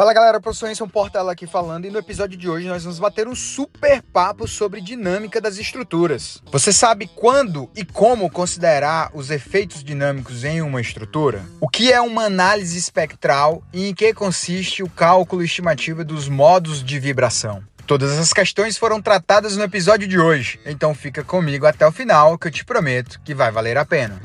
Fala 0.00 0.14
galera, 0.14 0.40
professor 0.40 0.70
Enson 0.70 0.88
Portela 0.88 1.32
aqui 1.32 1.46
falando 1.46 1.84
e 1.84 1.90
no 1.90 1.98
episódio 1.98 2.34
de 2.34 2.48
hoje 2.48 2.66
nós 2.66 2.84
vamos 2.84 2.98
bater 2.98 3.28
um 3.28 3.34
super 3.34 4.00
papo 4.00 4.48
sobre 4.48 4.80
dinâmica 4.80 5.42
das 5.42 5.58
estruturas. 5.58 6.42
Você 6.50 6.72
sabe 6.72 7.06
quando 7.14 7.68
e 7.76 7.84
como 7.84 8.30
considerar 8.30 9.10
os 9.12 9.30
efeitos 9.30 9.84
dinâmicos 9.84 10.42
em 10.42 10.62
uma 10.62 10.80
estrutura? 10.80 11.44
O 11.60 11.68
que 11.68 11.92
é 11.92 12.00
uma 12.00 12.24
análise 12.24 12.78
espectral 12.78 13.62
e 13.74 13.90
em 13.90 13.94
que 13.94 14.14
consiste 14.14 14.82
o 14.82 14.88
cálculo 14.88 15.42
estimativa 15.42 16.02
dos 16.02 16.30
modos 16.30 16.82
de 16.82 16.98
vibração? 16.98 17.62
Todas 17.90 18.12
essas 18.12 18.32
questões 18.32 18.78
foram 18.78 19.02
tratadas 19.02 19.56
no 19.56 19.64
episódio 19.64 20.06
de 20.06 20.16
hoje, 20.16 20.60
então 20.64 20.94
fica 20.94 21.24
comigo 21.24 21.66
até 21.66 21.84
o 21.84 21.90
final 21.90 22.38
que 22.38 22.46
eu 22.46 22.50
te 22.52 22.64
prometo 22.64 23.20
que 23.24 23.34
vai 23.34 23.50
valer 23.50 23.76
a 23.76 23.84
pena. 23.84 24.22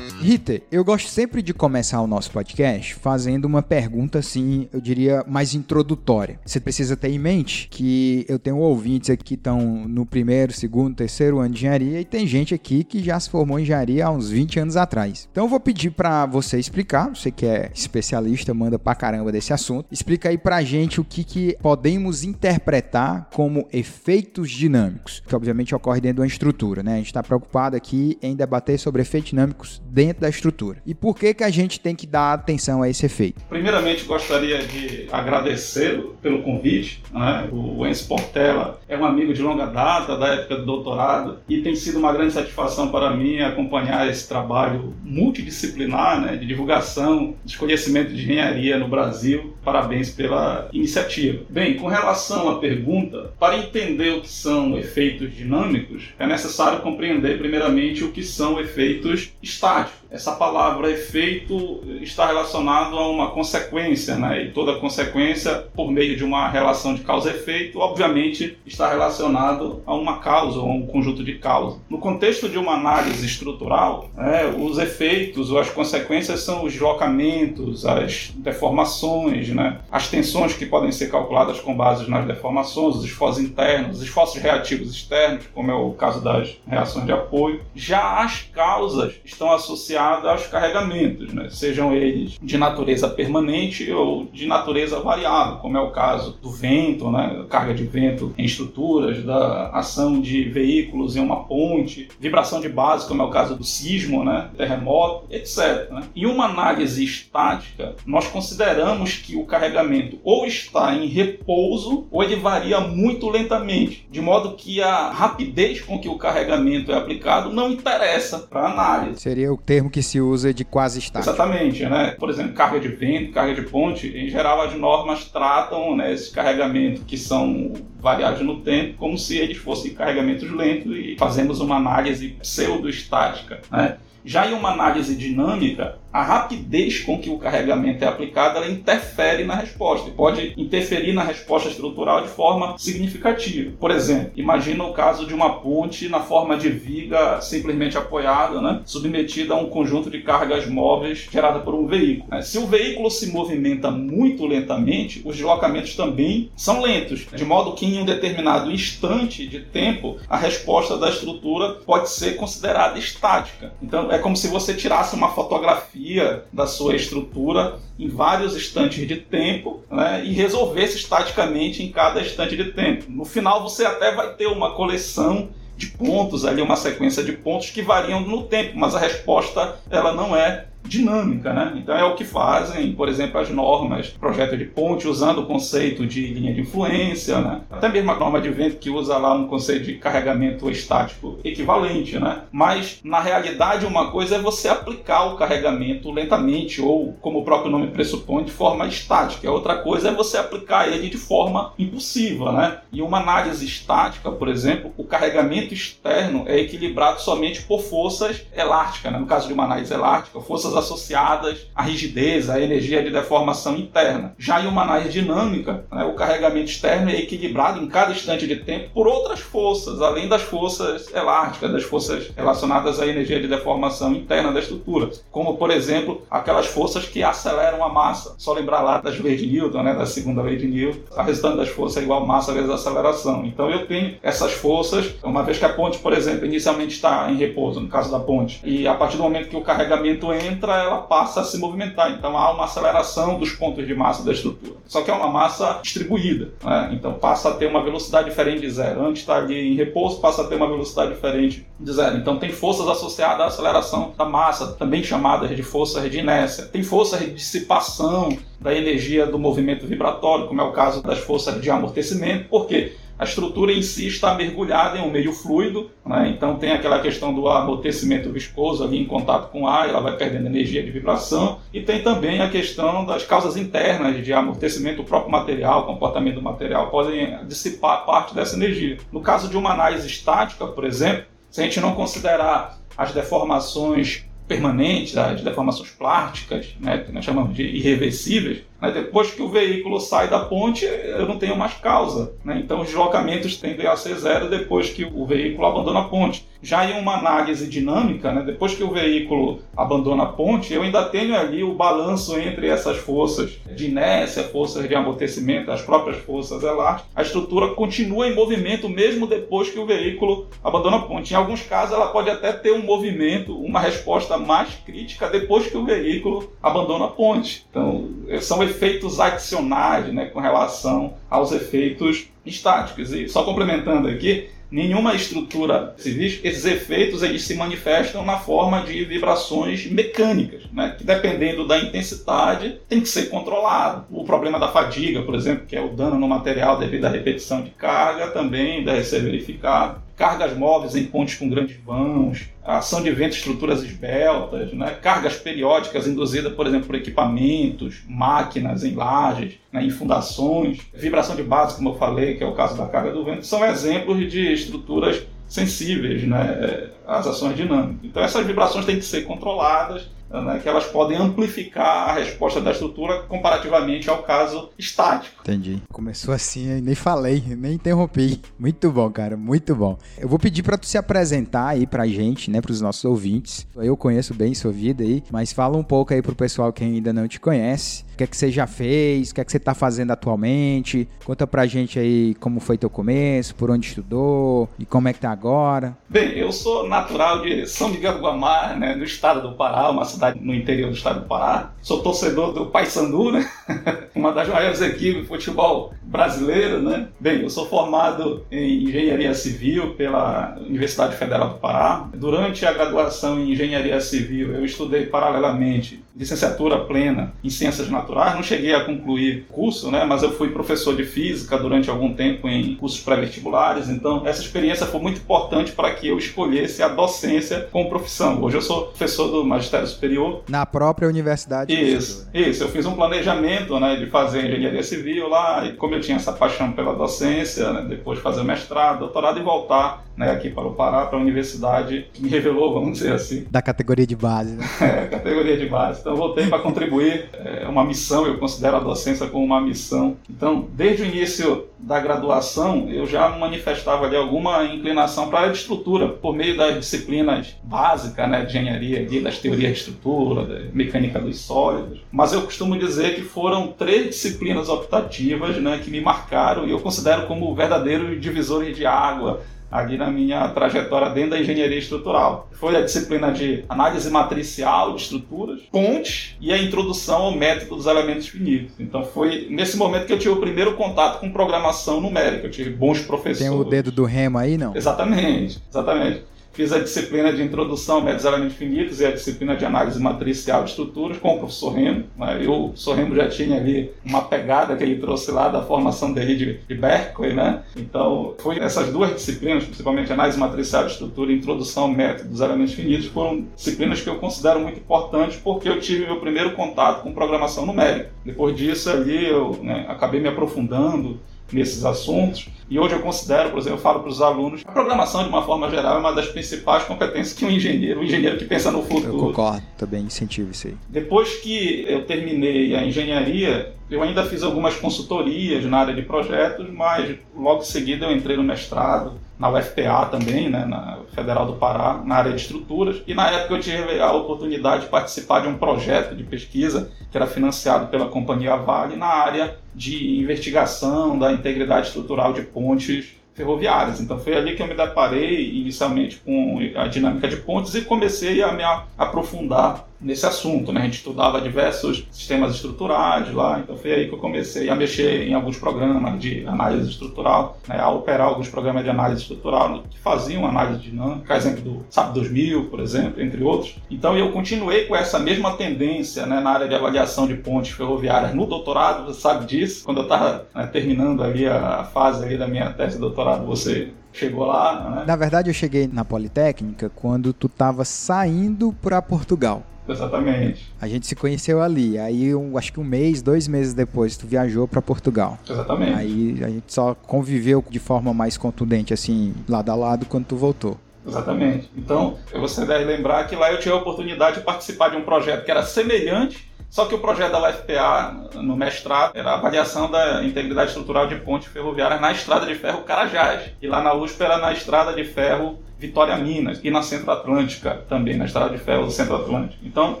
Ritter, 0.26 0.64
eu 0.72 0.84
gosto 0.84 1.08
sempre 1.08 1.40
de 1.40 1.54
começar 1.54 2.00
o 2.00 2.06
nosso 2.08 2.32
podcast 2.32 2.96
fazendo 2.96 3.44
uma 3.44 3.62
pergunta 3.62 4.18
assim, 4.18 4.68
eu 4.72 4.80
diria, 4.80 5.24
mais 5.24 5.54
introdutória. 5.54 6.40
Você 6.44 6.58
precisa 6.58 6.96
ter 6.96 7.10
em 7.10 7.18
mente 7.18 7.68
que 7.68 8.26
eu 8.28 8.36
tenho 8.36 8.58
ouvintes 8.58 9.08
aqui 9.08 9.22
que 9.22 9.34
estão 9.34 9.86
no 9.86 10.04
primeiro, 10.04 10.52
segundo, 10.52 10.96
terceiro 10.96 11.38
ano 11.38 11.50
de 11.50 11.58
engenharia 11.58 12.00
e 12.00 12.04
tem 12.04 12.26
gente 12.26 12.52
aqui 12.52 12.82
que 12.82 13.04
já 13.04 13.20
se 13.20 13.30
formou 13.30 13.56
em 13.56 13.62
engenharia 13.62 14.04
há 14.04 14.10
uns 14.10 14.28
20 14.28 14.58
anos 14.58 14.76
atrás. 14.76 15.28
Então 15.30 15.44
eu 15.44 15.48
vou 15.48 15.60
pedir 15.60 15.92
para 15.92 16.26
você 16.26 16.58
explicar, 16.58 17.08
você 17.08 17.30
que 17.30 17.46
é 17.46 17.70
especialista, 17.72 18.52
manda 18.52 18.80
pra 18.80 18.96
caramba 18.96 19.30
desse 19.30 19.52
assunto, 19.52 19.86
explica 19.92 20.28
aí 20.28 20.36
pra 20.36 20.60
gente 20.60 21.00
o 21.00 21.04
que, 21.04 21.22
que 21.22 21.56
podemos 21.62 22.24
interpretar 22.24 23.28
como 23.32 23.68
efeitos 23.72 24.50
dinâmicos, 24.50 25.22
que 25.24 25.36
obviamente 25.36 25.72
ocorre 25.72 26.00
dentro 26.00 26.16
de 26.16 26.20
uma 26.22 26.26
estrutura, 26.26 26.82
né? 26.82 26.94
A 26.94 26.96
gente 26.96 27.06
está 27.06 27.22
preocupado 27.22 27.76
aqui 27.76 28.18
em 28.20 28.34
debater 28.34 28.76
sobre 28.76 29.02
efeitos 29.02 29.30
dinâmicos 29.30 29.80
dentro 29.88 30.15
dentro 30.16 30.20
da 30.20 30.28
estrutura. 30.28 30.78
E 30.84 30.94
por 30.94 31.16
que, 31.16 31.34
que 31.34 31.44
a 31.44 31.50
gente 31.50 31.78
tem 31.78 31.94
que 31.94 32.06
dar 32.06 32.32
atenção 32.32 32.82
a 32.82 32.88
esse 32.88 33.06
efeito? 33.06 33.42
Primeiramente, 33.48 34.04
gostaria 34.04 34.58
de 34.58 35.06
agradecê-lo 35.12 36.16
pelo 36.20 36.42
convite. 36.42 37.02
Né? 37.12 37.48
O 37.52 37.86
Enzo 37.86 38.08
Portela 38.08 38.80
é 38.88 38.96
um 38.96 39.04
amigo 39.04 39.32
de 39.32 39.42
longa 39.42 39.66
data, 39.66 40.16
da 40.16 40.28
época 40.28 40.56
do 40.56 40.66
doutorado, 40.66 41.38
e 41.48 41.60
tem 41.60 41.76
sido 41.76 41.98
uma 41.98 42.12
grande 42.12 42.32
satisfação 42.32 42.90
para 42.90 43.14
mim 43.14 43.40
acompanhar 43.40 44.08
esse 44.08 44.28
trabalho 44.28 44.94
multidisciplinar 45.04 46.20
né, 46.20 46.36
de 46.36 46.46
divulgação 46.46 47.34
de 47.44 47.56
conhecimento 47.56 48.12
de 48.12 48.22
engenharia 48.22 48.78
no 48.78 48.88
Brasil. 48.88 49.54
Parabéns 49.64 50.10
pela 50.10 50.68
iniciativa. 50.72 51.42
Bem, 51.50 51.74
com 51.74 51.86
relação 51.86 52.48
à 52.48 52.58
pergunta, 52.58 53.32
para 53.38 53.58
entender 53.58 54.10
o 54.10 54.20
que 54.20 54.28
são 54.28 54.78
efeitos 54.78 55.34
dinâmicos, 55.34 56.14
é 56.18 56.26
necessário 56.26 56.80
compreender 56.80 57.38
primeiramente 57.38 58.04
o 58.04 58.12
que 58.12 58.22
são 58.22 58.60
efeitos 58.60 59.32
estáticos. 59.42 60.05
Essa 60.10 60.32
palavra 60.32 60.90
efeito 60.90 61.82
está 62.00 62.26
relacionado 62.26 62.96
a 62.96 63.08
uma 63.08 63.30
consequência, 63.30 64.16
né? 64.16 64.44
E 64.44 64.50
toda 64.52 64.78
consequência, 64.78 65.66
por 65.74 65.90
meio 65.90 66.16
de 66.16 66.24
uma 66.24 66.48
relação 66.48 66.94
de 66.94 67.02
causa-efeito, 67.02 67.78
obviamente 67.78 68.56
está 68.64 68.88
relacionado 68.88 69.82
a 69.84 69.94
uma 69.94 70.18
causa 70.18 70.60
ou 70.60 70.70
a 70.70 70.74
um 70.74 70.86
conjunto 70.86 71.24
de 71.24 71.34
causas. 71.38 71.80
No 71.90 71.98
contexto 71.98 72.48
de 72.48 72.56
uma 72.56 72.74
análise 72.74 73.26
estrutural, 73.26 74.08
né, 74.16 74.46
os 74.46 74.78
efeitos 74.78 75.50
ou 75.50 75.58
as 75.58 75.70
consequências 75.70 76.40
são 76.40 76.64
os 76.64 76.72
deslocamentos, 76.72 77.84
as 77.84 78.32
deformações, 78.36 79.48
né? 79.48 79.80
As 79.90 80.08
tensões 80.08 80.54
que 80.54 80.66
podem 80.66 80.92
ser 80.92 81.10
calculadas 81.10 81.58
com 81.58 81.76
base 81.76 82.08
nas 82.08 82.26
deformações, 82.26 82.96
os 82.96 83.04
esforços 83.04 83.42
internos, 83.42 83.96
os 83.96 84.02
esforços 84.02 84.40
reativos 84.40 84.94
externos, 84.94 85.46
como 85.52 85.70
é 85.70 85.74
o 85.74 85.90
caso 85.92 86.22
das 86.22 86.56
reações 86.66 87.06
de 87.06 87.12
apoio. 87.12 87.62
Já 87.74 88.22
as 88.22 88.42
causas 88.42 89.14
estão 89.24 89.52
associadas 89.52 89.95
associada 89.96 90.30
aos 90.30 90.46
carregamentos, 90.46 91.32
né? 91.32 91.48
sejam 91.50 91.94
eles 91.94 92.38
de 92.40 92.58
natureza 92.58 93.08
permanente 93.08 93.90
ou 93.90 94.26
de 94.26 94.46
natureza 94.46 95.00
variável, 95.00 95.56
como 95.56 95.76
é 95.76 95.80
o 95.80 95.90
caso 95.90 96.38
do 96.42 96.50
vento, 96.50 97.10
né? 97.10 97.44
carga 97.48 97.74
de 97.74 97.84
vento 97.84 98.34
em 98.36 98.44
estruturas, 98.44 99.24
da 99.24 99.70
ação 99.70 100.20
de 100.20 100.44
veículos 100.44 101.16
em 101.16 101.20
uma 101.20 101.44
ponte, 101.44 102.08
vibração 102.20 102.60
de 102.60 102.68
base, 102.68 103.08
como 103.08 103.22
é 103.22 103.24
o 103.24 103.30
caso 103.30 103.56
do 103.56 103.64
sismo, 103.64 104.24
né? 104.24 104.50
terremoto, 104.56 105.26
etc. 105.30 105.90
Né? 105.90 106.02
Em 106.14 106.26
uma 106.26 106.44
análise 106.44 107.02
estática, 107.02 107.94
nós 108.04 108.28
consideramos 108.28 109.16
que 109.16 109.36
o 109.36 109.44
carregamento 109.44 110.18
ou 110.22 110.46
está 110.46 110.94
em 110.94 111.06
repouso 111.06 112.06
ou 112.10 112.22
ele 112.22 112.36
varia 112.36 112.80
muito 112.80 113.28
lentamente, 113.28 114.06
de 114.10 114.20
modo 114.20 114.56
que 114.56 114.82
a 114.82 115.10
rapidez 115.10 115.80
com 115.80 115.98
que 115.98 116.08
o 116.08 116.18
carregamento 116.18 116.92
é 116.92 116.96
aplicado 116.96 117.52
não 117.52 117.70
interessa 117.70 118.38
para 118.38 118.60
a 118.60 118.72
análise. 118.72 119.20
Seria 119.20 119.52
o 119.52 119.56
termo 119.56 119.85
termo 119.86 119.90
que 119.90 120.02
se 120.02 120.20
usa 120.20 120.52
de 120.52 120.64
quase 120.64 120.98
estático. 120.98 121.30
Exatamente, 121.30 121.84
né? 121.86 122.14
Por 122.18 122.28
exemplo, 122.28 122.52
carga 122.52 122.78
de 122.78 122.88
vento, 122.88 123.32
carga 123.32 123.54
de 123.54 123.62
ponte, 123.62 124.08
em 124.08 124.28
geral 124.28 124.60
as 124.60 124.74
normas 124.74 125.24
tratam 125.26 125.96
né, 125.96 126.12
esse 126.12 126.30
carregamento 126.30 127.02
que 127.02 127.16
são 127.16 127.72
variáveis 128.00 128.44
no 128.44 128.60
tempo 128.60 128.94
como 128.98 129.16
se 129.16 129.36
eles 129.38 129.56
fossem 129.56 129.94
carregamentos 129.94 130.50
lentos 130.50 130.92
e 130.96 131.16
fazemos 131.18 131.60
uma 131.60 131.76
análise 131.76 132.28
pseudo-estática, 132.40 133.60
né? 133.70 133.96
Já 134.24 134.50
em 134.50 134.54
uma 134.54 134.72
análise 134.72 135.14
dinâmica, 135.14 135.98
a 136.16 136.22
rapidez 136.22 137.00
com 137.00 137.18
que 137.18 137.28
o 137.28 137.36
carregamento 137.36 138.02
é 138.02 138.08
aplicado 138.08 138.56
ela 138.56 138.70
interfere 138.70 139.44
na 139.44 139.54
resposta, 139.54 140.10
pode 140.10 140.54
interferir 140.56 141.12
na 141.12 141.22
resposta 141.22 141.68
estrutural 141.68 142.22
de 142.22 142.28
forma 142.28 142.74
significativa. 142.78 143.72
Por 143.78 143.90
exemplo, 143.90 144.32
imagina 144.34 144.82
o 144.84 144.94
caso 144.94 145.26
de 145.26 145.34
uma 145.34 145.56
ponte 145.60 146.08
na 146.08 146.20
forma 146.20 146.56
de 146.56 146.70
viga 146.70 147.42
simplesmente 147.42 147.98
apoiada, 147.98 148.62
né, 148.62 148.80
submetida 148.86 149.52
a 149.52 149.58
um 149.58 149.66
conjunto 149.66 150.08
de 150.08 150.22
cargas 150.22 150.66
móveis 150.66 151.28
gerada 151.30 151.58
por 151.58 151.74
um 151.74 151.86
veículo. 151.86 152.30
Né. 152.30 152.40
Se 152.40 152.56
o 152.56 152.66
veículo 152.66 153.10
se 153.10 153.30
movimenta 153.30 153.90
muito 153.90 154.46
lentamente, 154.46 155.20
os 155.22 155.36
deslocamentos 155.36 155.94
também 155.94 156.50
são 156.56 156.80
lentos, 156.80 157.26
de 157.30 157.44
modo 157.44 157.74
que 157.74 157.84
em 157.84 158.00
um 158.00 158.06
determinado 158.06 158.72
instante 158.72 159.46
de 159.46 159.60
tempo 159.60 160.16
a 160.30 160.38
resposta 160.38 160.96
da 160.96 161.10
estrutura 161.10 161.74
pode 161.84 162.08
ser 162.08 162.36
considerada 162.36 162.98
estática. 162.98 163.74
Então 163.82 164.10
é 164.10 164.16
como 164.16 164.34
se 164.34 164.48
você 164.48 164.72
tirasse 164.72 165.14
uma 165.14 165.28
fotografia 165.28 166.05
da 166.52 166.66
sua 166.66 166.94
estrutura 166.94 167.78
em 167.98 168.08
vários 168.08 168.54
instantes 168.56 169.06
de 169.06 169.16
tempo 169.16 169.82
né, 169.90 170.24
e 170.24 170.32
resolvesse 170.32 170.96
estaticamente 170.96 171.82
em 171.82 171.90
cada 171.90 172.20
instante 172.20 172.56
de 172.56 172.72
tempo. 172.72 173.06
No 173.08 173.24
final, 173.24 173.62
você 173.62 173.84
até 173.84 174.14
vai 174.14 174.34
ter 174.34 174.46
uma 174.46 174.74
coleção 174.74 175.48
de 175.76 175.88
pontos 175.88 176.44
ali, 176.44 176.62
uma 176.62 176.76
sequência 176.76 177.22
de 177.22 177.32
pontos 177.32 177.70
que 177.70 177.82
variam 177.82 178.20
no 178.20 178.44
tempo, 178.44 178.78
mas 178.78 178.94
a 178.94 178.98
resposta 178.98 179.78
ela 179.90 180.12
não 180.12 180.34
é 180.34 180.66
dinâmica, 180.86 181.52
né? 181.52 181.74
Então 181.76 181.94
é 181.96 182.04
o 182.04 182.14
que 182.14 182.24
fazem, 182.24 182.92
por 182.92 183.08
exemplo, 183.08 183.40
as 183.40 183.50
normas, 183.50 184.08
projeto 184.08 184.56
de 184.56 184.64
ponte 184.64 185.08
usando 185.08 185.40
o 185.40 185.46
conceito 185.46 186.06
de 186.06 186.26
linha 186.26 186.54
de 186.54 186.60
influência, 186.60 187.40
né? 187.40 187.60
Até 187.70 187.88
mesmo 187.88 188.10
a 188.10 188.18
norma 188.18 188.40
de 188.40 188.50
vento 188.50 188.76
que 188.76 188.90
usa 188.90 189.16
lá 189.16 189.34
um 189.34 189.46
conceito 189.46 189.84
de 189.84 189.94
carregamento 189.94 190.70
estático 190.70 191.38
equivalente, 191.44 192.18
né? 192.18 192.42
Mas 192.50 193.00
na 193.04 193.20
realidade 193.20 193.86
uma 193.86 194.10
coisa 194.10 194.36
é 194.36 194.38
você 194.38 194.68
aplicar 194.68 195.26
o 195.26 195.36
carregamento 195.36 196.10
lentamente 196.10 196.80
ou, 196.80 197.14
como 197.20 197.40
o 197.40 197.44
próprio 197.44 197.70
nome 197.70 197.88
pressupõe, 197.88 198.44
de 198.44 198.50
forma 198.50 198.86
estática. 198.86 199.50
Outra 199.50 199.76
coisa 199.76 200.08
é 200.08 200.14
você 200.14 200.36
aplicar 200.36 200.88
ele 200.88 201.08
de 201.08 201.16
forma 201.16 201.72
impulsiva, 201.78 202.52
né? 202.52 202.78
E 202.92 203.02
uma 203.02 203.18
análise 203.18 203.64
estática, 203.64 204.30
por 204.30 204.48
exemplo, 204.48 204.92
o 204.96 205.04
carregamento 205.04 205.74
externo 205.74 206.44
é 206.46 206.58
equilibrado 206.58 207.20
somente 207.20 207.62
por 207.62 207.80
forças 207.82 208.42
elásticas, 208.56 209.12
né? 209.12 209.18
No 209.18 209.26
caso 209.26 209.48
de 209.48 209.54
uma 209.54 209.64
análise 209.64 209.92
elástica, 209.92 210.40
forças 210.40 210.75
associadas 210.76 211.66
à 211.74 211.82
rigidez, 211.82 212.48
à 212.50 212.60
energia 212.60 213.02
de 213.02 213.10
deformação 213.10 213.76
interna. 213.76 214.34
Já 214.38 214.60
em 214.60 214.66
uma 214.66 214.82
análise 214.82 215.10
dinâmica, 215.10 215.84
né, 215.90 216.04
o 216.04 216.14
carregamento 216.14 216.70
externo 216.70 217.10
é 217.10 217.18
equilibrado 217.18 217.82
em 217.82 217.86
cada 217.86 218.12
instante 218.12 218.46
de 218.46 218.56
tempo 218.56 218.90
por 218.92 219.06
outras 219.06 219.40
forças, 219.40 220.00
além 220.00 220.28
das 220.28 220.42
forças 220.42 221.12
elásticas, 221.14 221.72
das 221.72 221.82
forças 221.82 222.30
relacionadas 222.36 223.00
à 223.00 223.06
energia 223.06 223.40
de 223.40 223.48
deformação 223.48 224.12
interna 224.12 224.52
da 224.52 224.60
estrutura, 224.60 225.10
como 225.30 225.56
por 225.56 225.70
exemplo 225.70 226.22
aquelas 226.30 226.66
forças 226.66 227.06
que 227.06 227.22
aceleram 227.22 227.84
a 227.84 227.88
massa. 227.88 228.34
Só 228.38 228.52
lembrar 228.52 228.82
lá 228.82 229.00
das 229.00 229.18
leis 229.18 229.40
de 229.40 229.46
Newton, 229.46 229.82
né, 229.82 229.94
da 229.94 230.06
segunda 230.06 230.42
lei 230.42 230.56
de 230.56 230.66
Newton, 230.66 231.00
a 231.16 231.22
resultante 231.22 231.58
das 231.58 231.68
forças 231.68 231.98
é 231.98 232.02
igual 232.02 232.22
a 232.22 232.26
massa 232.26 232.52
vezes 232.52 232.70
a 232.70 232.74
aceleração. 232.74 233.44
Então 233.44 233.70
eu 233.70 233.86
tenho 233.86 234.16
essas 234.22 234.52
forças, 234.52 235.14
uma 235.22 235.42
vez 235.42 235.58
que 235.58 235.64
a 235.64 235.68
ponte, 235.68 235.98
por 235.98 236.12
exemplo, 236.12 236.46
inicialmente 236.46 236.94
está 236.94 237.30
em 237.30 237.36
repouso, 237.36 237.80
no 237.80 237.88
caso 237.88 238.10
da 238.10 238.18
ponte, 238.18 238.60
e 238.64 238.86
a 238.86 238.94
partir 238.94 239.16
do 239.16 239.22
momento 239.22 239.48
que 239.48 239.56
o 239.56 239.62
carregamento 239.62 240.32
entra 240.32 240.65
ela 240.74 240.98
passa 241.02 241.40
a 241.40 241.44
se 241.44 241.58
movimentar. 241.58 242.12
Então 242.12 242.36
há 242.36 242.50
uma 242.50 242.64
aceleração 242.64 243.38
dos 243.38 243.52
pontos 243.52 243.86
de 243.86 243.94
massa 243.94 244.24
da 244.24 244.32
estrutura. 244.32 244.76
Só 244.86 245.02
que 245.02 245.10
é 245.10 245.14
uma 245.14 245.28
massa 245.28 245.80
distribuída. 245.82 246.50
Né? 246.62 246.90
Então 246.92 247.14
passa 247.14 247.50
a 247.50 247.54
ter 247.54 247.66
uma 247.66 247.82
velocidade 247.82 248.28
diferente 248.28 248.60
de 248.60 248.70
zero. 248.70 249.04
Antes 249.04 249.22
está 249.22 249.36
ali 249.36 249.72
em 249.72 249.74
repouso, 249.74 250.20
passa 250.20 250.42
a 250.42 250.46
ter 250.46 250.56
uma 250.56 250.66
velocidade 250.66 251.14
diferente 251.14 251.66
de 251.78 251.92
zero. 251.92 252.16
Então 252.16 252.38
tem 252.38 252.50
forças 252.50 252.88
associadas 252.88 253.40
à 253.40 253.46
aceleração 253.46 254.12
da 254.16 254.24
massa, 254.24 254.72
também 254.72 255.02
chamadas 255.02 255.54
de 255.54 255.62
forças 255.62 256.10
de 256.10 256.18
inércia. 256.18 256.66
Tem 256.66 256.82
forças 256.82 257.20
de 257.20 257.30
dissipação 257.30 258.36
da 258.60 258.74
energia 258.74 259.26
do 259.26 259.38
movimento 259.38 259.86
vibratório, 259.86 260.46
como 260.46 260.60
é 260.60 260.64
o 260.64 260.72
caso 260.72 261.02
das 261.02 261.18
forças 261.18 261.60
de 261.60 261.70
amortecimento. 261.70 262.48
Por 262.48 262.66
quê? 262.66 262.96
A 263.18 263.24
estrutura 263.24 263.72
em 263.72 263.82
si 263.82 264.06
está 264.06 264.34
mergulhada 264.34 264.98
em 264.98 265.02
um 265.02 265.10
meio 265.10 265.32
fluido, 265.32 265.90
né? 266.04 266.32
então 266.34 266.56
tem 266.56 266.72
aquela 266.72 267.00
questão 267.00 267.34
do 267.34 267.48
amortecimento 267.48 268.30
viscoso 268.30 268.84
ali 268.84 269.00
em 269.00 269.06
contato 269.06 269.50
com 269.50 269.62
o 269.62 269.66
ar, 269.66 269.88
ela 269.88 270.00
vai 270.00 270.16
perdendo 270.16 270.46
energia 270.46 270.82
de 270.82 270.90
vibração, 270.90 271.60
e 271.72 271.80
tem 271.80 272.02
também 272.02 272.40
a 272.40 272.50
questão 272.50 273.04
das 273.06 273.24
causas 273.24 273.56
internas 273.56 274.22
de 274.22 274.32
amortecimento, 274.32 275.02
o 275.02 275.04
próprio 275.04 275.32
material, 275.32 275.82
o 275.82 275.86
comportamento 275.86 276.36
do 276.36 276.42
material 276.42 276.90
podem 276.90 277.38
dissipar 277.46 278.04
parte 278.04 278.34
dessa 278.34 278.54
energia. 278.56 278.98
No 279.10 279.20
caso 279.20 279.48
de 279.48 279.56
uma 279.56 279.72
análise 279.72 280.06
estática, 280.06 280.66
por 280.66 280.84
exemplo, 280.84 281.24
se 281.50 281.60
a 281.60 281.64
gente 281.64 281.80
não 281.80 281.94
considerar 281.94 282.78
as 282.96 283.12
deformações 283.12 284.26
permanentes, 284.46 285.16
as 285.16 285.40
deformações 285.40 285.90
plásticas, 285.90 286.76
né, 286.80 286.98
que 286.98 287.10
nós 287.10 287.24
chamamos 287.24 287.54
de 287.54 287.62
irreversíveis, 287.62 288.62
depois 288.92 289.30
que 289.30 289.42
o 289.42 289.48
veículo 289.48 289.98
sai 290.00 290.28
da 290.28 290.40
ponte, 290.40 290.84
eu 290.84 291.26
não 291.26 291.38
tenho 291.38 291.56
mais 291.56 291.74
causa. 291.74 292.32
Né, 292.44 292.60
então, 292.62 292.80
os 292.80 292.88
deslocamentos 292.88 293.56
tendem 293.56 293.86
a 293.86 293.96
ser 293.96 294.16
zero 294.16 294.50
depois 294.50 294.90
que 294.90 295.04
o 295.04 295.24
veículo 295.24 295.66
abandona 295.66 296.00
a 296.00 296.04
ponte. 296.04 296.46
Já 296.62 296.88
em 296.88 296.98
uma 296.98 297.16
análise 297.16 297.68
dinâmica, 297.68 298.32
né, 298.32 298.42
depois 298.42 298.74
que 298.74 298.82
o 298.82 298.90
veículo 298.90 299.60
abandona 299.76 300.24
a 300.24 300.26
ponte, 300.26 300.72
eu 300.72 300.82
ainda 300.82 301.04
tenho 301.04 301.36
ali 301.36 301.62
o 301.62 301.74
balanço 301.74 302.38
entre 302.38 302.68
essas 302.68 302.96
forças 302.96 303.52
de 303.74 303.86
inércia, 303.86 304.42
forças 304.44 304.88
de 304.88 304.94
amortecimento, 304.94 305.70
as 305.70 305.82
próprias 305.82 306.16
forças 306.18 306.62
elásticas. 306.62 307.10
A 307.14 307.22
estrutura 307.22 307.68
continua 307.68 308.26
em 308.26 308.34
movimento 308.34 308.88
mesmo 308.88 309.26
depois 309.26 309.70
que 309.70 309.78
o 309.78 309.86
veículo 309.86 310.48
abandona 310.62 310.96
a 310.96 311.02
ponte. 311.02 311.32
Em 311.32 311.36
alguns 311.36 311.62
casos, 311.62 311.94
ela 311.94 312.08
pode 312.08 312.30
até 312.30 312.52
ter 312.52 312.72
um 312.72 312.82
movimento, 312.82 313.56
uma 313.56 313.80
resposta 313.80 314.36
mais 314.36 314.74
crítica 314.84 315.28
depois 315.28 315.66
que 315.66 315.76
o 315.76 315.84
veículo 315.84 316.50
abandona 316.62 317.06
a 317.06 317.08
ponte. 317.08 317.64
Então, 317.70 318.08
são 318.40 318.62
efeitos 318.66 319.18
adicionais 319.18 320.12
né, 320.12 320.26
com 320.26 320.40
relação 320.40 321.14
aos 321.30 321.52
efeitos 321.52 322.28
estáticos. 322.44 323.12
E 323.12 323.28
só 323.28 323.42
complementando 323.44 324.08
aqui, 324.08 324.48
nenhuma 324.70 325.14
estrutura 325.14 325.94
civil, 325.96 326.40
esses 326.42 326.64
efeitos 326.64 327.22
eles 327.22 327.42
se 327.42 327.54
manifestam 327.54 328.24
na 328.24 328.38
forma 328.38 328.82
de 328.82 329.04
vibrações 329.04 329.90
mecânicas, 329.90 330.64
né, 330.72 330.94
que 330.98 331.04
dependendo 331.04 331.66
da 331.66 331.78
intensidade 331.78 332.80
tem 332.88 333.00
que 333.00 333.08
ser 333.08 333.30
controlado. 333.30 334.04
O 334.10 334.24
problema 334.24 334.58
da 334.58 334.68
fadiga, 334.68 335.22
por 335.22 335.34
exemplo, 335.34 335.66
que 335.66 335.76
é 335.76 335.80
o 335.80 335.88
dano 335.88 336.18
no 336.18 336.28
material 336.28 336.78
devido 336.78 337.04
à 337.06 337.08
repetição 337.08 337.62
de 337.62 337.70
carga, 337.70 338.28
também 338.28 338.84
deve 338.84 339.04
ser 339.04 339.22
verificado 339.22 340.06
cargas 340.16 340.56
móveis 340.56 340.96
em 340.96 341.04
pontes 341.04 341.34
com 341.36 341.48
grandes 341.48 341.76
vãos, 341.84 342.48
ação 342.66 343.02
de 343.02 343.10
vento, 343.10 343.36
estruturas 343.36 343.82
esbeltas, 343.82 344.72
né? 344.72 344.96
cargas 345.00 345.36
periódicas 345.36 346.06
induzidas, 346.06 346.52
por 346.52 346.66
exemplo, 346.66 346.86
por 346.86 346.96
equipamentos, 346.96 348.02
máquinas 348.08 348.82
em 348.82 348.94
lajes, 348.94 349.54
né? 349.72 349.84
em 349.84 349.90
fundações, 349.90 350.80
vibração 350.92 351.36
de 351.36 351.42
base, 351.42 351.76
como 351.76 351.90
eu 351.90 351.94
falei, 351.94 352.36
que 352.36 352.42
é 352.42 352.46
o 352.46 352.54
caso 352.54 352.76
da 352.76 352.86
carga 352.86 353.12
do 353.12 353.24
vento, 353.24 353.46
são 353.46 353.64
exemplos 353.64 354.30
de 354.30 354.52
estruturas 354.52 355.22
sensíveis 355.48 356.24
né? 356.24 356.90
às 357.06 357.26
ações 357.26 357.56
dinâmicas. 357.56 358.00
Então 358.02 358.22
essas 358.22 358.46
vibrações 358.46 358.84
têm 358.84 358.96
que 358.96 359.04
ser 359.04 359.22
controladas 359.22 360.15
né, 360.30 360.60
que 360.62 360.68
elas 360.68 360.84
podem 360.84 361.16
amplificar 361.16 362.10
a 362.10 362.12
resposta 362.14 362.60
da 362.60 362.72
estrutura 362.72 363.22
comparativamente 363.22 364.08
ao 364.10 364.22
caso 364.22 364.70
estático. 364.78 365.40
Entendi. 365.40 365.82
Começou 365.92 366.34
assim, 366.34 366.80
nem 366.80 366.94
falei, 366.94 367.42
nem 367.56 367.74
interrompi. 367.74 368.40
Muito 368.58 368.90
bom, 368.90 369.10
cara, 369.10 369.36
muito 369.36 369.74
bom. 369.74 369.96
Eu 370.18 370.28
vou 370.28 370.38
pedir 370.38 370.62
para 370.62 370.78
tu 370.78 370.86
se 370.86 370.98
apresentar 370.98 371.68
aí 371.68 371.86
pra 371.86 372.06
gente, 372.06 372.50
né, 372.50 372.60
pros 372.60 372.80
nossos 372.80 373.04
ouvintes. 373.04 373.66
Eu 373.76 373.96
conheço 373.96 374.34
bem 374.34 374.54
sua 374.54 374.72
vida 374.72 375.02
aí, 375.02 375.22
mas 375.30 375.52
fala 375.52 375.76
um 375.76 375.84
pouco 375.84 376.12
aí 376.12 376.22
pro 376.22 376.34
pessoal 376.34 376.72
que 376.72 376.84
ainda 376.84 377.12
não 377.12 377.28
te 377.28 377.40
conhece. 377.40 378.04
O 378.16 378.18
que 378.18 378.24
é 378.24 378.26
que 378.26 378.34
você 378.34 378.50
já 378.50 378.66
fez? 378.66 379.30
O 379.30 379.34
que 379.34 379.42
é 379.42 379.44
que 379.44 379.52
você 379.52 379.58
tá 379.58 379.74
fazendo 379.74 380.10
atualmente? 380.10 381.06
Conta 381.22 381.46
pra 381.46 381.66
gente 381.66 381.98
aí 381.98 382.34
como 382.40 382.60
foi 382.60 382.78
teu 382.78 382.88
começo, 382.88 383.54
por 383.54 383.70
onde 383.70 383.88
estudou 383.88 384.70
e 384.78 384.86
como 384.86 385.06
é 385.06 385.12
que 385.12 385.20
tá 385.20 385.30
agora. 385.30 385.94
Bem, 386.08 386.30
eu 386.30 386.50
sou 386.50 386.88
natural 386.88 387.42
de 387.42 387.66
São 387.66 387.90
Miguel 387.90 388.14
do 388.14 388.20
Guamar, 388.20 388.78
né, 388.78 388.94
no 388.94 389.04
estado 389.04 389.46
do 389.46 389.54
Pará, 389.54 389.90
uma 389.90 390.06
cidade 390.06 390.40
no 390.40 390.54
interior 390.54 390.88
do 390.88 390.96
estado 390.96 391.20
do 391.20 391.26
Pará. 391.26 391.74
Sou 391.82 392.02
torcedor 392.02 392.54
do 392.54 392.64
Paysandu, 392.64 393.32
né? 393.32 393.46
uma 394.16 394.32
das 394.32 394.48
maiores 394.48 394.80
equipes 394.80 395.20
de 395.20 395.28
futebol 395.28 395.92
brasileiro, 396.02 396.80
né? 396.80 397.08
Bem, 397.20 397.42
eu 397.42 397.50
sou 397.50 397.68
formado 397.68 398.46
em 398.50 398.84
engenharia 398.84 399.34
civil 399.34 399.94
pela 399.94 400.56
Universidade 400.58 401.16
Federal 401.16 401.50
do 401.50 401.54
Pará. 401.56 402.08
Durante 402.14 402.64
a 402.64 402.72
graduação 402.72 403.38
em 403.38 403.52
engenharia 403.52 404.00
civil, 404.00 404.54
eu 404.54 404.64
estudei 404.64 405.04
paralelamente 405.04 406.05
licenciatura 406.16 406.78
plena 406.78 407.32
em 407.44 407.50
ciências 407.50 407.90
naturais. 407.90 408.34
Não 408.34 408.42
cheguei 408.42 408.74
a 408.74 408.84
concluir 408.84 409.46
curso, 409.50 409.90
né? 409.90 410.04
Mas 410.04 410.22
eu 410.22 410.32
fui 410.32 410.48
professor 410.48 410.96
de 410.96 411.04
física 411.04 411.58
durante 411.58 411.90
algum 411.90 412.14
tempo 412.14 412.48
em 412.48 412.74
cursos 412.76 413.00
pré-vestibulares. 413.00 413.88
Então, 413.88 414.26
essa 414.26 414.40
experiência 414.40 414.86
foi 414.86 415.00
muito 415.00 415.20
importante 415.20 415.72
para 415.72 415.92
que 415.94 416.08
eu 416.08 416.18
escolhesse 416.18 416.82
a 416.82 416.88
docência 416.88 417.68
como 417.70 417.88
profissão. 417.88 418.42
Hoje 418.42 418.56
eu 418.56 418.62
sou 418.62 418.86
professor 418.86 419.28
do 419.28 419.44
magistério 419.44 419.86
superior. 419.86 420.42
Na 420.48 420.64
própria 420.64 421.08
universidade. 421.08 421.72
Isso, 421.72 422.28
isso. 422.32 422.64
Eu 422.64 422.68
fiz 422.68 422.86
um 422.86 422.94
planejamento, 422.94 423.78
né, 423.78 423.96
de 423.96 424.06
fazer 424.06 424.46
engenharia 424.46 424.82
civil 424.82 425.28
lá 425.28 425.66
e 425.66 425.74
como 425.74 425.94
eu 425.94 426.00
tinha 426.00 426.16
essa 426.16 426.32
paixão 426.32 426.72
pela 426.72 426.94
docência, 426.94 427.72
né, 427.72 427.86
depois 427.88 428.18
fazer 428.20 428.42
mestrado, 428.42 429.00
doutorado 429.00 429.38
e 429.38 429.42
voltar 429.42 430.06
né, 430.16 430.30
aqui 430.30 430.48
para 430.50 430.66
o 430.66 430.74
Pará, 430.74 431.06
para 431.06 431.18
a 431.18 431.20
universidade 431.20 432.08
que 432.12 432.22
me 432.22 432.28
revelou, 432.28 432.72
vamos 432.72 432.98
dizer 432.98 433.12
assim. 433.12 433.46
Da 433.50 433.60
categoria 433.60 434.06
de 434.06 434.16
base. 434.16 434.54
Né? 434.56 434.66
É, 434.86 435.06
categoria 435.06 435.56
de 435.56 435.66
base. 435.66 436.02
Então, 436.06 436.14
voltei 436.14 436.46
para 436.46 436.60
contribuir. 436.60 437.28
É 437.32 437.66
uma 437.66 437.84
missão, 437.84 438.24
eu 438.28 438.38
considero 438.38 438.76
a 438.76 438.80
docência 438.80 439.26
como 439.26 439.44
uma 439.44 439.60
missão. 439.60 440.16
Então, 440.30 440.68
desde 440.72 441.02
o 441.02 441.04
início 441.04 441.66
da 441.80 441.98
graduação, 441.98 442.88
eu 442.88 443.08
já 443.08 443.28
manifestava 443.30 444.06
ali 444.06 444.14
alguma 444.14 444.64
inclinação 444.66 445.28
para 445.28 445.38
a 445.38 445.42
área 445.42 445.52
de 445.52 445.58
estrutura, 445.58 446.06
por 446.06 446.32
meio 446.32 446.56
das 446.56 446.78
disciplinas 446.78 447.56
básicas 447.64 448.30
né, 448.30 448.44
de 448.44 448.56
engenharia, 448.56 449.00
ali, 449.00 449.20
das 449.20 449.38
teorias 449.38 449.72
de 449.72 449.78
estrutura, 449.78 450.44
da 450.44 450.60
mecânica 450.72 451.18
dos 451.18 451.40
sólidos. 451.40 451.98
Mas 452.12 452.32
eu 452.32 452.42
costumo 452.42 452.78
dizer 452.78 453.16
que 453.16 453.22
foram 453.22 453.72
três 453.72 454.06
disciplinas 454.06 454.68
optativas 454.68 455.56
né, 455.56 455.80
que 455.82 455.90
me 455.90 456.00
marcaram 456.00 456.68
e 456.68 456.70
eu 456.70 456.78
considero 456.78 457.26
como 457.26 457.52
verdadeiros 457.52 458.20
divisores 458.20 458.76
de 458.76 458.86
água 458.86 459.42
ali 459.76 459.98
na 459.98 460.10
minha 460.10 460.48
trajetória 460.48 461.10
dentro 461.10 461.30
da 461.30 461.40
engenharia 461.40 461.78
estrutural. 461.78 462.48
Foi 462.52 462.76
a 462.76 462.80
disciplina 462.80 463.30
de 463.30 463.64
análise 463.68 464.10
matricial 464.10 464.94
de 464.94 465.02
estruturas, 465.02 465.60
pontes 465.70 466.34
e 466.40 466.52
a 466.52 466.58
introdução 466.58 467.22
ao 467.22 467.32
método 467.32 467.76
dos 467.76 467.86
elementos 467.86 468.28
finitos. 468.28 468.74
Então 468.80 469.04
foi 469.04 469.48
nesse 469.50 469.76
momento 469.76 470.06
que 470.06 470.12
eu 470.12 470.18
tive 470.18 470.34
o 470.34 470.40
primeiro 470.40 470.74
contato 470.74 471.20
com 471.20 471.30
programação 471.30 472.00
numérica. 472.00 472.46
Eu 472.46 472.50
tive 472.50 472.70
bons 472.70 473.00
professores. 473.00 473.38
Tem 473.38 473.50
o 473.50 473.64
dedo 473.64 473.90
do 473.92 474.04
remo 474.04 474.38
aí, 474.38 474.56
não? 474.56 474.74
Exatamente, 474.74 475.60
exatamente. 475.68 476.24
Fiz 476.56 476.72
a 476.72 476.78
disciplina 476.78 477.34
de 477.34 477.42
introdução 477.42 477.98
a 477.98 478.00
métodos 478.00 478.24
elementos 478.24 478.56
finitos 478.56 478.98
e 478.98 479.04
a 479.04 479.10
disciplina 479.10 479.54
de 479.54 479.66
análise 479.66 480.00
matricial 480.00 480.64
de 480.64 480.70
estruturas 480.70 481.18
com 481.18 481.34
o 481.34 481.38
professor 481.38 481.74
Remo. 481.74 482.04
Né? 482.16 482.40
Eu, 482.42 482.52
o 482.52 482.68
professor 482.68 482.96
Remo 482.96 483.14
já 483.14 483.28
tinha 483.28 483.58
ali 483.58 483.90
uma 484.02 484.22
pegada 484.22 484.74
que 484.74 484.82
ele 484.82 484.96
trouxe 484.96 485.30
lá 485.30 485.50
da 485.50 485.60
formação 485.60 486.14
dele 486.14 486.34
de, 486.34 486.58
de 486.66 486.74
Berkeley, 486.74 487.34
né? 487.34 487.62
Então, 487.76 488.34
foi 488.38 488.58
essas 488.58 488.90
duas 488.90 489.12
disciplinas, 489.12 489.64
principalmente 489.64 490.10
análise 490.10 490.38
matricial 490.38 490.86
de 490.86 490.92
estrutura 490.92 491.30
e 491.30 491.36
introdução 491.36 491.82
ao 491.82 491.90
método 491.90 492.30
dos 492.30 492.40
elementos 492.40 492.72
finitos, 492.72 493.04
foram 493.08 493.44
disciplinas 493.54 494.00
que 494.00 494.08
eu 494.08 494.16
considero 494.16 494.58
muito 494.58 494.78
importantes 494.78 495.36
porque 495.36 495.68
eu 495.68 495.78
tive 495.78 496.06
meu 496.06 496.20
primeiro 496.20 496.52
contato 496.52 497.02
com 497.02 497.12
programação 497.12 497.66
numérica. 497.66 498.10
Depois 498.24 498.56
disso, 498.56 498.88
ali, 498.88 499.26
eu 499.26 499.58
né, 499.62 499.84
acabei 499.90 500.20
me 500.20 500.28
aprofundando 500.28 501.20
nesses 501.52 501.84
assuntos. 501.84 502.48
E 502.68 502.78
hoje 502.78 502.94
eu 502.94 503.00
considero, 503.00 503.50
por 503.50 503.58
exemplo, 503.58 503.78
eu 503.78 503.82
falo 503.82 504.00
para 504.00 504.10
os 504.10 504.20
alunos, 504.20 504.62
a 504.66 504.72
programação 504.72 505.22
de 505.22 505.28
uma 505.28 505.42
forma 505.42 505.70
geral 505.70 505.96
é 505.96 506.00
uma 506.00 506.12
das 506.12 506.26
principais 506.26 506.82
competências 506.84 507.32
que 507.32 507.44
um 507.44 507.50
engenheiro, 507.50 508.00
um 508.00 508.02
engenheiro 508.02 508.36
que 508.36 508.44
pensa 508.44 508.72
no 508.72 508.82
futuro. 508.82 509.06
Eu 509.06 509.18
concordo, 509.18 509.62
também 509.78 510.02
incentivo 510.02 510.50
isso 510.50 510.66
aí. 510.66 510.76
Depois 510.88 511.36
que 511.36 511.84
eu 511.88 512.04
terminei 512.04 512.74
a 512.74 512.84
engenharia, 512.84 513.72
eu 513.88 514.02
ainda 514.02 514.24
fiz 514.24 514.42
algumas 514.42 514.74
consultorias 514.74 515.64
na 515.64 515.78
área 515.78 515.94
de 515.94 516.02
projetos, 516.02 516.68
mas 516.72 517.16
logo 517.36 517.62
em 517.62 517.66
seguida 517.66 518.06
eu 518.06 518.12
entrei 518.12 518.36
no 518.36 518.42
mestrado 518.42 519.12
na 519.38 519.50
UFPA 519.50 520.06
também, 520.06 520.48
né, 520.48 520.64
na 520.64 520.98
Federal 521.14 521.46
do 521.46 521.54
Pará, 521.54 522.02
na 522.04 522.16
área 522.16 522.32
de 522.32 522.40
estruturas. 522.40 523.02
E 523.06 523.14
na 523.14 523.30
época 523.30 523.54
eu 523.54 523.60
tive 523.60 524.00
a 524.00 524.12
oportunidade 524.12 524.84
de 524.84 524.88
participar 524.88 525.40
de 525.40 525.48
um 525.48 525.58
projeto 525.58 526.14
de 526.14 526.24
pesquisa 526.24 526.90
que 527.10 527.16
era 527.16 527.26
financiado 527.26 527.88
pela 527.88 528.08
companhia 528.08 528.56
Vale 528.56 528.96
na 528.96 529.06
área 529.06 529.56
de 529.74 530.18
investigação 530.18 531.18
da 531.18 531.32
integridade 531.32 531.88
estrutural 531.88 532.32
de 532.32 532.42
pontes 532.56 533.14
ferroviárias. 533.34 534.00
Então 534.00 534.18
foi 534.18 534.34
ali 534.34 534.56
que 534.56 534.62
eu 534.62 534.66
me 534.66 534.74
deparei 534.74 535.60
inicialmente 535.60 536.16
com 536.24 536.58
a 536.74 536.88
dinâmica 536.88 537.28
de 537.28 537.36
pontes 537.36 537.74
e 537.74 537.82
comecei 537.82 538.42
a 538.42 538.50
me 538.50 538.62
aprofundar 538.96 539.86
nesse 540.00 540.26
assunto, 540.26 540.72
né? 540.72 540.80
A 540.80 540.84
gente 540.84 540.98
estudava 540.98 541.40
diversos 541.40 542.06
sistemas 542.10 542.54
estruturais 542.54 543.32
lá, 543.32 543.60
então 543.60 543.76
foi 543.76 543.92
aí 543.92 544.08
que 544.08 544.14
eu 544.14 544.18
comecei 544.18 544.68
a 544.68 544.74
mexer 544.74 545.28
em 545.28 545.34
alguns 545.34 545.58
programas 545.58 546.20
de 546.20 546.46
análise 546.46 546.90
estrutural, 546.90 547.58
né? 547.68 547.78
a 547.78 547.90
operar 547.90 548.28
alguns 548.28 548.48
programas 548.48 548.84
de 548.84 548.90
análise 548.90 549.22
estrutural 549.22 549.82
que 549.90 549.98
faziam 549.98 550.46
análise 550.46 550.80
dinâmica, 550.80 551.36
exemplo 551.36 551.62
do 551.62 551.86
SAP 551.90 552.12
2000, 552.12 552.64
por 552.64 552.80
exemplo, 552.80 553.22
entre 553.22 553.42
outros. 553.42 553.76
Então 553.90 554.16
eu 554.16 554.32
continuei 554.32 554.86
com 554.86 554.96
essa 554.96 555.18
mesma 555.18 555.56
tendência 555.56 556.26
né, 556.26 556.40
na 556.40 556.50
área 556.50 556.68
de 556.68 556.74
avaliação 556.74 557.26
de 557.26 557.34
pontes 557.34 557.72
ferroviárias 557.72 558.34
no 558.34 558.46
doutorado, 558.46 559.06
você 559.06 559.20
sabe 559.20 559.46
disso, 559.46 559.84
quando 559.84 559.98
eu 559.98 560.04
estava 560.04 560.46
né, 560.54 560.66
terminando 560.66 561.22
ali 561.22 561.46
a 561.46 561.84
fase 561.84 562.24
ali 562.24 562.36
da 562.36 562.46
minha 562.46 562.72
tese 562.72 562.94
de 562.94 563.00
doutorado, 563.00 563.44
você 563.46 563.92
chegou 564.12 564.46
lá, 564.46 564.90
né? 564.90 565.04
Na 565.06 565.16
verdade, 565.16 565.50
eu 565.50 565.54
cheguei 565.54 565.88
na 565.92 566.04
Politécnica 566.04 566.90
quando 566.94 567.32
tu 567.32 567.46
estava 567.46 567.84
saindo 567.84 568.74
para 568.80 569.00
Portugal. 569.02 569.62
Exatamente. 569.88 570.72
A 570.80 570.88
gente 570.88 571.06
se 571.06 571.14
conheceu 571.14 571.62
ali. 571.62 571.98
Aí, 571.98 572.34
um, 572.34 572.56
acho 572.58 572.72
que 572.72 572.80
um 572.80 572.84
mês, 572.84 573.22
dois 573.22 573.46
meses 573.46 573.74
depois, 573.74 574.16
tu 574.16 574.26
viajou 574.26 574.66
para 574.66 574.82
Portugal. 574.82 575.38
Exatamente. 575.48 575.92
Aí 575.92 576.38
a 576.42 576.48
gente 576.48 576.72
só 576.72 576.94
conviveu 576.94 577.64
de 577.68 577.78
forma 577.78 578.12
mais 578.12 578.36
contundente, 578.36 578.92
assim, 578.92 579.34
lado 579.48 579.70
a 579.70 579.74
lado, 579.74 580.06
quando 580.06 580.26
tu 580.26 580.36
voltou. 580.36 580.78
Exatamente. 581.06 581.70
Então, 581.76 582.18
você 582.32 582.66
deve 582.66 582.84
lembrar 582.84 583.24
que 583.28 583.36
lá 583.36 583.52
eu 583.52 583.60
tive 583.60 583.70
a 583.70 583.76
oportunidade 583.76 584.38
de 584.38 584.44
participar 584.44 584.88
de 584.88 584.96
um 584.96 585.02
projeto 585.02 585.44
que 585.44 585.50
era 585.50 585.62
semelhante 585.62 586.50
só 586.68 586.86
que 586.86 586.94
o 586.94 586.98
projeto 586.98 587.32
da 587.32 587.48
UFPA 587.48 588.30
no 588.34 588.56
mestrado 588.56 589.16
era 589.16 589.30
a 589.30 589.34
avaliação 589.34 589.90
da 589.90 590.22
integridade 590.24 590.68
estrutural 590.68 591.06
de 591.06 591.16
pontes 591.16 591.48
ferroviárias 591.48 592.00
na 592.00 592.12
estrada 592.12 592.44
de 592.46 592.54
ferro 592.54 592.82
Carajás. 592.82 593.50
E 593.62 593.66
lá 593.66 593.82
na 593.82 593.94
USP 593.94 594.22
era 594.22 594.38
na 594.38 594.52
estrada 594.52 594.92
de 594.92 595.04
ferro 595.04 595.58
Vitória 595.78 596.16
Minas 596.16 596.60
e 596.64 596.70
na 596.70 596.82
Centro 596.82 597.10
Atlântica 597.10 597.84
também, 597.88 598.16
na 598.16 598.24
estrada 598.24 598.50
de 598.50 598.58
ferro 598.58 598.86
do 598.86 598.90
Centro 598.90 599.16
Atlântico. 599.16 599.62
Então, 599.62 600.00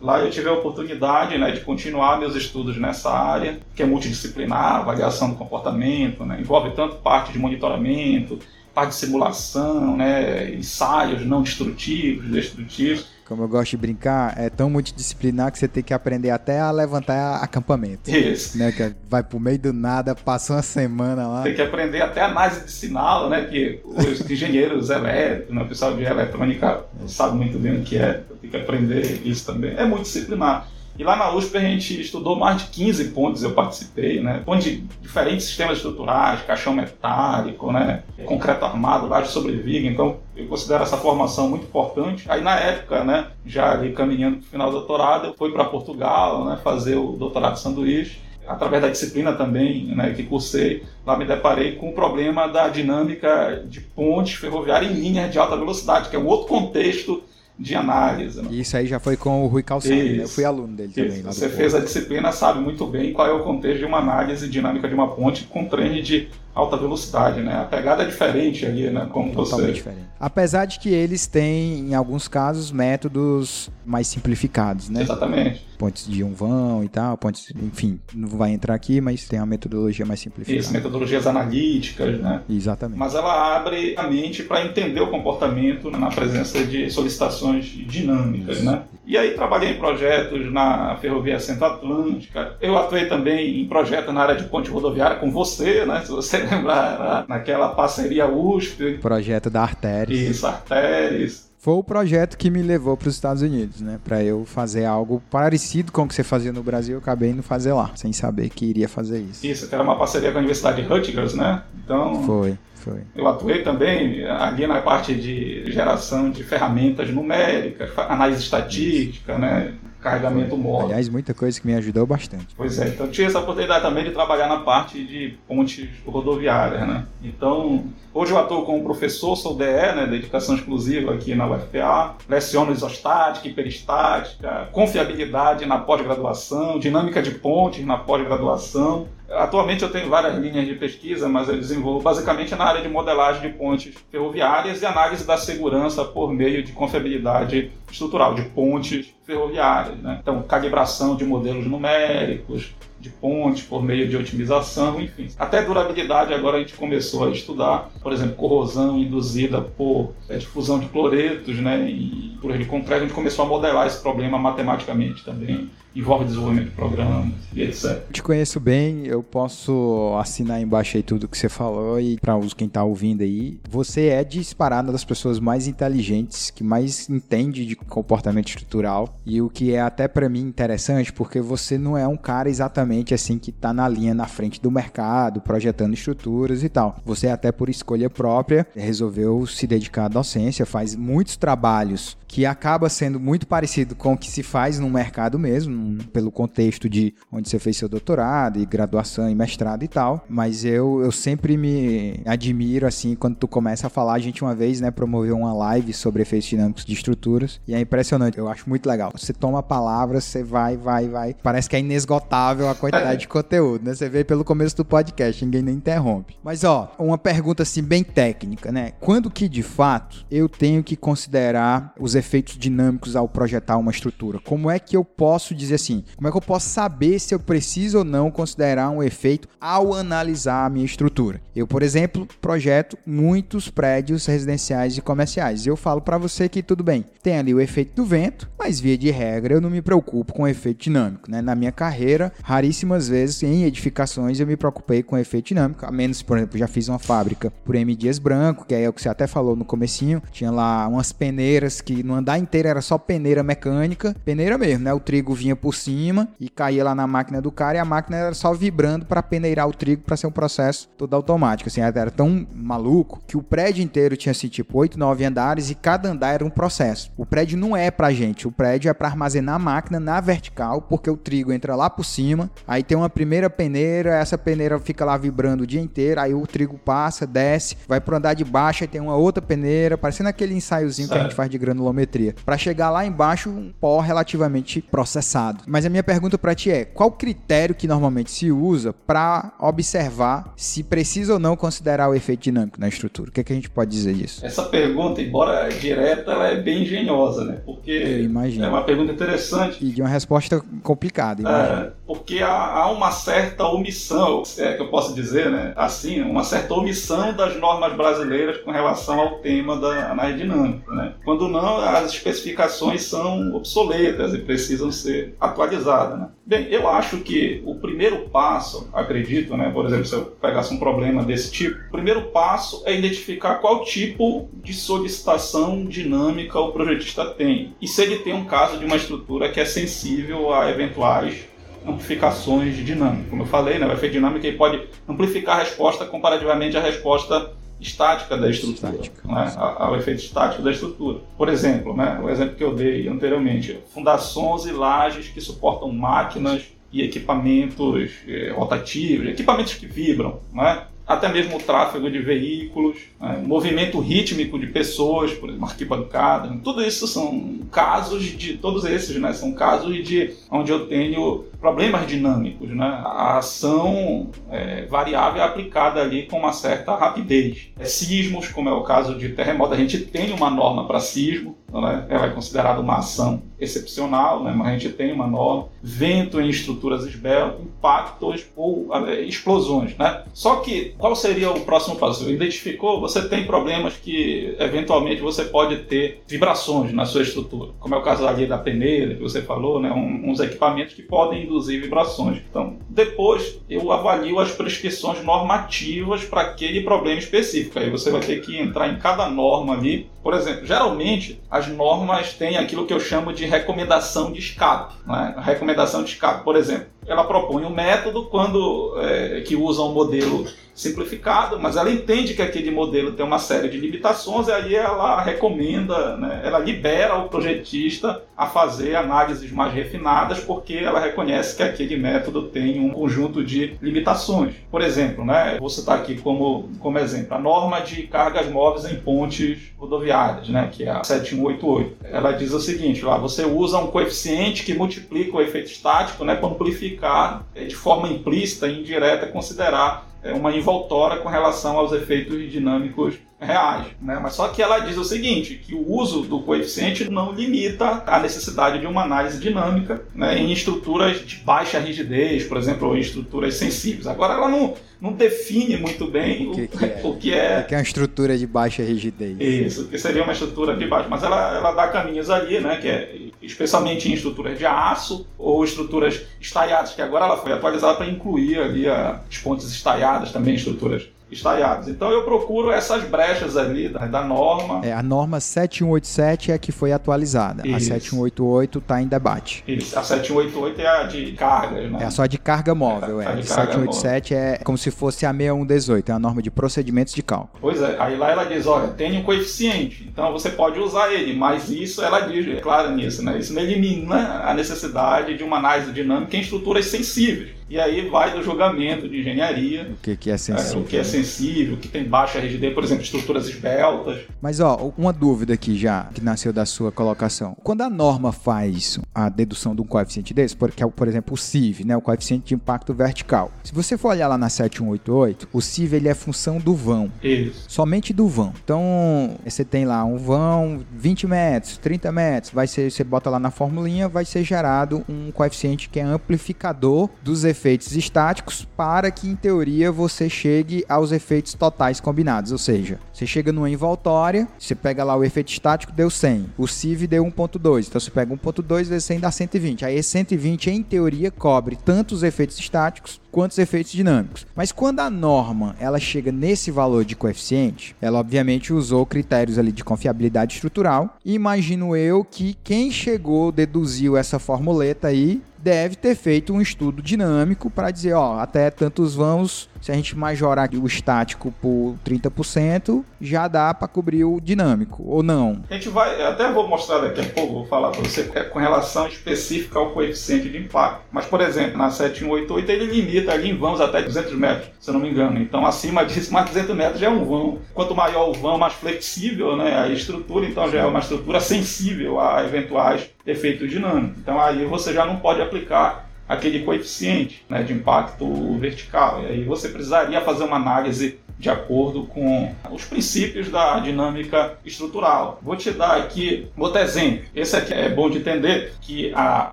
lá 0.00 0.20
eu 0.20 0.30
tive 0.30 0.48
a 0.48 0.52
oportunidade 0.52 1.38
né, 1.38 1.50
de 1.50 1.60
continuar 1.60 2.18
meus 2.18 2.34
estudos 2.34 2.76
nessa 2.76 3.10
área, 3.10 3.58
que 3.74 3.82
é 3.82 3.86
multidisciplinar, 3.86 4.76
avaliação 4.76 5.30
do 5.30 5.36
comportamento, 5.36 6.24
né, 6.24 6.38
envolve 6.38 6.70
tanto 6.72 6.96
parte 6.96 7.32
de 7.32 7.38
monitoramento, 7.38 8.38
parte 8.74 8.90
de 8.90 8.96
simulação, 8.96 9.96
né, 9.96 10.54
ensaios 10.54 11.24
não 11.24 11.42
destrutivos, 11.42 12.30
destrutivos 12.30 13.15
como 13.28 13.42
eu 13.42 13.48
gosto 13.48 13.72
de 13.72 13.76
brincar, 13.76 14.34
é 14.38 14.48
tão 14.48 14.70
multidisciplinar 14.70 15.50
que 15.50 15.58
você 15.58 15.66
tem 15.66 15.82
que 15.82 15.92
aprender 15.92 16.30
até 16.30 16.60
a 16.60 16.70
levantar 16.70 17.42
acampamento. 17.42 18.10
Isso. 18.10 18.56
Né? 18.56 18.70
Que 18.70 18.94
vai 19.08 19.22
pro 19.22 19.40
meio 19.40 19.58
do 19.58 19.72
nada, 19.72 20.14
passa 20.14 20.54
uma 20.54 20.62
semana 20.62 21.26
lá. 21.26 21.42
Tem 21.42 21.54
que 21.54 21.62
aprender 21.62 22.02
até 22.02 22.22
análise 22.22 22.64
de 22.64 22.70
sinal, 22.70 23.28
né? 23.28 23.44
Que 23.44 23.80
os 23.84 24.30
engenheiros 24.30 24.90
elétricos, 24.90 25.54
né? 25.54 25.62
o 25.62 25.66
pessoal 25.66 25.96
de 25.96 26.04
eletrônica 26.04 26.84
sabe 27.08 27.36
muito 27.36 27.58
bem 27.58 27.80
o 27.80 27.82
que 27.82 27.98
é. 27.98 28.22
Tem 28.40 28.50
que 28.50 28.56
aprender 28.56 29.20
isso 29.24 29.44
também. 29.44 29.74
É 29.76 29.84
multidisciplinar. 29.84 30.68
E 30.98 31.04
lá 31.04 31.14
na 31.14 31.30
USP 31.32 31.56
a 31.56 31.60
gente 31.60 32.00
estudou 32.00 32.36
mais 32.36 32.62
de 32.62 32.68
15 32.70 33.10
pontos, 33.10 33.42
eu 33.42 33.52
participei, 33.52 34.20
né? 34.20 34.42
Pontos 34.44 34.64
de 34.64 34.78
diferentes 35.00 35.46
sistemas 35.46 35.76
estruturais, 35.76 36.42
caixão 36.42 36.72
metálico, 36.72 37.70
né? 37.70 38.02
Concreto 38.24 38.64
armado, 38.64 39.06
laje 39.06 39.30
sobre 39.30 39.52
viga. 39.52 39.86
Então, 39.86 40.18
eu 40.34 40.46
considero 40.46 40.82
essa 40.82 40.96
formação 40.96 41.48
muito 41.48 41.64
importante. 41.64 42.24
Aí 42.28 42.40
na 42.40 42.58
época, 42.58 43.04
né? 43.04 43.28
Já 43.44 43.72
ali 43.72 43.92
caminhando 43.92 44.38
para 44.38 44.46
o 44.46 44.50
final 44.50 44.70
do 44.70 44.78
doutorado, 44.78 45.26
eu 45.26 45.34
fui 45.34 45.52
para 45.52 45.64
Portugal, 45.66 46.44
né? 46.46 46.58
Fazer 46.64 46.96
o 46.96 47.12
doutorado 47.12 47.54
de 47.54 47.60
sanduíche 47.60 48.26
através 48.46 48.80
da 48.80 48.88
disciplina 48.88 49.32
também 49.32 49.86
né, 49.86 50.12
que 50.14 50.22
cursei, 50.22 50.84
lá 51.04 51.16
me 51.16 51.24
deparei 51.24 51.72
com 51.72 51.90
o 51.90 51.92
problema 51.92 52.46
da 52.46 52.68
dinâmica 52.68 53.64
de 53.66 53.80
pontes 53.80 54.34
ferroviárias 54.34 54.92
em 54.92 54.94
linhas 54.94 55.32
de 55.32 55.38
alta 55.38 55.56
velocidade, 55.56 56.08
que 56.08 56.16
é 56.16 56.18
um 56.18 56.26
outro 56.26 56.46
contexto 56.46 57.22
de 57.58 57.74
análise. 57.74 58.42
Né? 58.42 58.48
Isso 58.52 58.76
aí 58.76 58.86
já 58.86 58.98
foi 58.98 59.16
com 59.16 59.44
o 59.44 59.46
Rui 59.46 59.62
Calçani, 59.62 60.18
né? 60.18 60.24
eu 60.24 60.28
fui 60.28 60.44
aluno 60.44 60.76
dele 60.76 60.92
Isso. 60.94 61.06
também. 61.06 61.22
Você 61.22 61.48
fez 61.48 61.74
a 61.74 61.80
disciplina, 61.80 62.30
sabe 62.32 62.60
muito 62.60 62.86
bem 62.86 63.12
qual 63.12 63.26
é 63.26 63.32
o 63.32 63.42
contexto 63.42 63.78
de 63.78 63.84
uma 63.84 63.98
análise 63.98 64.48
dinâmica 64.48 64.88
de 64.88 64.94
uma 64.94 65.08
ponte 65.08 65.44
com 65.44 65.64
trem 65.64 66.02
de 66.02 66.28
alta 66.56 66.76
velocidade, 66.78 67.42
né? 67.42 67.60
A 67.60 67.64
pegada 67.64 68.02
é 68.02 68.06
diferente 68.06 68.64
ali, 68.64 68.88
né? 68.88 69.06
Como 69.12 69.30
Totalmente 69.34 69.66
você... 69.66 69.72
diferente. 69.72 70.06
Apesar 70.18 70.64
de 70.64 70.80
que 70.80 70.88
eles 70.88 71.26
têm, 71.26 71.90
em 71.90 71.94
alguns 71.94 72.26
casos, 72.26 72.72
métodos 72.72 73.70
mais 73.84 74.08
simplificados, 74.08 74.88
né? 74.88 75.02
Exatamente. 75.02 75.64
Pontes 75.78 76.06
de 76.08 76.24
um 76.24 76.32
vão 76.32 76.82
e 76.82 76.88
tal, 76.88 77.18
pontes, 77.18 77.52
enfim, 77.62 78.00
não 78.14 78.26
vai 78.26 78.52
entrar 78.52 78.74
aqui, 78.74 78.98
mas 79.02 79.28
tem 79.28 79.38
uma 79.38 79.44
metodologia 79.44 80.06
mais 80.06 80.20
simplificada. 80.20 80.58
Isso, 80.58 80.72
metodologias 80.72 81.26
analíticas, 81.26 82.18
né? 82.18 82.40
Exatamente. 82.48 82.98
Mas 82.98 83.14
ela 83.14 83.56
abre 83.56 83.94
a 83.94 84.04
mente 84.04 84.42
para 84.42 84.64
entender 84.64 85.00
o 85.00 85.10
comportamento 85.10 85.90
na 85.90 86.08
presença 86.08 86.64
de 86.64 86.90
solicitações 86.90 87.66
dinâmicas, 87.66 88.56
Isso. 88.56 88.64
né? 88.64 88.82
E 89.06 89.18
aí 89.18 89.34
trabalhei 89.34 89.72
em 89.72 89.78
projetos 89.78 90.50
na 90.50 90.96
Ferrovia 90.96 91.38
Centro-Atlântica. 91.38 92.56
Eu 92.60 92.76
atuei 92.76 93.06
também 93.06 93.60
em 93.60 93.68
projetos 93.68 94.12
na 94.12 94.22
área 94.22 94.34
de 94.34 94.44
ponte 94.44 94.70
rodoviária 94.70 95.18
com 95.18 95.30
você, 95.30 95.84
né? 95.84 96.00
Se 96.00 96.10
você 96.10 96.45
lembrar, 96.54 97.24
naquela 97.28 97.70
parceria 97.70 98.26
USP. 98.26 98.98
Projeto 98.98 99.50
da 99.50 99.62
Artéries. 99.62 100.30
Isso, 100.30 100.46
Artéries. 100.46 101.46
Foi 101.58 101.74
o 101.74 101.82
projeto 101.82 102.38
que 102.38 102.48
me 102.48 102.62
levou 102.62 102.96
para 102.96 103.08
os 103.08 103.14
Estados 103.14 103.42
Unidos, 103.42 103.80
né? 103.80 103.98
Para 104.04 104.22
eu 104.22 104.44
fazer 104.44 104.84
algo 104.84 105.20
parecido 105.28 105.90
com 105.90 106.02
o 106.02 106.08
que 106.08 106.14
você 106.14 106.22
fazia 106.22 106.52
no 106.52 106.62
Brasil, 106.62 106.94
eu 106.94 107.00
acabei 107.00 107.30
indo 107.30 107.42
fazer 107.42 107.72
lá, 107.72 107.90
sem 107.96 108.12
saber 108.12 108.50
que 108.50 108.64
iria 108.66 108.88
fazer 108.88 109.18
isso. 109.18 109.44
Isso, 109.44 109.68
era 109.74 109.82
uma 109.82 109.98
parceria 109.98 110.30
com 110.30 110.36
a 110.36 110.38
Universidade 110.38 110.80
de 110.80 110.88
Rutgers, 110.88 111.34
né? 111.34 111.62
Então. 111.84 112.22
Foi. 112.22 112.56
Foi. 112.76 113.00
Eu 113.16 113.26
atuei 113.26 113.64
também 113.64 114.24
ali 114.28 114.64
na 114.64 114.80
parte 114.80 115.12
de 115.12 115.64
geração 115.72 116.30
de 116.30 116.44
ferramentas 116.44 117.10
numéricas, 117.10 117.90
análise 117.98 118.44
estatística, 118.44 119.36
né? 119.36 119.74
Carregamento 120.06 120.56
móvel. 120.56 120.86
Aliás, 120.86 121.08
muita 121.08 121.34
coisa 121.34 121.60
que 121.60 121.66
me 121.66 121.74
ajudou 121.74 122.06
bastante. 122.06 122.54
Pois 122.56 122.78
é, 122.78 122.88
então 122.88 123.08
tive 123.08 123.26
essa 123.26 123.40
oportunidade 123.40 123.82
também 123.82 124.04
de 124.04 124.12
trabalhar 124.12 124.46
na 124.46 124.60
parte 124.60 125.04
de 125.04 125.36
pontes 125.48 125.88
rodoviárias, 126.06 126.86
né? 126.86 127.04
Então, 127.22 127.84
hoje 128.14 128.32
eu 128.32 128.38
atuo 128.38 128.64
como 128.64 128.84
professor, 128.84 129.34
sou 129.34 129.56
DE, 129.56 129.64
né, 129.64 130.06
dedicação 130.08 130.54
exclusiva 130.54 131.12
aqui 131.12 131.34
na 131.34 131.50
UFPA, 131.50 132.14
leciono 132.28 132.72
isostática, 132.72 133.48
hiperestática, 133.48 134.68
confiabilidade 134.70 135.66
na 135.66 135.78
pós-graduação, 135.78 136.78
dinâmica 136.78 137.20
de 137.20 137.32
pontes 137.32 137.84
na 137.84 137.96
pós-graduação, 137.96 139.08
Atualmente 139.30 139.82
eu 139.82 139.90
tenho 139.90 140.08
várias 140.08 140.36
linhas 140.38 140.66
de 140.66 140.74
pesquisa, 140.74 141.28
mas 141.28 141.48
eu 141.48 141.56
desenvolvo 141.56 142.00
basicamente 142.00 142.54
na 142.54 142.64
área 142.64 142.80
de 142.80 142.88
modelagem 142.88 143.42
de 143.42 143.56
pontes 143.56 143.94
ferroviárias 144.10 144.82
e 144.82 144.86
análise 144.86 145.26
da 145.26 145.36
segurança 145.36 146.04
por 146.04 146.32
meio 146.32 146.62
de 146.62 146.72
confiabilidade 146.72 147.72
estrutural 147.90 148.34
de 148.34 148.42
pontes 148.42 149.12
ferroviárias. 149.24 149.98
Né? 149.98 150.18
Então, 150.22 150.42
calibração 150.42 151.16
de 151.16 151.24
modelos 151.24 151.66
numéricos, 151.66 152.74
de 153.06 153.12
pontes 153.12 153.62
por 153.62 153.82
meio 153.82 154.08
de 154.08 154.16
otimização, 154.16 155.00
enfim. 155.00 155.28
Até 155.38 155.62
durabilidade 155.62 156.34
agora 156.34 156.56
a 156.56 156.60
gente 156.60 156.74
começou 156.74 157.26
a 157.26 157.30
estudar, 157.30 157.90
por 158.02 158.12
exemplo, 158.12 158.34
corrosão 158.34 158.98
induzida 158.98 159.60
por 159.60 160.12
é, 160.28 160.36
difusão 160.36 160.78
de 160.78 160.86
cloretos, 160.88 161.56
né, 161.58 161.88
e 161.88 162.36
por 162.40 162.56
de 162.56 162.64
concreto, 162.64 163.02
a 163.02 163.06
gente 163.06 163.14
começou 163.14 163.44
a 163.44 163.48
modelar 163.48 163.86
esse 163.86 164.00
problema 164.00 164.38
matematicamente 164.38 165.24
também 165.24 165.68
envolve 165.96 166.26
desenvolvimento 166.26 166.66
de 166.66 166.76
programas 166.76 167.32
e 167.54 167.62
etc. 167.62 168.02
Te 168.12 168.22
conheço 168.22 168.60
bem, 168.60 169.06
eu 169.06 169.22
posso 169.22 170.14
assinar 170.20 170.60
embaixo 170.60 170.98
aí 170.98 171.02
tudo 171.02 171.26
que 171.26 171.38
você 171.38 171.48
falou 171.48 171.98
e 171.98 172.18
para 172.18 172.38
quem 172.54 172.68
tá 172.68 172.84
ouvindo 172.84 173.22
aí, 173.22 173.58
você 173.68 174.08
é 174.08 174.22
disparado 174.22 174.92
das 174.92 175.04
pessoas 175.04 175.40
mais 175.40 175.66
inteligentes, 175.66 176.50
que 176.50 176.62
mais 176.62 177.08
entende 177.08 177.64
de 177.64 177.74
comportamento 177.74 178.48
estrutural 178.48 179.18
e 179.24 179.40
o 179.40 179.48
que 179.48 179.72
é 179.72 179.80
até 179.80 180.06
para 180.06 180.28
mim 180.28 180.42
interessante, 180.42 181.12
porque 181.12 181.40
você 181.40 181.78
não 181.78 181.96
é 181.96 182.06
um 182.06 182.16
cara 182.16 182.50
exatamente 182.50 182.95
assim 183.14 183.38
que 183.38 183.52
tá 183.52 183.72
na 183.72 183.88
linha 183.88 184.14
na 184.14 184.26
frente 184.26 184.60
do 184.60 184.70
mercado, 184.70 185.40
projetando 185.40 185.94
estruturas 185.94 186.62
e 186.62 186.68
tal. 186.68 186.96
Você 187.04 187.28
até 187.28 187.50
por 187.52 187.68
escolha 187.68 188.10
própria 188.10 188.66
resolveu 188.74 189.46
se 189.46 189.66
dedicar 189.66 190.06
à 190.06 190.08
docência, 190.08 190.66
faz 190.66 190.94
muitos 190.94 191.36
trabalhos 191.36 192.16
que 192.26 192.44
acaba 192.44 192.88
sendo 192.88 193.18
muito 193.20 193.46
parecido 193.46 193.94
com 193.94 194.12
o 194.12 194.18
que 194.18 194.30
se 194.30 194.42
faz 194.42 194.78
no 194.78 194.90
mercado 194.90 195.38
mesmo, 195.38 196.02
pelo 196.12 196.30
contexto 196.30 196.88
de 196.88 197.14
onde 197.30 197.48
você 197.48 197.58
fez 197.58 197.76
seu 197.76 197.88
doutorado 197.88 198.58
e 198.58 198.66
graduação 198.66 199.30
e 199.30 199.34
mestrado 199.34 199.84
e 199.84 199.88
tal. 199.88 200.24
Mas 200.28 200.64
eu, 200.64 201.00
eu 201.02 201.12
sempre 201.12 201.56
me 201.56 202.20
admiro, 202.26 202.86
assim, 202.86 203.14
quando 203.14 203.36
tu 203.36 203.48
começa 203.48 203.86
a 203.86 203.90
falar, 203.90 204.14
a 204.14 204.18
gente 204.18 204.42
uma 204.42 204.54
vez, 204.54 204.80
né, 204.80 204.90
promoveu 204.90 205.36
uma 205.36 205.52
live 205.52 205.92
sobre 205.92 206.22
efeitos 206.22 206.48
dinâmicos 206.48 206.84
de 206.84 206.92
estruturas 206.92 207.60
e 207.66 207.74
é 207.74 207.80
impressionante, 207.80 208.38
eu 208.38 208.48
acho 208.48 208.68
muito 208.68 208.88
legal. 208.88 209.12
Você 209.16 209.32
toma 209.32 209.60
a 209.60 209.62
palavra, 209.62 210.20
você 210.20 210.42
vai, 210.42 210.76
vai, 210.76 211.08
vai, 211.08 211.34
parece 211.42 211.68
que 211.68 211.76
é 211.76 211.80
inesgotável 211.80 212.68
quantidade 212.76 213.20
de 213.20 213.28
conteúdo, 213.28 213.84
né? 213.84 213.94
Você 213.94 214.08
vê 214.08 214.24
pelo 214.24 214.44
começo 214.44 214.76
do 214.76 214.84
podcast, 214.84 215.44
ninguém 215.44 215.62
nem 215.62 215.74
interrompe. 215.76 216.36
Mas 216.42 216.64
ó, 216.64 216.94
uma 216.98 217.18
pergunta 217.18 217.62
assim 217.62 217.82
bem 217.82 218.02
técnica, 218.02 218.70
né? 218.70 218.92
Quando 219.00 219.30
que 219.30 219.48
de 219.48 219.62
fato 219.62 220.24
eu 220.30 220.48
tenho 220.48 220.82
que 220.82 220.96
considerar 220.96 221.92
os 221.98 222.14
efeitos 222.14 222.56
dinâmicos 222.58 223.16
ao 223.16 223.28
projetar 223.28 223.76
uma 223.76 223.90
estrutura? 223.90 224.38
Como 224.38 224.70
é 224.70 224.78
que 224.78 224.96
eu 224.96 225.04
posso 225.04 225.54
dizer 225.54 225.76
assim? 225.76 226.04
Como 226.16 226.28
é 226.28 226.30
que 226.30 226.36
eu 226.36 226.42
posso 226.42 226.68
saber 226.68 227.18
se 227.18 227.34
eu 227.34 227.40
preciso 227.40 227.98
ou 227.98 228.04
não 228.04 228.30
considerar 228.30 228.90
um 228.90 229.02
efeito 229.02 229.48
ao 229.60 229.94
analisar 229.94 230.66
a 230.66 230.70
minha 230.70 230.84
estrutura? 230.84 231.40
Eu, 231.54 231.66
por 231.66 231.82
exemplo, 231.82 232.26
projeto 232.40 232.98
muitos 233.06 233.68
prédios 233.70 234.26
residenciais 234.26 234.96
e 234.96 235.02
comerciais. 235.02 235.66
Eu 235.66 235.76
falo 235.76 236.00
para 236.00 236.18
você 236.18 236.48
que 236.48 236.62
tudo 236.62 236.82
bem, 236.82 237.04
tem 237.22 237.38
ali 237.38 237.54
o 237.54 237.60
efeito 237.60 237.94
do 237.94 238.04
vento, 238.04 238.48
mas 238.58 238.80
via 238.80 238.96
de 238.96 239.10
regra 239.10 239.54
eu 239.54 239.60
não 239.60 239.70
me 239.70 239.82
preocupo 239.82 240.32
com 240.32 240.42
o 240.42 240.48
efeito 240.48 240.84
dinâmico, 240.84 241.30
né? 241.30 241.40
Na 241.40 241.54
minha 241.54 241.72
carreira, 241.72 242.32
raríssimas 242.66 243.08
vezes 243.08 243.42
em 243.44 243.62
edificações 243.64 244.40
eu 244.40 244.46
me 244.46 244.56
preocupei 244.56 245.02
com 245.02 245.16
efeito 245.16 245.46
dinâmico, 245.46 245.86
a 245.86 245.90
menos, 245.92 246.20
por 246.20 246.36
exemplo, 246.36 246.58
já 246.58 246.66
fiz 246.66 246.88
uma 246.88 246.98
fábrica 246.98 247.52
por 247.64 247.76
M 247.76 247.94
Dias 247.94 248.18
Branco, 248.18 248.66
que 248.66 248.74
é 248.74 248.88
o 248.88 248.92
que 248.92 249.00
você 249.00 249.08
até 249.08 249.26
falou 249.26 249.54
no 249.54 249.64
comecinho, 249.64 250.20
tinha 250.32 250.50
lá 250.50 250.88
umas 250.88 251.12
peneiras 251.12 251.80
que 251.80 252.02
no 252.02 252.14
andar 252.14 252.38
inteiro 252.38 252.68
era 252.68 252.80
só 252.80 252.98
peneira 252.98 253.42
mecânica, 253.42 254.16
peneira 254.24 254.58
mesmo, 254.58 254.84
né? 254.84 254.92
O 254.92 254.98
trigo 254.98 255.32
vinha 255.32 255.54
por 255.54 255.74
cima 255.74 256.28
e 256.40 256.48
caía 256.48 256.82
lá 256.82 256.94
na 256.94 257.06
máquina 257.06 257.40
do 257.40 257.52
cara 257.52 257.78
e 257.78 257.80
a 257.80 257.84
máquina 257.84 258.16
era 258.16 258.34
só 258.34 258.52
vibrando 258.52 259.06
para 259.06 259.22
peneirar 259.22 259.68
o 259.68 259.72
trigo 259.72 260.02
para 260.02 260.16
ser 260.16 260.26
um 260.26 260.32
processo 260.32 260.88
todo 260.98 261.14
automático, 261.14 261.68
assim, 261.68 261.80
era 261.80 262.10
tão 262.10 262.46
maluco 262.52 263.22
que 263.26 263.36
o 263.36 263.42
prédio 263.42 263.82
inteiro 263.82 264.16
tinha 264.16 264.32
assim, 264.32 264.48
tipo 264.48 264.78
8, 264.78 264.98
9 264.98 265.24
andares 265.24 265.70
e 265.70 265.74
cada 265.74 266.10
andar 266.10 266.34
era 266.34 266.44
um 266.44 266.50
processo. 266.50 267.12
O 267.16 267.24
prédio 267.24 267.56
não 267.56 267.76
é 267.76 267.92
pra 267.92 268.12
gente, 268.12 268.48
o 268.48 268.52
prédio 268.52 268.88
é 268.88 268.94
para 268.94 269.08
armazenar 269.08 269.54
a 269.54 269.58
máquina 269.58 270.00
na 270.00 270.20
vertical, 270.20 270.82
porque 270.82 271.08
o 271.08 271.16
trigo 271.16 271.52
entra 271.52 271.76
lá 271.76 271.88
por 271.88 272.04
cima, 272.04 272.50
aí 272.66 272.82
tem 272.82 272.96
uma 272.96 273.08
primeira 273.10 273.48
peneira, 273.50 274.16
essa 274.16 274.36
peneira 274.38 274.78
fica 274.78 275.04
lá 275.04 275.16
vibrando 275.16 275.64
o 275.64 275.66
dia 275.66 275.80
inteiro, 275.80 276.20
aí 276.20 276.34
o 276.34 276.46
trigo 276.46 276.78
passa, 276.78 277.26
desce, 277.26 277.76
vai 277.88 278.00
pro 278.00 278.16
andar 278.16 278.34
de 278.34 278.44
baixo, 278.44 278.84
aí 278.84 278.88
tem 278.88 279.00
uma 279.00 279.16
outra 279.16 279.42
peneira, 279.42 279.98
parecendo 279.98 280.28
aquele 280.28 280.54
ensaiozinho 280.54 281.08
que 281.08 281.14
a 281.14 281.22
gente 281.22 281.34
faz 281.34 281.50
de 281.50 281.58
granulometria, 281.58 282.34
para 282.44 282.56
chegar 282.58 282.90
lá 282.90 283.04
embaixo 283.04 283.50
um 283.50 283.72
pó 283.80 284.00
relativamente 284.00 284.80
processado. 284.80 285.64
Mas 285.66 285.84
a 285.84 285.90
minha 285.90 286.02
pergunta 286.02 286.38
para 286.38 286.54
ti 286.54 286.70
é, 286.70 286.84
qual 286.84 287.10
critério 287.10 287.74
que 287.74 287.86
normalmente 287.86 288.30
se 288.30 288.50
usa 288.50 288.92
para 288.92 289.52
observar 289.58 290.52
se 290.56 290.82
precisa 290.82 291.34
ou 291.34 291.38
não 291.38 291.56
considerar 291.56 292.08
o 292.08 292.14
efeito 292.14 292.42
dinâmico 292.42 292.80
na 292.80 292.88
estrutura? 292.88 293.30
O 293.30 293.32
que, 293.32 293.40
é 293.40 293.44
que 293.44 293.52
a 293.52 293.56
gente 293.56 293.70
pode 293.70 293.90
dizer 293.90 294.14
disso? 294.14 294.44
Essa 294.44 294.64
pergunta, 294.64 295.20
embora 295.20 295.68
direta, 295.68 296.32
ela 296.32 296.48
é 296.48 296.60
bem 296.60 296.82
engenhosa, 296.82 297.44
né? 297.44 297.60
Porque 297.64 298.26
é 298.60 298.68
uma 298.68 298.84
pergunta 298.84 299.12
interessante. 299.12 299.84
E 299.84 299.90
de 299.90 300.00
uma 300.02 300.08
resposta 300.08 300.62
complicada, 300.82 301.42
É, 301.48 301.92
porque 302.06 302.42
há, 302.46 302.82
há, 302.82 302.90
uma 302.90 303.10
certa 303.10 303.66
omissão, 303.66 304.42
é 304.58 304.74
que 304.74 304.82
eu 304.82 304.88
posso 304.88 305.14
dizer, 305.14 305.50
né? 305.50 305.72
Assim, 305.76 306.20
uma 306.22 306.44
certa 306.44 306.74
omissão 306.74 307.32
das 307.34 307.56
normas 307.56 307.92
brasileiras 307.94 308.58
com 308.58 308.70
relação 308.70 309.20
ao 309.20 309.38
tema 309.38 309.76
da 309.76 310.10
análise 310.10 310.38
dinâmica, 310.38 310.92
né? 310.92 311.14
Quando 311.24 311.48
não, 311.48 311.78
as 311.78 312.12
especificações 312.12 313.02
são 313.02 313.54
obsoletas 313.54 314.34
e 314.34 314.38
precisam 314.38 314.90
ser 314.90 315.34
atualizadas, 315.40 316.18
né? 316.18 316.28
Bem, 316.44 316.68
eu 316.70 316.88
acho 316.88 317.18
que 317.18 317.60
o 317.66 317.74
primeiro 317.74 318.28
passo, 318.28 318.88
acredito, 318.92 319.56
né? 319.56 319.70
Por 319.70 319.86
exemplo, 319.86 320.06
se 320.06 320.14
eu 320.14 320.26
pegasse 320.40 320.72
um 320.72 320.78
problema 320.78 321.24
desse 321.24 321.50
tipo, 321.50 321.76
o 321.88 321.90
primeiro 321.90 322.26
passo 322.26 322.82
é 322.86 322.94
identificar 322.96 323.56
qual 323.56 323.84
tipo 323.84 324.48
de 324.62 324.72
solicitação 324.72 325.84
dinâmica 325.84 326.60
o 326.60 326.72
projetista 326.72 327.24
tem 327.26 327.74
e 327.80 327.88
se 327.88 328.02
ele 328.02 328.18
tem 328.18 328.32
um 328.32 328.44
caso 328.44 328.78
de 328.78 328.84
uma 328.84 328.96
estrutura 328.96 329.50
que 329.50 329.60
é 329.60 329.64
sensível 329.64 330.52
a 330.52 330.70
eventuais 330.70 331.46
amplificações 331.86 332.74
de 332.74 332.84
dinâmica. 332.84 333.30
Como 333.30 333.42
eu 333.42 333.46
falei, 333.46 333.78
né, 333.78 333.86
o 333.86 333.92
efeito 333.92 334.12
dinâmico 334.12 334.44
ele 334.44 334.56
pode 334.56 334.82
amplificar 335.08 335.56
a 335.56 335.60
resposta 335.60 336.04
comparativamente 336.04 336.76
à 336.76 336.80
resposta 336.80 337.52
estática 337.80 338.36
da 338.36 338.48
estrutura, 338.48 338.92
estática, 338.94 339.28
né, 339.28 339.52
ao 339.56 339.96
efeito 339.96 340.20
estático 340.20 340.62
da 340.62 340.70
estrutura. 340.70 341.20
Por 341.36 341.48
exemplo, 341.48 341.94
né, 341.96 342.18
o 342.22 342.30
exemplo 342.30 342.56
que 342.56 342.64
eu 342.64 342.74
dei 342.74 343.06
anteriormente, 343.06 343.78
fundações 343.92 344.64
e 344.64 344.72
lajes 344.72 345.28
que 345.28 345.40
suportam 345.40 345.92
máquinas 345.92 346.62
e 346.92 347.02
equipamentos 347.02 348.10
eh, 348.26 348.52
rotativos, 348.54 349.28
equipamentos 349.28 349.74
que 349.74 349.86
vibram, 349.86 350.40
né? 350.52 350.84
Até 351.06 351.28
mesmo 351.28 351.56
o 351.56 351.62
tráfego 351.62 352.10
de 352.10 352.18
veículos, 352.18 352.98
né, 353.20 353.42
movimento 353.46 354.00
rítmico 354.00 354.58
de 354.58 354.66
pessoas, 354.66 355.32
por 355.32 355.48
exemplo, 355.48 355.66
arquibancada, 355.66 356.58
tudo 356.64 356.82
isso 356.82 357.06
são 357.06 357.60
casos 357.70 358.24
de 358.24 358.54
todos 358.54 358.84
esses, 358.84 359.16
né, 359.16 359.32
são 359.32 359.52
casos 359.52 360.02
de 360.02 360.34
onde 360.50 360.72
eu 360.72 360.86
tenho 360.86 361.44
problemas 361.60 362.06
dinâmicos, 362.06 362.68
né, 362.70 362.86
a 363.04 363.38
ação 363.38 364.30
é, 364.50 364.86
variável 364.86 365.42
é 365.42 365.44
aplicada 365.44 366.00
ali 366.00 366.26
com 366.26 366.38
uma 366.38 366.52
certa 366.52 366.94
rapidez. 366.96 367.68
É, 367.78 367.84
sismos, 367.84 368.48
como 368.48 368.68
é 368.68 368.72
o 368.72 368.82
caso 368.82 369.16
de 369.16 369.28
terremoto, 369.30 369.74
a 369.74 369.76
gente 369.76 369.98
tem 369.98 370.32
uma 370.32 370.50
norma 370.50 370.86
para 370.86 371.00
sismo, 371.00 371.56
né, 371.72 372.06
ela 372.08 372.26
é 372.26 372.30
considerada 372.30 372.80
uma 372.80 372.96
ação 372.96 373.42
excepcional, 373.58 374.44
né, 374.44 374.52
mas 374.54 374.68
a 374.68 374.72
gente 374.72 374.90
tem 374.90 375.12
uma 375.12 375.26
norma. 375.26 375.68
Vento 375.82 376.40
em 376.40 376.48
estruturas 376.48 377.04
esbeltas, 377.04 377.60
impactos 377.60 378.46
ou 378.56 378.88
é, 379.06 379.20
explosões, 379.22 379.96
né? 379.96 380.24
Só 380.32 380.56
que 380.56 380.94
qual 380.98 381.14
seria 381.14 381.50
o 381.50 381.60
próximo 381.60 381.96
passo? 381.96 382.28
Identificou? 382.28 383.00
Você 383.00 383.28
tem 383.28 383.46
problemas 383.46 383.94
que 383.94 384.56
eventualmente 384.58 385.20
você 385.20 385.44
pode 385.44 385.76
ter 385.84 386.22
vibrações 386.26 386.92
na 386.92 387.04
sua 387.04 387.22
estrutura, 387.22 387.72
como 387.78 387.94
é 387.94 387.98
o 387.98 388.02
caso 388.02 388.26
ali 388.26 388.46
da 388.46 388.58
peneira 388.58 389.14
que 389.14 389.22
você 389.22 389.42
falou, 389.42 389.80
né? 389.80 389.90
Um, 389.92 390.30
uns 390.30 390.40
equipamentos 390.40 390.94
que 390.94 391.02
podem 391.02 391.44
induzir 391.44 391.80
vibrações. 391.80 392.42
Então, 392.50 392.76
depois 392.88 393.60
eu 393.70 393.92
avalio 393.92 394.38
as 394.40 394.50
prescrições 394.50 395.24
normativas 395.24 396.24
para 396.24 396.42
aquele 396.42 396.82
problema 396.82 397.18
específico. 397.18 397.78
Aí 397.78 397.90
você 397.90 398.10
vai 398.10 398.20
ter 398.20 398.40
que 398.40 398.58
entrar 398.58 398.88
em 398.88 398.98
cada 398.98 399.28
norma 399.28 399.74
ali. 399.74 400.08
Por 400.22 400.34
exemplo, 400.34 400.66
geralmente 400.66 401.40
as 401.56 401.68
normas 401.68 402.34
têm 402.34 402.56
aquilo 402.56 402.86
que 402.86 402.92
eu 402.92 403.00
chamo 403.00 403.32
de 403.32 403.44
recomendação 403.46 404.32
de 404.32 404.38
escape. 404.38 404.94
Né? 405.06 405.34
Recomendação 405.38 406.02
de 406.04 406.10
escape, 406.10 406.44
por 406.44 406.56
exemplo, 406.56 406.86
ela 407.06 407.24
propõe 407.24 407.64
um 407.64 407.70
método 407.70 408.24
quando 408.24 408.94
é, 408.98 409.40
que 409.40 409.56
usa 409.56 409.82
um 409.82 409.92
modelo 409.92 410.46
simplificado, 410.76 411.58
mas 411.58 411.74
ela 411.74 411.90
entende 411.90 412.34
que 412.34 412.42
aquele 412.42 412.70
modelo 412.70 413.12
tem 413.12 413.24
uma 413.24 413.38
série 413.38 413.68
de 413.70 413.78
limitações 413.78 414.46
e 414.46 414.52
aí 414.52 414.74
ela 414.74 415.22
recomenda, 415.22 416.18
né, 416.18 416.42
ela 416.44 416.58
libera 416.58 417.16
o 417.16 417.30
projetista 417.30 418.22
a 418.36 418.46
fazer 418.46 418.94
análises 418.94 419.50
mais 419.50 419.72
refinadas 419.72 420.38
porque 420.40 420.74
ela 420.74 421.00
reconhece 421.00 421.56
que 421.56 421.62
aquele 421.62 421.96
método 421.96 422.42
tem 422.48 422.78
um 422.78 422.90
conjunto 422.90 423.42
de 423.42 423.78
limitações. 423.80 424.54
Por 424.70 424.82
exemplo, 424.82 425.24
né, 425.24 425.56
vou 425.58 425.70
citar 425.70 425.98
aqui 425.98 426.20
como, 426.20 426.68
como 426.78 426.98
exemplo 426.98 427.34
a 427.34 427.40
norma 427.40 427.80
de 427.80 428.02
cargas 428.02 428.46
móveis 428.50 428.84
em 428.84 428.96
pontes 428.96 429.72
rodoviárias, 429.78 430.50
né, 430.50 430.68
que 430.70 430.84
é 430.84 430.90
a 430.90 431.02
7188. 431.02 431.96
Ela 432.04 432.32
diz 432.32 432.52
o 432.52 432.60
seguinte, 432.60 433.02
lá 433.02 433.16
você 433.16 433.46
usa 433.46 433.78
um 433.78 433.86
coeficiente 433.86 434.62
que 434.62 434.74
multiplica 434.74 435.38
o 435.38 435.40
efeito 435.40 435.70
estático 435.70 436.22
né, 436.22 436.34
para 436.34 436.48
amplificar 436.96 437.44
de 437.54 437.74
forma 437.74 438.08
implícita 438.08 438.68
indireta 438.68 439.26
considerar 439.26 440.08
é 440.22 440.32
uma 440.32 440.54
envoltória 440.54 441.18
com 441.18 441.28
relação 441.28 441.78
aos 441.78 441.92
efeitos 441.92 442.50
dinâmicos 442.50 443.14
reais. 443.38 443.86
Né? 444.00 444.18
Mas 444.20 444.34
só 444.34 444.48
que 444.48 444.60
ela 444.60 444.80
diz 444.80 444.96
o 444.96 445.04
seguinte, 445.04 445.54
que 445.54 445.74
o 445.74 445.88
uso 445.88 446.22
do 446.22 446.40
coeficiente 446.40 447.08
não 447.08 447.32
limita 447.32 448.02
a 448.06 448.18
necessidade 448.18 448.80
de 448.80 448.86
uma 448.86 449.02
análise 449.02 449.38
dinâmica 449.38 450.02
né, 450.14 450.36
em 450.38 450.50
estruturas 450.50 451.24
de 451.24 451.36
baixa 451.36 451.78
rigidez, 451.78 452.44
por 452.44 452.56
exemplo, 452.56 452.88
ou 452.88 452.96
em 452.96 453.00
estruturas 453.00 453.54
sensíveis. 453.54 454.06
Agora 454.06 454.34
ela 454.34 454.48
não, 454.48 454.74
não 455.00 455.12
define 455.12 455.76
muito 455.76 456.06
bem 456.06 456.48
o 456.48 456.52
que, 456.52 456.68
que, 456.68 456.84
é. 456.84 457.00
o 457.04 457.16
que 457.16 457.34
é. 457.34 457.60
O 457.60 457.66
que 457.66 457.74
é 457.74 457.78
uma 457.78 457.82
estrutura 457.82 458.36
de 458.36 458.46
baixa 458.46 458.82
rigidez. 458.82 459.36
Isso, 459.38 459.88
que 459.88 459.98
seria 459.98 460.22
uma 460.22 460.32
estrutura 460.32 460.76
de 460.76 460.86
baixa. 460.86 461.08
Mas 461.08 461.22
ela, 461.22 461.56
ela 461.56 461.72
dá 461.72 461.88
caminhos 461.88 462.30
ali, 462.30 462.60
né? 462.60 462.76
Que 462.76 462.88
é 462.88 463.16
especialmente 463.42 464.08
em 464.08 464.14
estruturas 464.14 464.58
de 464.58 464.66
aço 464.66 465.26
ou 465.38 465.62
estruturas 465.64 466.22
estaiadas, 466.40 466.94
que 466.94 467.02
agora 467.02 467.26
ela 467.26 467.36
foi 467.36 467.52
atualizada 467.52 467.96
para 467.96 468.06
incluir 468.06 468.58
ali 468.58 468.88
as 468.88 469.38
pontes 469.38 469.70
estaiadas 469.70 470.32
também, 470.32 470.54
estruturas 470.54 471.08
estaiados. 471.30 471.88
Então 471.88 472.10
eu 472.10 472.22
procuro 472.22 472.70
essas 472.70 473.04
brechas 473.04 473.56
ali 473.56 473.88
da, 473.88 474.06
da, 474.06 474.24
norma. 474.24 474.86
É, 474.86 474.92
a 474.92 475.02
norma 475.02 475.40
7187 475.40 476.52
é 476.52 476.54
a 476.54 476.58
que 476.58 476.70
foi 476.70 476.92
atualizada. 476.92 477.66
Isso. 477.66 477.76
A 477.76 477.80
7188 477.80 478.78
está 478.78 479.02
em 479.02 479.06
debate. 479.06 479.64
Isso, 479.66 479.98
a 479.98 480.02
7188 480.02 480.80
é 480.80 480.86
a 480.86 481.02
de 481.04 481.32
cargas, 481.32 481.90
né? 481.90 481.98
É 482.02 482.10
só 482.10 482.26
de 482.26 482.38
carga 482.38 482.74
móvel, 482.74 483.20
é. 483.22 483.26
A, 483.26 483.30
a, 483.30 483.32
a 483.34 483.42
787 483.42 484.34
móvel. 484.34 484.48
é 484.48 484.58
como 484.58 484.78
se 484.78 484.90
fosse 484.90 485.26
a 485.26 485.32
6118, 485.32 486.10
é 486.10 486.14
a 486.14 486.18
norma 486.18 486.40
de 486.40 486.50
procedimentos 486.50 487.14
de 487.14 487.22
cálculo. 487.22 487.58
Pois 487.60 487.80
é, 487.80 487.96
aí 487.98 488.16
lá 488.16 488.30
ela 488.30 488.44
diz, 488.44 488.66
olha, 488.66 488.88
tem 488.88 489.18
um 489.18 489.22
coeficiente, 489.22 490.08
então 490.08 490.32
você 490.32 490.50
pode 490.50 490.78
usar 490.78 491.12
ele, 491.12 491.34
mas 491.34 491.70
isso 491.70 492.02
ela 492.02 492.20
diz, 492.20 492.46
é 492.46 492.60
claro 492.60 492.92
nisso, 492.94 493.24
né? 493.24 493.38
Isso 493.38 493.52
não 493.52 493.62
elimina 493.62 494.42
a 494.44 494.54
necessidade 494.54 495.36
de 495.36 495.42
uma 495.42 495.58
análise 495.58 495.92
dinâmica 495.92 496.36
em 496.36 496.40
estruturas 496.40 496.86
sensíveis. 496.86 497.56
E 497.68 497.80
aí 497.80 498.08
vai 498.08 498.32
do 498.32 498.42
julgamento 498.42 499.08
de 499.08 499.20
engenharia. 499.20 499.90
O 499.90 499.96
que, 499.96 500.16
que 500.16 500.30
é 500.30 500.36
sensível. 500.36 500.78
É, 500.78 500.82
o 500.82 500.84
que 500.84 500.96
é 500.96 501.04
sensível, 501.04 501.74
o 501.74 501.76
que 501.76 501.88
tem 501.88 502.04
baixa 502.04 502.38
rigidez, 502.38 502.72
por 502.72 502.84
exemplo, 502.84 503.02
estruturas 503.02 503.48
esbeltas. 503.48 504.20
Mas, 504.40 504.60
ó, 504.60 504.92
uma 504.96 505.12
dúvida 505.12 505.54
aqui 505.54 505.76
já, 505.76 506.04
que 506.14 506.22
nasceu 506.22 506.52
da 506.52 506.64
sua 506.64 506.92
colocação. 506.92 507.56
Quando 507.64 507.82
a 507.82 507.90
norma 507.90 508.30
faz 508.30 509.00
a 509.12 509.28
dedução 509.28 509.74
de 509.74 509.82
um 509.82 509.86
coeficiente 509.86 510.32
desse, 510.32 510.56
que 510.56 510.82
é, 510.82 510.86
por 510.86 511.08
exemplo, 511.08 511.34
o 511.34 511.36
CIV, 511.36 511.84
né, 511.84 511.96
o 511.96 512.00
coeficiente 512.00 512.46
de 512.46 512.54
impacto 512.54 512.94
vertical. 512.94 513.50
Se 513.64 513.74
você 513.74 513.98
for 513.98 514.10
olhar 514.10 514.28
lá 514.28 514.38
na 514.38 514.48
7188, 514.48 515.48
o 515.52 515.60
CIV 515.60 515.96
ele 515.96 516.08
é 516.08 516.14
função 516.14 516.58
do 516.58 516.74
vão. 516.74 517.10
Isso. 517.22 517.64
Somente 517.68 518.12
do 518.12 518.28
vão. 518.28 518.52
Então, 518.62 519.36
você 519.44 519.64
tem 519.64 519.84
lá 519.84 520.04
um 520.04 520.16
vão 520.16 520.84
20 520.92 521.26
metros, 521.26 521.78
30 521.78 522.12
metros, 522.12 522.52
vai 522.52 522.66
ser, 522.68 522.90
você 522.90 523.02
bota 523.02 523.28
lá 523.28 523.40
na 523.40 523.50
formulinha, 523.50 524.08
vai 524.08 524.24
ser 524.24 524.44
gerado 524.44 525.04
um 525.08 525.32
coeficiente 525.32 525.88
que 525.88 525.98
é 525.98 526.02
amplificador 526.02 527.10
dos 527.22 527.44
efeitos 527.44 527.55
estáticos 527.96 528.66
para 528.76 529.10
que, 529.10 529.28
em 529.28 529.36
teoria, 529.36 529.90
você 529.90 530.28
chegue 530.28 530.84
aos 530.88 531.12
efeitos 531.12 531.54
totais 531.54 532.00
combinados. 532.00 532.52
Ou 532.52 532.58
seja, 532.58 532.98
você 533.12 533.26
chega 533.26 533.52
numa 533.52 533.70
envoltória, 533.70 534.46
você 534.58 534.74
pega 534.74 535.04
lá 535.04 535.16
o 535.16 535.24
efeito 535.24 535.50
estático, 535.50 535.92
deu 535.92 536.10
100. 536.10 536.46
O 536.58 536.66
CIV 536.66 537.06
deu 537.06 537.24
1.2. 537.24 537.86
Então, 537.88 538.00
você 538.00 538.10
pega 538.10 538.34
1.2 538.34 538.84
vezes 538.84 539.04
100 539.04 539.20
dá 539.20 539.30
120. 539.30 539.84
Aí, 539.84 539.96
esse 539.96 540.10
120, 540.10 540.70
em 540.70 540.82
teoria, 540.82 541.30
cobre 541.30 541.76
tanto 541.76 542.14
os 542.14 542.22
efeitos 542.22 542.58
estáticos 542.58 543.20
quanto 543.36 543.52
os 543.52 543.58
efeitos 543.58 543.92
dinâmicos. 543.92 544.46
Mas 544.54 544.72
quando 544.72 545.00
a 545.00 545.10
norma 545.10 545.76
ela 545.78 546.00
chega 546.00 546.32
nesse 546.32 546.70
valor 546.70 547.04
de 547.04 547.14
coeficiente, 547.14 547.94
ela 548.00 548.18
obviamente 548.18 548.72
usou 548.72 549.04
critérios 549.04 549.58
ali 549.58 549.70
de 549.70 549.84
confiabilidade 549.84 550.54
estrutural. 550.54 551.18
Imagino 551.22 551.94
eu 551.94 552.24
que 552.24 552.56
quem 552.64 552.90
chegou, 552.90 553.52
deduziu 553.52 554.16
essa 554.16 554.38
formuleta 554.38 555.08
aí, 555.08 555.42
deve 555.66 555.96
ter 555.96 556.14
feito 556.14 556.52
um 556.52 556.60
estudo 556.60 557.02
dinâmico 557.02 557.68
para 557.68 557.90
dizer, 557.90 558.12
ó, 558.12 558.38
até 558.38 558.70
tantos 558.70 559.16
vamos, 559.16 559.68
se 559.80 559.90
a 559.90 559.96
gente 559.96 560.16
majorar 560.16 560.70
o 560.72 560.86
estático 560.86 561.52
por 561.60 561.96
30%, 562.06 563.02
já 563.20 563.48
dá 563.48 563.74
para 563.74 563.88
cobrir 563.88 564.22
o 564.22 564.40
dinâmico, 564.40 565.02
ou 565.04 565.24
não? 565.24 565.64
A 565.68 565.74
gente 565.74 565.88
vai, 565.88 566.22
até 566.22 566.52
vou 566.52 566.68
mostrar 566.68 566.98
daqui 566.98 567.20
a 567.20 567.24
pouco, 567.24 567.52
vou 567.52 567.66
falar 567.66 567.90
para 567.90 568.00
você 568.00 568.30
é 568.36 568.44
com 568.44 568.60
relação 568.60 569.08
específica 569.08 569.80
ao 569.80 569.90
coeficiente 569.90 570.48
de 570.48 570.58
impacto. 570.58 571.00
Mas, 571.10 571.26
por 571.26 571.40
exemplo, 571.40 571.76
na 571.76 571.90
7188 571.90 572.70
ele 572.70 573.00
limita 573.00 573.32
ali 573.32 573.50
em 573.50 573.58
vãos 573.58 573.80
até 573.80 574.02
200 574.02 574.34
metros, 574.34 574.70
se 574.78 574.88
eu 574.88 574.94
não 574.94 575.00
me 575.00 575.10
engano. 575.10 575.40
Então, 575.40 575.66
acima 575.66 576.04
disso, 576.04 576.32
mais 576.32 576.46
200 576.46 576.76
metros 576.76 577.00
já 577.00 577.08
é 577.08 577.10
um 577.10 577.24
vão. 577.24 577.58
Quanto 577.74 577.92
maior 577.92 578.30
o 578.30 578.34
vão, 578.34 578.56
mais 578.56 578.74
flexível 578.74 579.56
né, 579.56 579.76
a 579.76 579.88
estrutura, 579.88 580.46
então 580.46 580.70
já 580.70 580.82
é 580.82 580.86
uma 580.86 581.00
estrutura 581.00 581.40
sensível 581.40 582.20
a 582.20 582.44
eventuais 582.44 583.15
efeitos 583.26 583.70
dinâmicos. 583.70 584.18
Então, 584.18 584.40
aí 584.40 584.64
você 584.64 584.92
já 584.92 585.04
não 585.04 585.16
pode 585.16 585.42
aplicar 585.42 586.08
aquele 586.28 586.60
coeficiente 586.60 587.44
né, 587.48 587.62
de 587.62 587.72
impacto 587.72 588.58
vertical. 588.58 589.22
E 589.22 589.26
aí 589.26 589.44
você 589.44 589.68
precisaria 589.68 590.20
fazer 590.20 590.44
uma 590.44 590.56
análise 590.56 591.18
de 591.38 591.50
acordo 591.50 592.04
com 592.04 592.54
os 592.70 592.84
princípios 592.84 593.50
da 593.50 593.78
dinâmica 593.80 594.54
estrutural. 594.64 595.38
Vou 595.42 595.56
te 595.56 595.70
dar 595.70 595.96
aqui 595.96 596.48
outro 596.56 596.80
exemplo. 596.80 597.24
Esse 597.34 597.56
aqui 597.56 597.74
é 597.74 597.88
bom 597.88 598.08
de 598.08 598.18
entender 598.18 598.72
que 598.80 599.12
a 599.14 599.52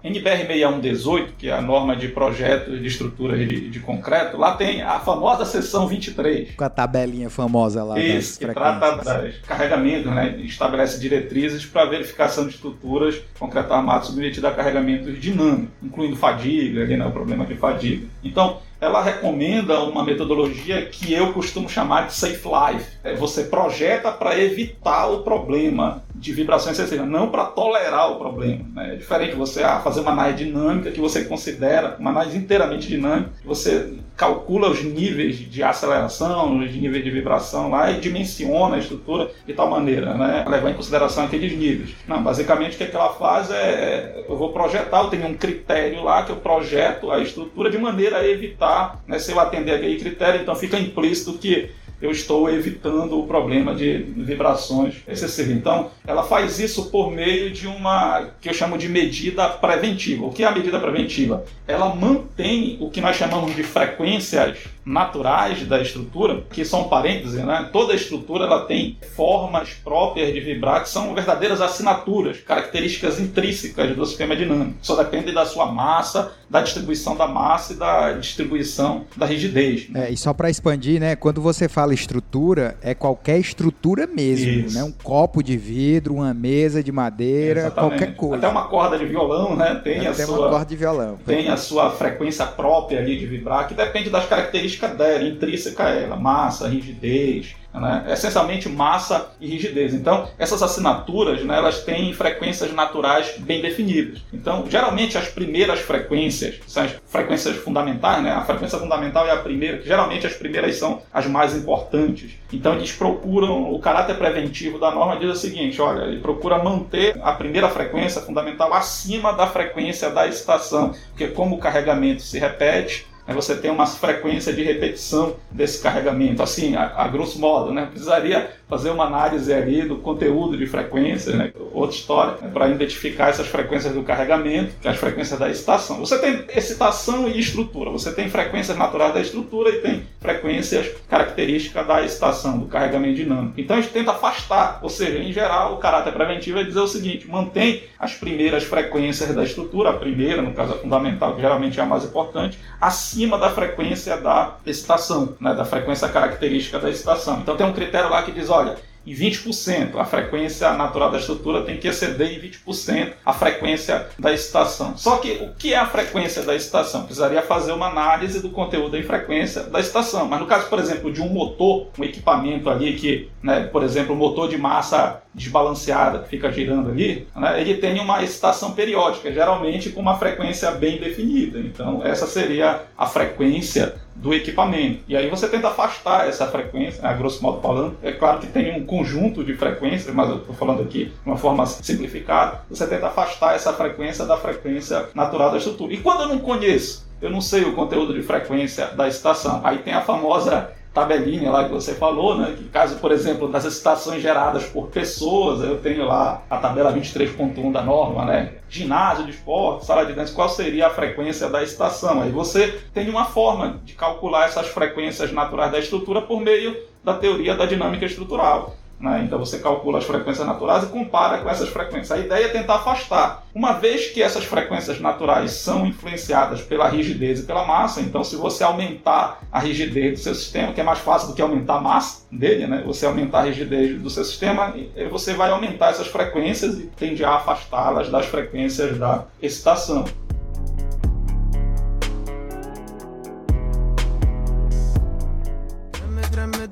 NBR 0.03 0.47
6118, 0.47 1.33
que 1.37 1.49
é 1.49 1.53
a 1.53 1.61
norma 1.61 1.95
de 1.95 2.07
projetos 2.07 2.79
de 2.79 2.87
estruturas 2.87 3.37
de, 3.39 3.69
de, 3.69 3.79
concreto, 3.79 4.37
lá 4.37 4.55
tem 4.55 4.81
a 4.81 4.99
famosa 4.99 5.45
seção 5.45 5.87
23. 5.87 6.55
Com 6.55 6.63
a 6.63 6.69
tabelinha 6.69 7.29
famosa 7.29 7.83
lá. 7.83 7.99
Isso, 7.99 8.39
que 8.39 8.47
trata 8.47 8.97
dos 8.97 9.37
carregamentos, 9.39 10.11
né? 10.11 10.37
estabelece 10.39 10.99
diretrizes 10.99 11.65
para 11.65 11.85
verificação 11.85 12.47
de 12.47 12.53
estruturas 12.55 13.21
concreto 13.37 13.73
armado 13.73 14.05
submetidas 14.05 14.51
a 14.51 14.55
carregamentos 14.55 15.19
dinâmicos, 15.19 15.69
incluindo 15.81 16.15
fadiga, 16.15 16.85
né? 16.85 17.05
o 17.05 17.11
problema 17.11 17.45
de 17.45 17.55
fadiga. 17.55 18.07
Então, 18.23 18.59
ela 18.83 19.01
recomenda 19.01 19.79
uma 19.79 20.03
metodologia 20.03 20.85
que 20.85 21.13
eu 21.13 21.31
costumo 21.31 21.69
chamar 21.69 22.07
de 22.07 22.13
Safe 22.13 22.43
Life. 22.43 22.85
É, 23.01 23.15
você 23.15 23.45
projeta 23.45 24.11
para 24.11 24.37
evitar 24.37 25.07
o 25.07 25.19
problema 25.19 26.03
de 26.23 26.31
vibração 26.31 26.71
excessiva, 26.71 27.05
não 27.05 27.29
para 27.29 27.43
tolerar 27.43 28.13
o 28.13 28.15
problema. 28.15 28.63
Né? 28.73 28.93
É 28.93 28.95
diferente 28.95 29.35
você 29.35 29.61
ah, 29.61 29.81
fazer 29.81 29.99
uma 29.99 30.11
análise 30.11 30.45
dinâmica 30.45 30.89
que 30.89 31.01
você 31.01 31.25
considera, 31.25 31.97
uma 31.99 32.11
análise 32.11 32.37
inteiramente 32.37 32.87
dinâmica, 32.87 33.31
você 33.43 33.93
calcula 34.15 34.69
os 34.69 34.81
níveis 34.81 35.37
de 35.37 35.61
aceleração, 35.61 36.59
os 36.59 36.73
níveis 36.73 37.03
de 37.03 37.11
vibração 37.11 37.69
lá 37.69 37.91
e 37.91 37.99
dimensiona 37.99 38.77
a 38.77 38.79
estrutura 38.79 39.31
de 39.45 39.53
tal 39.53 39.69
maneira, 39.69 40.13
né? 40.13 40.45
levar 40.47 40.69
em 40.69 40.75
consideração 40.75 41.25
aqueles 41.25 41.51
níveis. 41.57 41.93
Não, 42.07 42.23
basicamente 42.23 42.75
o 42.75 42.77
que, 42.77 42.83
é 42.85 42.91
ela 42.93 43.13
faz 43.15 43.51
é, 43.51 44.23
eu 44.29 44.37
vou 44.37 44.53
projetar, 44.53 45.03
eu 45.03 45.09
tenho 45.09 45.27
um 45.27 45.33
critério 45.33 46.03
lá 46.03 46.23
que 46.23 46.31
eu 46.31 46.37
projeto 46.37 47.11
a 47.11 47.19
estrutura 47.19 47.69
de 47.69 47.77
maneira 47.77 48.19
a 48.19 48.27
evitar, 48.27 49.03
né, 49.05 49.19
se 49.19 49.31
eu 49.31 49.39
atender 49.39 49.73
aquele 49.73 49.97
critério, 49.97 50.41
então 50.41 50.55
fica 50.55 50.79
implícito 50.79 51.33
que 51.33 51.69
eu 52.03 52.11
estou 52.11 52.49
evitando 52.49 53.17
o 53.17 53.25
problema 53.25 53.73
de 53.73 53.97
vibrações 53.97 54.95
excessivas. 55.07 55.53
Então, 55.53 55.89
ela 56.05 56.21
faz 56.21 56.59
isso 56.59 56.91
por 56.91 57.09
meio 57.09 57.49
de 57.49 57.65
uma 57.65 58.27
que 58.41 58.49
eu 58.49 58.53
chamo 58.53 58.77
de 58.77 58.89
medida 58.89 59.47
preventiva. 59.47 60.25
O 60.25 60.29
que 60.29 60.43
é 60.43 60.45
a 60.45 60.51
medida 60.51 60.77
preventiva? 60.81 61.45
Ela 61.65 61.95
mantém 61.95 62.75
o 62.81 62.89
que 62.89 62.99
nós 62.99 63.15
chamamos 63.15 63.55
de 63.55 63.63
frequências 63.63 64.57
naturais 64.85 65.65
da 65.65 65.81
estrutura, 65.81 66.43
que 66.51 66.65
são 66.65 66.85
parênteses, 66.85 67.43
né? 67.43 67.69
Toda 67.71 67.93
estrutura 67.93 68.45
ela 68.45 68.65
tem 68.65 68.97
formas 69.15 69.69
próprias 69.83 70.33
de 70.33 70.39
vibrar 70.39 70.83
que 70.83 70.89
são 70.89 71.13
verdadeiras 71.13 71.61
assinaturas, 71.61 72.39
características 72.39 73.19
intrínsecas 73.19 73.95
do 73.95 74.05
sistema 74.05 74.35
dinâmico. 74.35 74.77
Só 74.81 74.95
depende 74.95 75.31
da 75.31 75.45
sua 75.45 75.65
massa, 75.67 76.33
da 76.49 76.61
distribuição 76.61 77.15
da 77.15 77.27
massa 77.27 77.73
e 77.73 77.75
da 77.75 78.13
distribuição 78.13 79.05
da 79.15 79.25
rigidez. 79.25 79.89
Né? 79.89 80.07
É, 80.07 80.11
e 80.11 80.17
só 80.17 80.33
para 80.33 80.49
expandir, 80.49 80.99
né? 80.99 81.15
Quando 81.15 81.41
você 81.41 81.69
fala 81.69 81.93
estrutura, 81.93 82.77
é 82.81 82.93
qualquer 82.93 83.39
estrutura 83.39 84.05
mesmo, 84.05 84.67
Isso. 84.67 84.77
né? 84.77 84.83
Um 84.83 84.91
copo 84.91 85.41
de 85.41 85.57
vidro, 85.57 86.15
uma 86.15 86.33
mesa 86.33 86.83
de 86.83 86.91
madeira, 86.91 87.61
Exatamente. 87.61 87.97
qualquer 87.97 88.15
coisa. 88.15 88.35
Até 88.37 88.47
uma 88.47 88.67
corda 88.67 88.97
de 88.97 89.05
violão, 89.05 89.55
né? 89.55 89.79
Tem 89.83 90.07
Até 90.07 90.23
a 90.23 90.25
sua 90.25 90.49
corda 90.49 90.65
de 90.65 90.75
violão. 90.75 91.17
Tem 91.25 91.47
a 91.49 91.57
sua 91.57 91.91
frequência 91.91 92.45
própria 92.45 92.99
ali 92.99 93.17
de 93.17 93.25
vibrar, 93.25 93.67
que 93.67 93.73
depende 93.73 94.09
das 94.09 94.25
características 94.27 94.72
dela, 94.79 95.23
intrínseca 95.23 95.85
a 95.85 95.89
ela, 95.89 96.15
massa, 96.15 96.67
rigidez, 96.67 97.55
né? 97.73 98.05
essencialmente 98.09 98.69
massa 98.69 99.31
e 99.39 99.47
rigidez. 99.47 99.93
Então, 99.93 100.27
essas 100.37 100.61
assinaturas, 100.61 101.43
né, 101.43 101.57
elas 101.57 101.83
têm 101.83 102.13
frequências 102.13 102.71
naturais 102.71 103.35
bem 103.39 103.61
definidas. 103.61 104.21
Então, 104.31 104.65
geralmente 104.69 105.17
as 105.17 105.27
primeiras 105.27 105.79
frequências 105.79 106.59
são 106.67 106.83
as 106.83 106.91
frequências 107.07 107.55
fundamentais, 107.57 108.23
né? 108.23 108.31
A 108.31 108.41
frequência 108.41 108.77
fundamental 108.77 109.25
é 109.25 109.31
a 109.31 109.37
primeira, 109.37 109.81
geralmente 109.81 110.27
as 110.27 110.33
primeiras 110.33 110.75
são 110.75 111.01
as 111.11 111.25
mais 111.25 111.55
importantes. 111.55 112.33
Então, 112.51 112.75
eles 112.75 112.91
procuram 112.91 113.73
o 113.73 113.79
caráter 113.79 114.15
preventivo 114.17 114.77
da 114.77 114.91
norma 114.91 115.17
diz 115.17 115.29
o 115.29 115.35
seguinte, 115.35 115.81
olha, 115.81 116.03
ele 116.03 116.19
procura 116.19 116.63
manter 116.63 117.19
a 117.21 117.33
primeira 117.33 117.69
frequência 117.69 118.21
fundamental 118.21 118.73
acima 118.73 119.33
da 119.33 119.47
frequência 119.47 120.09
da 120.09 120.27
excitação, 120.27 120.93
porque 121.09 121.27
como 121.27 121.55
o 121.55 121.59
carregamento 121.59 122.21
se 122.21 122.37
repete, 122.37 123.07
Aí 123.25 123.33
você 123.33 123.55
tem 123.55 123.71
uma 123.71 123.85
frequência 123.85 124.51
de 124.51 124.63
repetição 124.63 125.37
desse 125.49 125.81
carregamento, 125.81 126.43
assim, 126.43 126.75
a, 126.75 126.93
a 126.95 127.07
grosso 127.07 127.39
modo, 127.39 127.71
né? 127.71 127.85
Precisaria 127.85 128.51
fazer 128.73 128.89
uma 128.89 129.05
análise 129.05 129.53
ali 129.53 129.83
do 129.83 129.97
conteúdo 129.97 130.57
de 130.57 130.65
frequência, 130.65 131.35
né? 131.35 131.53
outra 131.71 131.95
história, 131.95 132.37
né? 132.41 132.49
para 132.51 132.69
identificar 132.69 133.29
essas 133.29 133.45
frequências 133.45 133.93
do 133.93 134.01
carregamento, 134.01 134.73
que 134.81 134.87
é 134.87 134.91
as 134.91 134.97
frequências 134.97 135.39
da 135.39 135.47
excitação. 135.47 135.99
Você 135.99 136.17
tem 136.17 136.43
excitação 136.55 137.27
e 137.27 137.39
estrutura, 137.39 137.91
você 137.91 138.11
tem 138.11 138.29
frequências 138.29 138.75
naturais 138.75 139.13
da 139.13 139.21
estrutura 139.21 139.69
e 139.69 139.81
tem 139.81 140.03
frequências 140.19 140.89
características 141.07 141.85
da 141.85 142.03
excitação, 142.03 142.57
do 142.57 142.65
carregamento 142.65 143.13
dinâmico. 143.13 143.53
Então 143.57 143.77
a 143.77 143.81
gente 143.81 143.93
tenta 143.93 144.09
afastar, 144.09 144.79
ou 144.81 144.89
seja, 144.89 145.19
em 145.19 145.31
geral, 145.31 145.75
o 145.75 145.77
caráter 145.77 146.11
preventivo 146.11 146.57
é 146.57 146.63
dizer 146.63 146.79
o 146.79 146.87
seguinte: 146.87 147.29
mantém 147.29 147.83
as 147.99 148.15
primeiras 148.15 148.63
frequências 148.63 149.33
da 149.35 149.43
estrutura, 149.43 149.91
a 149.91 149.93
primeira, 149.93 150.41
no 150.41 150.53
caso 150.53 150.73
a 150.73 150.77
fundamental, 150.77 151.35
que 151.35 151.41
geralmente 151.41 151.79
é 151.79 151.83
a 151.83 151.85
mais 151.85 152.03
importante, 152.03 152.57
acima 152.81 153.37
da 153.37 153.51
frequência 153.51 154.17
da 154.17 154.55
excitação, 154.65 155.35
né? 155.39 155.53
da 155.53 155.63
frequência 155.63 156.09
característica 156.09 156.79
da 156.79 156.89
excitação. 156.89 157.39
Então 157.39 157.55
tem 157.55 157.67
um 157.67 157.73
critério 157.73 158.09
lá 158.09 158.23
que 158.23 158.31
diz, 158.31 158.49
olha, 158.49 158.62
olha, 158.63 158.77
em 159.05 159.13
20%. 159.13 159.97
A 159.97 160.05
frequência 160.05 160.71
natural 160.73 161.11
da 161.11 161.19
estrutura 161.19 161.61
tem 161.63 161.77
que 161.77 161.87
exceder 161.87 162.33
em 162.33 162.39
20% 162.39 163.13
a 163.25 163.33
frequência 163.33 164.07
da 164.17 164.33
excitação. 164.33 164.97
Só 164.97 165.17
que 165.17 165.31
o 165.43 165.53
que 165.53 165.73
é 165.73 165.77
a 165.77 165.85
frequência 165.85 166.41
da 166.43 166.55
excitação? 166.55 167.03
Precisaria 167.03 167.41
fazer 167.41 167.73
uma 167.73 167.87
análise 167.87 168.41
do 168.41 168.49
conteúdo 168.49 168.97
e 168.97 169.03
frequência 169.03 169.63
da 169.63 169.79
excitação. 169.79 170.27
Mas 170.27 170.39
no 170.39 170.45
caso, 170.45 170.67
por 170.67 170.79
exemplo, 170.79 171.11
de 171.11 171.21
um 171.21 171.29
motor, 171.29 171.87
um 171.97 172.03
equipamento 172.03 172.69
ali 172.69 172.93
que, 172.93 173.29
né, 173.41 173.63
por 173.65 173.83
exemplo, 173.83 174.15
um 174.15 174.17
motor 174.17 174.49
de 174.49 174.57
massa 174.57 175.21
desbalanceada 175.33 176.19
que 176.19 176.29
fica 176.29 176.51
girando 176.51 176.89
ali, 176.89 177.27
né, 177.35 177.59
ele 177.59 177.75
tem 177.75 177.99
uma 177.99 178.23
excitação 178.23 178.73
periódica, 178.73 179.31
geralmente 179.31 179.89
com 179.89 179.99
uma 179.99 180.17
frequência 180.17 180.71
bem 180.71 180.99
definida. 180.99 181.59
Então, 181.59 182.05
essa 182.05 182.27
seria 182.27 182.83
a 182.97 183.05
frequência 183.05 183.95
do 184.23 184.33
equipamento. 184.33 185.03
E 185.05 185.17
aí 185.17 185.29
você 185.29 185.49
tenta 185.49 185.67
afastar 185.67 186.29
essa 186.29 186.47
frequência, 186.47 187.05
a 187.05 187.11
grosso 187.11 187.43
modo 187.43 187.61
falando. 187.61 187.97
É 188.01 188.13
claro 188.13 188.39
que 188.39 188.47
tem 188.47 188.73
um 188.73 188.85
conjunto 188.85 189.43
de 189.43 189.53
frequências, 189.53 190.15
mas 190.15 190.29
eu 190.29 190.37
estou 190.37 190.55
falando 190.55 190.81
aqui 190.81 191.05
de 191.05 191.29
uma 191.29 191.35
forma 191.35 191.65
simplificada. 191.65 192.61
Você 192.69 192.87
tenta 192.87 193.07
afastar 193.07 193.53
essa 193.53 193.73
frequência 193.73 194.25
da 194.25 194.37
frequência 194.37 195.09
natural 195.13 195.51
da 195.51 195.57
estrutura. 195.57 195.93
E 195.93 195.97
quando 195.97 196.21
eu 196.21 196.29
não 196.29 196.39
conheço 196.39 197.03
eu 197.21 197.29
não 197.29 197.39
sei 197.39 197.63
o 197.63 197.73
conteúdo 197.73 198.13
de 198.13 198.21
frequência 198.21 198.87
da 198.87 199.07
estação. 199.07 199.61
Aí 199.63 199.77
tem 199.77 199.93
a 199.93 200.01
famosa 200.01 200.71
tabelinha 200.93 201.49
lá 201.49 201.65
que 201.65 201.71
você 201.71 201.95
falou, 201.95 202.37
né? 202.37 202.53
Que 202.55 202.65
caso, 202.65 202.97
por 202.97 203.11
exemplo, 203.11 203.47
das 203.47 203.65
estações 203.65 204.21
geradas 204.21 204.65
por 204.65 204.87
pessoas, 204.87 205.61
eu 205.61 205.79
tenho 205.79 206.05
lá 206.05 206.43
a 206.49 206.57
tabela 206.57 206.93
23.1 206.93 207.71
da 207.71 207.81
norma, 207.81 208.25
né? 208.25 208.53
Ginásio 208.69 209.25
de 209.25 209.31
esporte, 209.31 209.85
sala 209.85 210.05
de 210.05 210.13
dança, 210.13 210.33
qual 210.33 210.49
seria 210.49 210.87
a 210.87 210.91
frequência 210.91 211.49
da 211.49 211.63
estação? 211.63 212.21
Aí 212.21 212.31
você 212.31 212.79
tem 212.93 213.09
uma 213.09 213.25
forma 213.25 213.79
de 213.83 213.93
calcular 213.93 214.45
essas 214.45 214.67
frequências 214.67 215.31
naturais 215.31 215.71
da 215.71 215.79
estrutura 215.79 216.21
por 216.21 216.39
meio 216.39 216.75
da 217.03 217.15
teoria 217.15 217.55
da 217.55 217.65
dinâmica 217.65 218.05
estrutural. 218.05 218.75
Né? 219.03 219.23
Então 219.25 219.37
você 219.37 219.59
calcula 219.59 219.97
as 219.97 220.05
frequências 220.05 220.47
naturais 220.47 220.85
e 220.85 220.87
compara 220.87 221.39
com 221.39 221.49
essas 221.49 221.67
frequências. 221.67 222.09
A 222.09 222.17
ideia 222.17 222.45
é 222.45 222.47
tentar 222.47 222.75
afastar. 222.75 223.43
Uma 223.53 223.73
vez 223.73 224.07
que 224.07 224.23
essas 224.23 224.45
frequências 224.45 224.97
naturais 225.01 225.51
são 225.51 225.85
influenciadas 225.85 226.61
pela 226.61 226.87
rigidez 226.87 227.41
e 227.41 227.43
pela 227.43 227.67
massa, 227.67 227.99
então 227.99 228.23
se 228.23 228.37
você 228.37 228.63
aumentar 228.63 229.41
a 229.51 229.59
rigidez 229.59 230.13
do 230.13 230.23
seu 230.23 230.33
sistema, 230.33 230.71
que 230.71 230.79
é 230.79 230.83
mais 230.85 230.99
fácil 230.99 231.27
do 231.27 231.35
que 231.35 231.41
aumentar 231.41 231.75
a 231.75 231.81
massa 231.81 232.25
dele, 232.31 232.65
né? 232.65 232.81
você 232.85 233.05
aumentar 233.05 233.39
a 233.39 233.43
rigidez 233.43 234.01
do 234.01 234.09
seu 234.09 234.23
sistema, 234.23 234.73
você 235.11 235.33
vai 235.33 235.51
aumentar 235.51 235.89
essas 235.89 236.07
frequências 236.07 236.79
e 236.79 236.83
tende 236.87 237.25
a 237.25 237.31
afastá-las 237.31 238.09
das 238.09 238.25
frequências 238.25 238.97
da 238.97 239.25
excitação. 239.41 240.05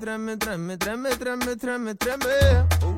drømme, 0.01 0.35
drømme, 0.35 0.75
drømme, 0.75 1.09
drømme, 1.09 1.55
drømme, 1.55 1.93
drømme. 1.93 2.90